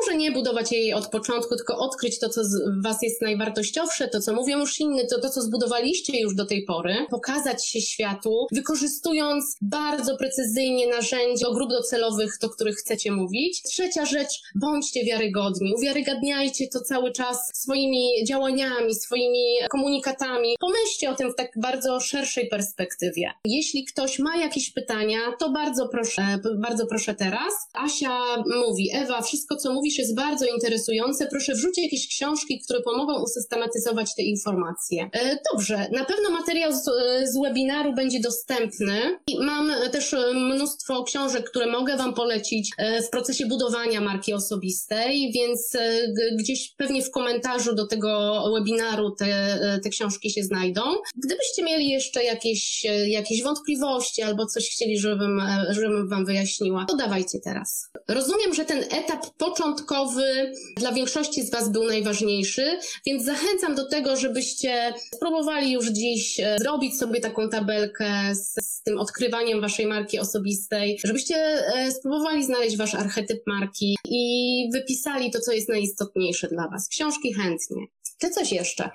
Może 0.00 0.18
nie 0.18 0.32
budować 0.32 0.72
jej 0.72 0.94
od 0.94 1.06
początku, 1.06 1.56
tylko 1.56 1.78
odkryć 1.78 2.18
to, 2.18 2.28
co 2.28 2.44
z 2.44 2.82
Was 2.84 3.02
jest 3.02 3.22
najwartościowsze, 3.22 4.08
to, 4.08 4.20
co 4.20 4.34
mówią 4.34 4.58
już 4.58 4.80
inni, 4.80 5.00
to, 5.10 5.20
to 5.20 5.30
co 5.30 5.42
zbudowaliście 5.42 6.20
już 6.20 6.34
do 6.34 6.46
tej 6.46 6.64
pory. 6.64 6.96
Pokazać 7.10 7.66
się 7.66 7.80
światu, 7.80 8.46
wykorzystując 8.52 9.56
bardzo 9.62 10.16
precyzyjnie 10.16 10.88
narzędzia 10.88 11.46
do 11.46 11.54
grup 11.54 11.70
docelowych, 11.70 12.38
do 12.40 12.50
których 12.50 12.76
chcecie 12.76 13.12
mówić. 13.12 13.62
Trzecia 13.62 14.04
rzecz, 14.04 14.42
bądźcie 14.54 15.04
wiarygodni. 15.04 15.74
Uwiarygadniajcie 15.74 16.68
to 16.68 16.80
cały 16.80 17.12
czas 17.12 17.50
swoimi 17.54 18.10
działaniami, 18.28 18.94
swoimi 18.94 19.44
komunikatami. 19.70 20.56
Pomyślcie 20.60 21.10
o 21.10 21.14
tym 21.14 21.32
w 21.32 21.34
tak 21.34 21.50
bardzo 21.56 22.00
szerszym 22.00 22.37
perspektywie. 22.46 23.30
Jeśli 23.44 23.84
ktoś 23.84 24.18
ma 24.18 24.36
jakieś 24.36 24.72
pytania, 24.72 25.18
to 25.38 25.50
bardzo 25.50 25.88
proszę, 25.88 26.22
bardzo 26.58 26.86
proszę 26.86 27.14
teraz. 27.14 27.52
Asia 27.72 28.18
mówi, 28.66 28.90
Ewa, 28.94 29.22
wszystko 29.22 29.56
co 29.56 29.72
mówisz 29.72 29.98
jest 29.98 30.14
bardzo 30.14 30.46
interesujące, 30.46 31.26
proszę 31.26 31.54
wrzuć 31.54 31.78
jakieś 31.78 32.08
książki, 32.08 32.60
które 32.64 32.80
pomogą 32.82 33.22
usystematyzować 33.22 34.14
te 34.16 34.22
informacje. 34.22 35.10
E, 35.12 35.38
dobrze, 35.52 35.88
na 35.92 36.04
pewno 36.04 36.30
materiał 36.30 36.72
z, 36.72 36.84
z 37.24 37.42
webinaru 37.42 37.94
będzie 37.94 38.20
dostępny 38.20 39.18
mam 39.40 39.72
też 39.92 40.14
mnóstwo 40.34 41.04
książek, 41.04 41.50
które 41.50 41.66
mogę 41.66 41.96
Wam 41.96 42.14
polecić 42.14 42.70
e, 42.78 43.02
w 43.02 43.10
procesie 43.10 43.46
budowania 43.46 44.00
marki 44.00 44.34
osobistej, 44.34 45.32
więc 45.32 45.74
e, 45.74 46.08
gdzieś 46.38 46.74
pewnie 46.76 47.02
w 47.02 47.10
komentarzu 47.10 47.74
do 47.74 47.86
tego 47.86 48.42
webinaru 48.54 49.10
te, 49.10 49.58
te 49.82 49.88
książki 49.88 50.30
się 50.30 50.42
znajdą. 50.42 50.80
Gdybyście 51.24 51.62
mieli 51.62 51.88
jeszcze 51.88 52.24
jakieś, 52.28 52.86
e, 52.86 53.08
jakieś 53.08 53.42
wątpliwości 53.42 54.22
albo 54.22 54.46
coś 54.46 54.70
chcieli, 54.70 54.98
żebym, 54.98 55.40
e, 55.40 55.66
żebym 55.70 56.08
Wam 56.08 56.26
wyjaśniła, 56.26 56.84
to 56.84 56.96
dawajcie 56.96 57.38
teraz. 57.44 57.90
Rozumiem, 58.08 58.54
że 58.54 58.64
ten 58.64 58.78
etap 58.78 59.26
początkowy 59.38 60.52
dla 60.76 60.92
większości 60.92 61.42
z 61.42 61.50
Was 61.50 61.68
był 61.68 61.84
najważniejszy, 61.84 62.78
więc 63.06 63.24
zachęcam 63.24 63.74
do 63.74 63.88
tego, 63.88 64.16
żebyście 64.16 64.94
spróbowali 65.14 65.72
już 65.72 65.90
dziś 65.90 66.40
e, 66.40 66.56
zrobić 66.60 66.98
sobie 66.98 67.20
taką 67.20 67.48
tabelkę 67.48 68.34
z, 68.34 68.54
z 68.64 68.82
tym 68.82 68.98
odkrywaniem 68.98 69.60
Waszej 69.60 69.86
marki 69.86 70.18
osobistej, 70.18 70.98
żebyście 71.04 71.62
spróbowali 71.90 72.44
znaleźć 72.44 72.76
Wasz 72.76 72.94
archetyp 72.94 73.46
marki 73.46 73.96
i 74.04 74.70
wypisali 74.72 75.30
to, 75.30 75.40
co 75.40 75.52
jest 75.52 75.68
najistotniejsze 75.68 76.48
dla 76.48 76.68
Was. 76.68 76.88
Książki 76.88 77.34
chętnie. 77.34 77.86
Czy 78.18 78.30
coś 78.30 78.52
jeszcze? 78.52 78.90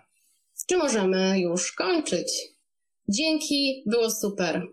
Czy 0.68 0.78
możemy 0.78 1.40
już 1.40 1.72
kończyć? 1.72 2.53
Dzięki, 3.10 3.84
było 3.86 4.12
super. 4.12 4.68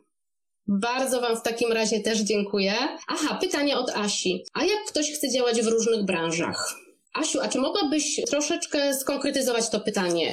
Bardzo 0.67 1.21
Wam 1.21 1.37
w 1.37 1.43
takim 1.43 1.73
razie 1.73 2.01
też 2.01 2.19
dziękuję. 2.19 2.75
Aha, 3.09 3.39
pytanie 3.41 3.79
od 3.79 3.91
Asi. 3.91 4.45
A 4.53 4.65
jak 4.65 4.85
ktoś 4.89 5.13
chce 5.13 5.31
działać 5.31 5.63
w 5.63 5.67
różnych 5.67 6.05
branżach? 6.05 6.75
Asiu, 7.15 7.41
a 7.41 7.49
czy 7.49 7.59
mogłabyś 7.59 8.21
troszeczkę 8.31 8.95
skonkretyzować 8.95 9.71
to 9.71 9.81
pytanie? 9.81 10.33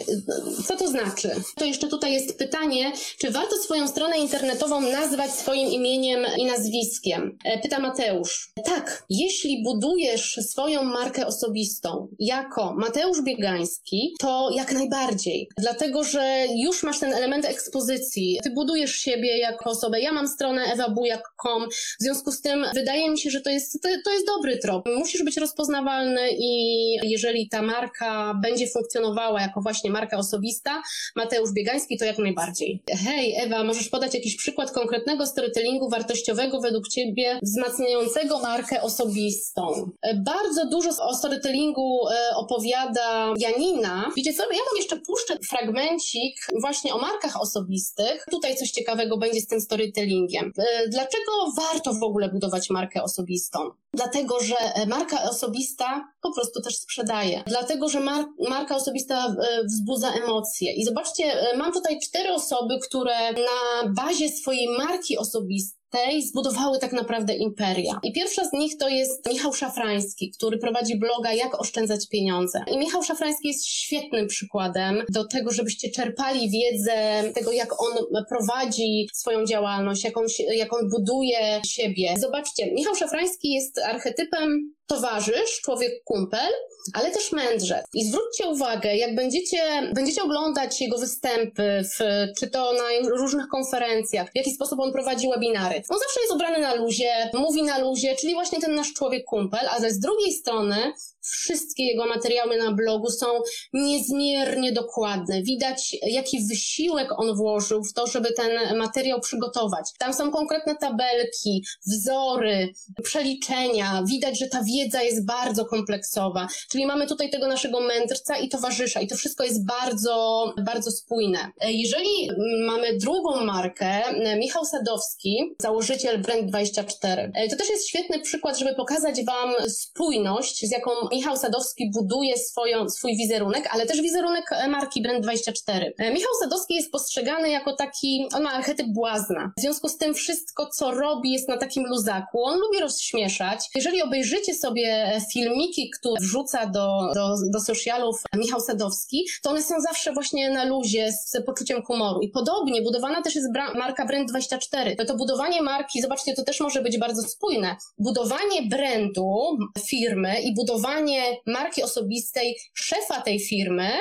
Co 0.68 0.78
to 0.78 0.88
znaczy? 0.88 1.32
To 1.56 1.66
jeszcze 1.66 1.88
tutaj 1.88 2.14
jest 2.14 2.38
pytanie, 2.38 2.92
czy 3.20 3.32
warto 3.32 3.56
swoją 3.58 3.88
stronę 3.88 4.18
internetową 4.18 4.82
nazwać 4.82 5.32
swoim 5.32 5.72
imieniem 5.72 6.26
i 6.38 6.46
nazwiskiem? 6.46 7.38
E, 7.46 7.60
pyta 7.60 7.80
Mateusz. 7.80 8.52
Tak, 8.66 9.06
jeśli 9.10 9.64
budujesz 9.64 10.40
swoją 10.42 10.84
markę 10.84 11.28
osobistą 11.28 12.08
jako 12.20 12.76
Mateusz 12.78 13.22
Biegański, 13.22 14.14
to 14.20 14.50
jak 14.56 14.72
najbardziej. 14.72 15.50
Dlatego, 15.58 16.04
że 16.04 16.46
już 16.56 16.84
masz 16.84 17.00
ten 17.00 17.14
element 17.14 17.46
ekspozycji. 17.46 18.40
Ty 18.44 18.50
budujesz 18.52 18.96
siebie 18.96 19.38
jako 19.38 19.70
osobę. 19.70 20.02
Ja 20.02 20.12
mam 20.12 20.28
stronę 20.28 20.64
ewabujak.com. 20.64 21.70
W 22.00 22.04
związku 22.04 22.32
z 22.32 22.42
tym 22.42 22.66
wydaje 22.74 23.10
mi 23.10 23.20
się, 23.20 23.30
że 23.30 23.42
to 23.42 23.50
jest, 23.50 23.82
to, 23.84 23.90
to 24.06 24.14
jest 24.14 24.26
dobry 24.28 24.58
trop. 24.58 24.86
Musisz 24.98 25.24
być 25.24 25.38
rozpoznawalny 25.38 26.30
i 26.32 26.67
jeżeli 27.04 27.50
ta 27.50 27.62
marka 27.62 28.34
będzie 28.44 28.68
funkcjonowała 28.68 29.42
jako 29.42 29.62
właśnie 29.62 29.92
marka 29.92 30.18
osobista, 30.18 30.82
Mateusz 31.16 31.52
Biegański 31.54 31.98
to 31.98 32.06
jak 32.06 32.18
najbardziej. 32.18 32.84
Hej, 33.06 33.36
Ewa, 33.36 33.64
możesz 33.64 33.90
podać 33.90 34.14
jakiś 34.14 34.36
przykład 34.36 34.72
konkretnego 34.72 35.26
storytellingu 35.26 35.90
wartościowego 35.90 36.62
według 36.62 36.88
Ciebie 36.88 37.40
wzmacniającego 37.44 38.40
markę 38.40 38.82
osobistą? 38.82 39.92
E, 40.02 40.16
bardzo 40.16 40.70
dużo 40.70 40.90
o 41.00 41.16
storytellingu 41.16 42.00
e, 42.10 42.36
opowiada 42.36 43.34
Janina. 43.38 44.12
Wiecie 44.18 44.34
co, 44.34 44.44
ja 44.44 44.50
wam 44.50 44.78
jeszcze 44.78 44.98
puszczę 44.98 45.38
fragmencik 45.50 46.48
właśnie 46.62 46.94
o 46.94 46.98
markach 46.98 47.42
osobistych. 47.42 48.26
Tutaj 48.32 48.56
coś 48.56 48.72
ciekawego 48.72 49.18
będzie 49.18 49.42
z 49.42 49.48
tym 49.48 49.62
storytellingiem. 49.62 50.54
E, 50.58 50.88
dlaczego 50.88 51.32
warto 51.58 51.94
w 51.94 52.04
ogóle 52.04 52.30
budować 52.30 52.70
markę 52.70 53.04
osobistą? 53.04 53.60
Dlatego, 53.98 54.40
że 54.40 54.56
marka 54.88 55.24
osobista 55.24 56.14
po 56.22 56.34
prostu 56.34 56.62
też 56.62 56.76
sprzedaje. 56.76 57.44
Dlatego, 57.48 57.90
że 57.90 58.00
mar 58.00 58.26
marka 58.50 58.76
osobista 58.76 59.28
e, 59.28 59.64
wzbudza 59.64 60.12
emocje. 60.12 60.74
I 60.74 60.86
zobaczcie, 60.86 61.24
e, 61.24 61.58
mam 61.58 61.74
tutaj 61.74 62.00
cztery 62.00 62.34
osoby, 62.34 62.80
które 62.88 63.32
na 63.32 63.94
bazie 63.94 64.30
swojej 64.30 64.68
marki 64.78 65.18
osobistej 65.18 65.77
tej 65.90 66.22
zbudowały 66.22 66.80
tak 66.80 66.94
naprawdę 66.94 67.36
imperia. 67.36 68.00
I 68.04 68.14
pierwsza 68.14 68.46
z 68.46 68.54
nich 68.54 68.78
to 68.78 68.90
jest 68.90 69.30
Michał 69.30 69.54
Szafrański, 69.54 70.32
który 70.38 70.58
prowadzi 70.58 71.00
bloga 71.00 71.34
Jak 71.34 71.62
oszczędzać 71.62 72.08
pieniądze. 72.10 72.64
I 72.74 72.78
Michał 72.78 73.04
Szafrański 73.04 73.48
jest 73.48 73.68
świetnym 73.68 74.28
przykładem 74.28 75.04
do 75.10 75.28
tego, 75.28 75.52
żebyście 75.52 75.92
czerpali 75.92 76.50
wiedzę 76.50 77.24
tego, 77.34 77.52
jak 77.52 77.82
on 77.82 78.24
prowadzi 78.30 79.08
swoją 79.14 79.46
działalność, 79.46 80.04
jak 80.04 80.18
on, 80.18 80.26
jak 80.56 80.74
on 80.74 80.90
buduje 80.90 81.62
siebie. 81.66 82.14
Zobaczcie, 82.18 82.72
Michał 82.74 82.96
Szafrański 82.96 83.54
jest 83.54 83.80
archetypem 83.80 84.77
towarzysz, 84.88 85.62
człowiek 85.62 86.04
kumpel, 86.04 86.52
ale 86.94 87.12
też 87.12 87.32
mędrzec. 87.32 87.86
I 87.94 88.06
zwróćcie 88.06 88.48
uwagę, 88.48 88.96
jak 88.96 89.16
będziecie, 89.16 89.92
będziecie 89.94 90.24
oglądać 90.24 90.82
jego 90.82 90.98
występy, 90.98 91.82
w, 91.84 92.04
czy 92.40 92.48
to 92.50 92.74
na 92.74 93.10
różnych 93.10 93.48
konferencjach, 93.48 94.32
w 94.32 94.36
jaki 94.36 94.52
sposób 94.52 94.80
on 94.80 94.92
prowadzi 94.92 95.30
webinary. 95.30 95.76
On 95.90 96.00
zawsze 96.00 96.22
jest 96.22 96.34
ubrany 96.34 96.60
na 96.60 96.74
luzie, 96.74 97.30
mówi 97.34 97.64
na 97.64 97.78
luzie, 97.78 98.16
czyli 98.16 98.34
właśnie 98.34 98.60
ten 98.60 98.76
nasz 98.76 98.94
człowiek 98.94 99.26
kumpel, 99.26 99.68
ale 99.70 99.92
z 99.92 100.00
drugiej 100.00 100.34
strony 100.34 100.94
wszystkie 101.30 101.84
jego 101.84 102.06
materiały 102.06 102.58
na 102.58 102.72
blogu 102.72 103.10
są 103.10 103.26
niezmiernie 103.74 104.72
dokładne. 104.72 105.44
Widać, 105.44 105.98
jaki 106.08 106.48
wysiłek 106.50 107.20
on 107.20 107.36
włożył 107.36 107.84
w 107.84 107.94
to, 107.94 108.08
żeby 108.08 108.34
ten 108.34 108.78
materiał 108.78 109.20
przygotować. 109.20 109.92
Tam 110.00 110.14
są 110.14 110.32
konkretne 110.32 110.76
tabelki, 110.76 111.66
wzory, 111.88 112.74
przeliczenia. 113.04 114.04
Widać, 114.08 114.40
że 114.40 114.48
ta 114.48 114.64
wiedza 114.64 115.02
jest 115.02 115.26
bardzo 115.26 115.66
kompleksowa. 115.66 116.48
Czyli 116.72 116.86
mamy 116.86 117.08
tutaj 117.08 117.30
tego 117.30 117.48
naszego 117.48 117.80
mędrca 117.80 118.38
i 118.38 118.50
towarzysza 118.50 119.02
i 119.02 119.08
to 119.08 119.16
wszystko 119.16 119.44
jest 119.44 119.66
bardzo, 119.66 120.46
bardzo 120.66 120.92
spójne. 120.92 121.40
Jeżeli 121.62 122.30
mamy 122.66 122.98
drugą 122.98 123.46
markę, 123.46 124.02
Michał 124.38 124.66
Sadowski, 124.66 125.56
założyciel 125.62 126.22
Brand24, 126.22 127.32
to 127.50 127.56
też 127.56 127.70
jest 127.70 127.88
świetny 127.88 128.20
przykład, 128.20 128.60
żeby 128.60 128.76
pokazać 128.76 129.26
Wam 129.26 129.54
spójność, 129.70 130.68
z 130.68 130.72
jaką 130.72 130.92
Michał 131.18 131.38
Sadowski 131.38 131.92
buduje 131.92 132.38
swoją, 132.38 132.90
swój 132.90 133.18
wizerunek, 133.18 133.70
ale 133.72 133.86
też 133.86 134.02
wizerunek 134.02 134.50
marki 134.70 135.04
Brand24. 135.04 135.92
Michał 136.00 136.32
Sadowski 136.42 136.76
jest 136.76 136.92
postrzegany 136.92 137.50
jako 137.50 137.76
taki, 137.76 138.28
on 138.36 138.44
ma 138.44 138.52
archetyp 138.52 138.88
błazna. 138.88 139.52
W 139.58 139.62
związku 139.62 139.90
z 139.90 139.98
tym 139.98 140.14
wszystko, 140.14 140.70
co 140.70 140.92
robi 140.92 141.32
jest 141.32 141.50
na 141.50 141.58
takim 141.58 141.86
luzaku. 141.86 142.44
On 142.44 142.60
lubi 142.60 142.80
rozśmieszać. 142.80 143.60
Jeżeli 143.76 144.02
obejrzycie 144.02 144.54
sobie 144.54 145.12
filmiki, 145.34 145.90
które 146.00 146.22
wrzuca 146.22 146.66
do, 146.66 147.12
do, 147.14 147.36
do 147.54 147.60
socialów 147.60 148.24
Michał 148.36 148.60
Sadowski, 148.60 149.26
to 149.44 149.50
one 149.50 149.64
są 149.64 149.82
zawsze 149.82 150.14
właśnie 150.14 150.50
na 150.50 150.66
luzie, 150.66 151.12
z 151.12 151.46
poczuciem 151.46 151.84
humoru. 151.84 152.22
I 152.22 152.30
podobnie 152.30 152.82
budowana 152.82 153.22
też 153.22 153.36
jest 153.36 153.48
marka 153.76 154.08
Brand24. 154.08 155.06
To 155.08 155.16
budowanie 155.16 155.62
marki, 155.62 156.02
zobaczcie, 156.02 156.34
to 156.34 156.44
też 156.44 156.60
może 156.60 156.82
być 156.82 156.98
bardzo 156.98 157.22
spójne. 157.22 157.76
Budowanie 158.00 158.62
brandu 158.70 159.58
firmy 159.86 160.42
i 160.42 160.54
budowanie 160.54 160.97
marki 161.46 161.84
osobistej 161.84 162.58
szefa 162.74 163.22
tej 163.22 163.40
firmy 163.40 163.92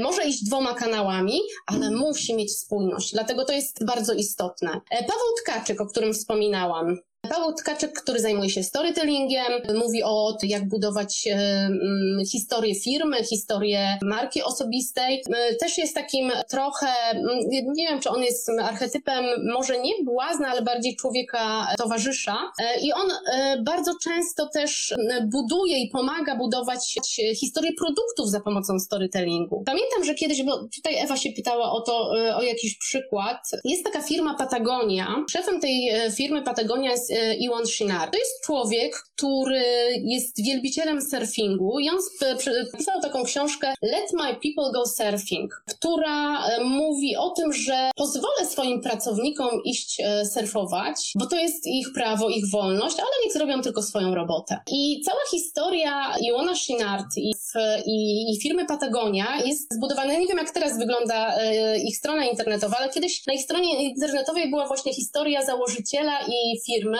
może 0.00 0.24
iść 0.24 0.44
dwoma 0.44 0.74
kanałami, 0.74 1.40
ale 1.66 1.90
musi 1.90 2.34
mieć 2.34 2.58
spójność. 2.58 3.12
Dlatego 3.12 3.44
to 3.44 3.52
jest 3.52 3.84
bardzo 3.84 4.14
istotne. 4.14 4.80
E, 4.90 4.98
Paweł 4.98 5.26
Tkaczyk, 5.42 5.80
o 5.80 5.86
którym 5.86 6.14
wspominałam, 6.14 6.98
Paweł 7.26 7.52
Tkaczyk, 7.52 7.92
który 8.02 8.20
zajmuje 8.20 8.50
się 8.50 8.62
storytellingiem, 8.62 9.52
mówi 9.74 10.02
o 10.02 10.36
tym, 10.40 10.50
jak 10.50 10.68
budować 10.68 11.28
e, 11.30 11.68
historię 12.32 12.74
firmy, 12.74 13.24
historię 13.24 13.98
marki 14.02 14.42
osobistej. 14.42 15.22
E, 15.34 15.54
też 15.54 15.78
jest 15.78 15.94
takim 15.94 16.32
trochę, 16.48 16.86
nie 17.50 17.88
wiem, 17.88 18.00
czy 18.00 18.10
on 18.10 18.22
jest 18.22 18.48
archetypem, 18.48 19.24
może 19.54 19.78
nie 19.78 19.92
błazna, 20.04 20.48
ale 20.48 20.62
bardziej 20.62 20.96
człowieka 20.96 21.66
towarzysza. 21.78 22.36
E, 22.58 22.80
I 22.80 22.92
on 22.92 23.08
bardzo 23.64 23.92
często 24.02 24.48
też 24.48 24.94
buduje 25.26 25.78
i 25.78 25.90
pomaga 25.90 26.36
budować 26.36 26.98
historię 27.40 27.72
produktów 27.78 28.30
za 28.30 28.40
pomocą 28.40 28.78
storytellingu. 28.78 29.62
Pamiętam, 29.66 30.04
że 30.04 30.14
kiedyś, 30.14 30.42
bo 30.42 30.68
tutaj 30.76 30.96
Ewa 30.98 31.16
się 31.16 31.30
pytała 31.36 31.72
o 31.72 31.80
to, 31.80 32.10
o 32.36 32.42
jakiś 32.42 32.78
przykład. 32.78 33.38
Jest 33.64 33.84
taka 33.84 34.02
firma 34.02 34.34
Patagonia. 34.34 35.24
Szefem 35.30 35.60
tej 35.60 35.90
firmy 36.16 36.42
Patagonia 36.42 36.90
jest 36.90 37.12
Iwan 37.38 37.62
e, 37.62 37.66
Shinar. 37.66 38.10
To 38.10 38.18
jest 38.18 38.44
człowiek, 38.44 38.96
który 39.16 39.64
jest 40.04 40.44
wielbicielem 40.44 41.02
surfingu 41.02 41.78
i 41.78 41.90
on 41.90 41.96
napisał 42.64 43.00
taką 43.00 43.24
książkę 43.24 43.74
Let 43.82 44.12
My 44.12 44.28
People 44.28 44.72
Go 44.72 44.86
Surfing, 44.86 45.62
która 45.68 46.46
e, 46.46 46.64
mówi 46.64 47.16
o 47.16 47.30
tym, 47.30 47.52
że 47.52 47.90
pozwolę 47.96 48.46
swoim 48.46 48.80
pracownikom 48.80 49.62
iść 49.64 50.00
e, 50.00 50.26
surfować, 50.26 51.12
bo 51.14 51.26
to 51.26 51.36
jest 51.36 51.66
ich 51.66 51.92
prawo, 51.94 52.28
ich 52.28 52.50
wolność, 52.50 52.96
ale 52.98 53.08
niech 53.24 53.32
zrobią 53.32 53.62
tylko 53.62 53.82
swoją 53.82 54.14
robotę. 54.14 54.58
I 54.70 55.00
cała 55.04 55.20
historia 55.30 56.14
Iwana 56.20 56.54
Shinard 56.54 57.06
i, 57.16 57.32
i, 57.86 58.32
i 58.32 58.40
firmy 58.40 58.66
Patagonia 58.66 59.26
jest 59.44 59.74
zbudowana, 59.74 60.12
nie 60.14 60.26
wiem 60.26 60.38
jak 60.38 60.50
teraz 60.50 60.78
wygląda 60.78 61.36
ich 61.84 61.96
strona 61.96 62.24
internetowa, 62.24 62.76
ale 62.78 62.88
kiedyś 62.88 63.26
na 63.26 63.34
ich 63.34 63.42
stronie 63.42 63.82
internetowej 63.88 64.50
była 64.50 64.66
właśnie 64.66 64.94
historia 64.94 65.44
założyciela 65.44 66.18
i 66.28 66.60
firmy, 66.66 66.95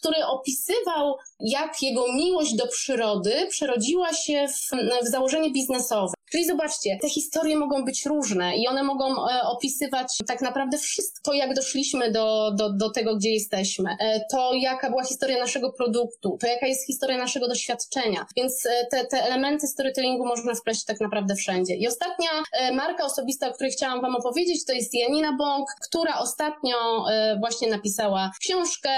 który 0.00 0.26
opisywał, 0.26 1.16
jak 1.40 1.82
jego 1.82 2.12
miłość 2.12 2.54
do 2.54 2.66
przyrody 2.66 3.46
przerodziła 3.50 4.12
się 4.12 4.46
w, 4.48 4.70
w 5.06 5.08
założenie 5.08 5.50
biznesowe. 5.50 6.16
Czyli 6.30 6.44
zobaczcie, 6.44 6.98
te 7.02 7.08
historie 7.08 7.56
mogą 7.56 7.84
być 7.84 8.06
różne 8.06 8.56
i 8.56 8.68
one 8.68 8.82
mogą 8.82 9.28
e, 9.28 9.42
opisywać 9.42 10.18
tak 10.26 10.40
naprawdę 10.40 10.78
wszystko, 10.78 11.32
jak 11.32 11.54
doszliśmy 11.54 12.10
do, 12.10 12.50
do, 12.50 12.72
do 12.72 12.90
tego, 12.90 13.16
gdzie 13.16 13.30
jesteśmy, 13.30 13.96
e, 14.00 14.20
to 14.30 14.54
jaka 14.54 14.90
była 14.90 15.04
historia 15.04 15.38
naszego 15.38 15.72
produktu, 15.72 16.38
to 16.40 16.46
jaka 16.46 16.66
jest 16.66 16.86
historia 16.86 17.18
naszego 17.18 17.48
doświadczenia. 17.48 18.26
Więc 18.36 18.66
e, 18.66 18.86
te, 18.90 19.06
te 19.06 19.22
elementy 19.22 19.66
storytellingu 19.66 20.26
można 20.26 20.54
wpleść 20.54 20.84
tak 20.84 21.00
naprawdę 21.00 21.34
wszędzie. 21.34 21.74
I 21.74 21.88
ostatnia 21.88 22.28
e, 22.52 22.72
marka 22.72 23.04
osobista, 23.04 23.48
o 23.48 23.52
której 23.52 23.72
chciałam 23.72 24.00
Wam 24.00 24.16
opowiedzieć, 24.16 24.64
to 24.64 24.72
jest 24.72 24.94
Janina 24.94 25.32
Bąk, 25.38 25.68
która 25.88 26.18
ostatnio 26.18 26.76
e, 27.10 27.36
właśnie 27.40 27.70
napisała 27.70 28.30
książkę 28.40 28.90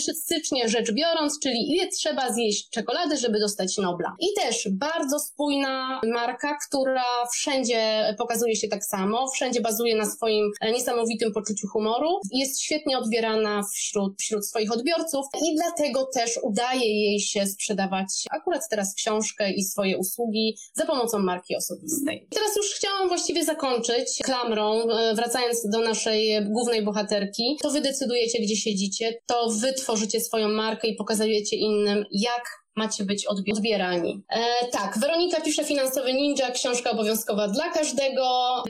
statystycznie 0.00 0.68
rzecz 0.68 0.92
biorąc, 0.92 1.38
czyli 1.42 1.72
ile 1.72 1.88
trzeba 1.88 2.32
zjeść 2.32 2.70
czekolady, 2.70 3.16
żeby 3.16 3.40
dostać 3.40 3.76
Nobla. 3.78 4.16
I 4.20 4.26
też 4.40 4.68
bardzo 4.72 5.18
spójna 5.18 6.00
marka, 6.12 6.58
która 6.68 7.04
wszędzie 7.32 8.14
pokazuje 8.18 8.56
się 8.56 8.68
tak 8.68 8.84
samo, 8.84 9.28
wszędzie 9.28 9.60
bazuje 9.60 9.96
na 9.96 10.06
swoim 10.06 10.50
e, 10.60 10.72
niesamowitym 10.72 11.32
poczuciu 11.32 11.68
humoru, 11.68 12.20
jest 12.32 12.62
świetnie 12.62 12.98
odbierana 12.98 13.62
wśród, 13.74 14.18
wśród 14.18 14.46
swoich 14.46 14.72
odbiorców 14.72 15.26
i 15.42 15.56
dlatego 15.56 16.08
też 16.14 16.38
udaje 16.42 17.04
jej 17.04 17.20
się 17.20 17.46
sprzedawać 17.46 18.08
akurat 18.30 18.68
teraz 18.70 18.94
książkę 18.94 19.52
i 19.52 19.64
swoje 19.64 19.98
usługi 19.98 20.56
za 20.74 20.86
pomocą 20.86 21.18
marki 21.18 21.56
osobistej. 21.56 22.26
Teraz 22.30 22.56
już 22.56 22.74
chciałam 22.74 23.08
właściwie 23.08 23.44
zakończyć 23.44 24.18
klamrą, 24.24 24.90
e, 24.90 25.14
wracając 25.14 25.68
do 25.68 25.78
naszej 25.78 26.44
głównej 26.44 26.84
bohaterki. 26.84 27.56
To 27.62 27.70
wy 27.70 27.80
decydujecie, 27.80 28.38
gdzie 28.42 28.56
siedzicie, 28.56 29.14
to 29.26 29.50
wy 29.50 29.72
tworzycie 29.86 30.20
swoją 30.20 30.48
markę 30.48 30.88
i 30.88 30.96
pokazujecie 30.96 31.56
innym, 31.56 32.04
jak 32.10 32.65
macie 32.76 33.04
być 33.04 33.26
odbi- 33.28 33.52
odbierani. 33.52 34.22
E, 34.30 34.66
tak, 34.72 34.98
Weronika 34.98 35.40
pisze 35.40 35.64
Finansowy 35.64 36.12
Ninja, 36.14 36.50
książka 36.50 36.90
obowiązkowa 36.90 37.48
dla 37.48 37.70
każdego. 37.70 38.22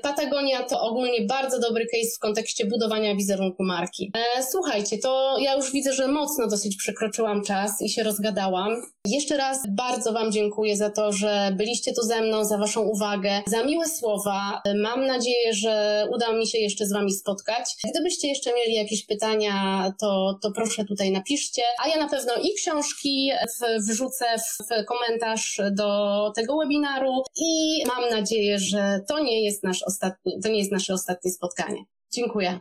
Patagonia 0.02 0.62
to 0.62 0.80
ogólnie 0.80 1.20
bardzo 1.26 1.60
dobry 1.60 1.86
case 1.86 2.16
w 2.16 2.18
kontekście 2.18 2.66
budowania 2.66 3.14
wizerunku 3.16 3.62
marki. 3.64 4.12
E, 4.38 4.42
słuchajcie, 4.42 4.98
to 4.98 5.36
ja 5.40 5.54
już 5.56 5.72
widzę, 5.72 5.92
że 5.92 6.08
mocno 6.08 6.46
dosyć 6.48 6.76
przekroczyłam 6.76 7.44
czas 7.44 7.82
i 7.82 7.88
się 7.88 8.02
rozgadałam. 8.02 8.82
Jeszcze 9.06 9.36
raz 9.36 9.58
bardzo 9.68 10.12
Wam 10.12 10.32
dziękuję 10.32 10.76
za 10.76 10.90
to, 10.90 11.12
że 11.12 11.52
byliście 11.56 11.92
tu 11.92 12.02
ze 12.02 12.20
mną, 12.20 12.44
za 12.44 12.58
Waszą 12.58 12.80
uwagę, 12.82 13.42
za 13.46 13.64
miłe 13.64 13.88
słowa. 13.88 14.60
E, 14.64 14.74
Mam 14.74 15.06
nadzieję, 15.06 15.52
że 15.54 16.04
uda 16.14 16.32
mi 16.32 16.46
się 16.46 16.58
jeszcze 16.58 16.86
z 16.86 16.92
Wami 16.92 17.12
spotkać. 17.12 17.64
Gdybyście 17.94 18.28
jeszcze 18.28 18.54
mieli 18.54 18.74
jakieś 18.74 19.06
pytania, 19.06 19.54
to, 20.00 20.38
to 20.42 20.50
proszę 20.50 20.84
tutaj 20.84 21.10
napiszcie. 21.10 21.62
A 21.84 21.88
ja 21.88 21.96
na 21.96 22.08
pewno 22.08 22.32
i 22.42 22.54
książki 22.54 23.30
w, 23.60 23.86
wrzucę 23.96 24.24
w 24.38 24.84
komentarz 24.84 25.60
do 25.72 26.32
tego 26.34 26.58
webinaru 26.58 27.22
i 27.36 27.82
mam 27.86 28.10
nadzieję, 28.10 28.58
że 28.58 29.00
to 29.08 29.18
nie 29.18 29.44
jest 29.44 29.62
nasz 29.62 29.82
ostatni, 29.82 30.40
to 30.42 30.48
nie 30.48 30.58
jest 30.58 30.72
nasze 30.72 30.94
ostatnie 30.94 31.30
spotkanie. 31.30 31.84
Dziękuję. 32.12 32.58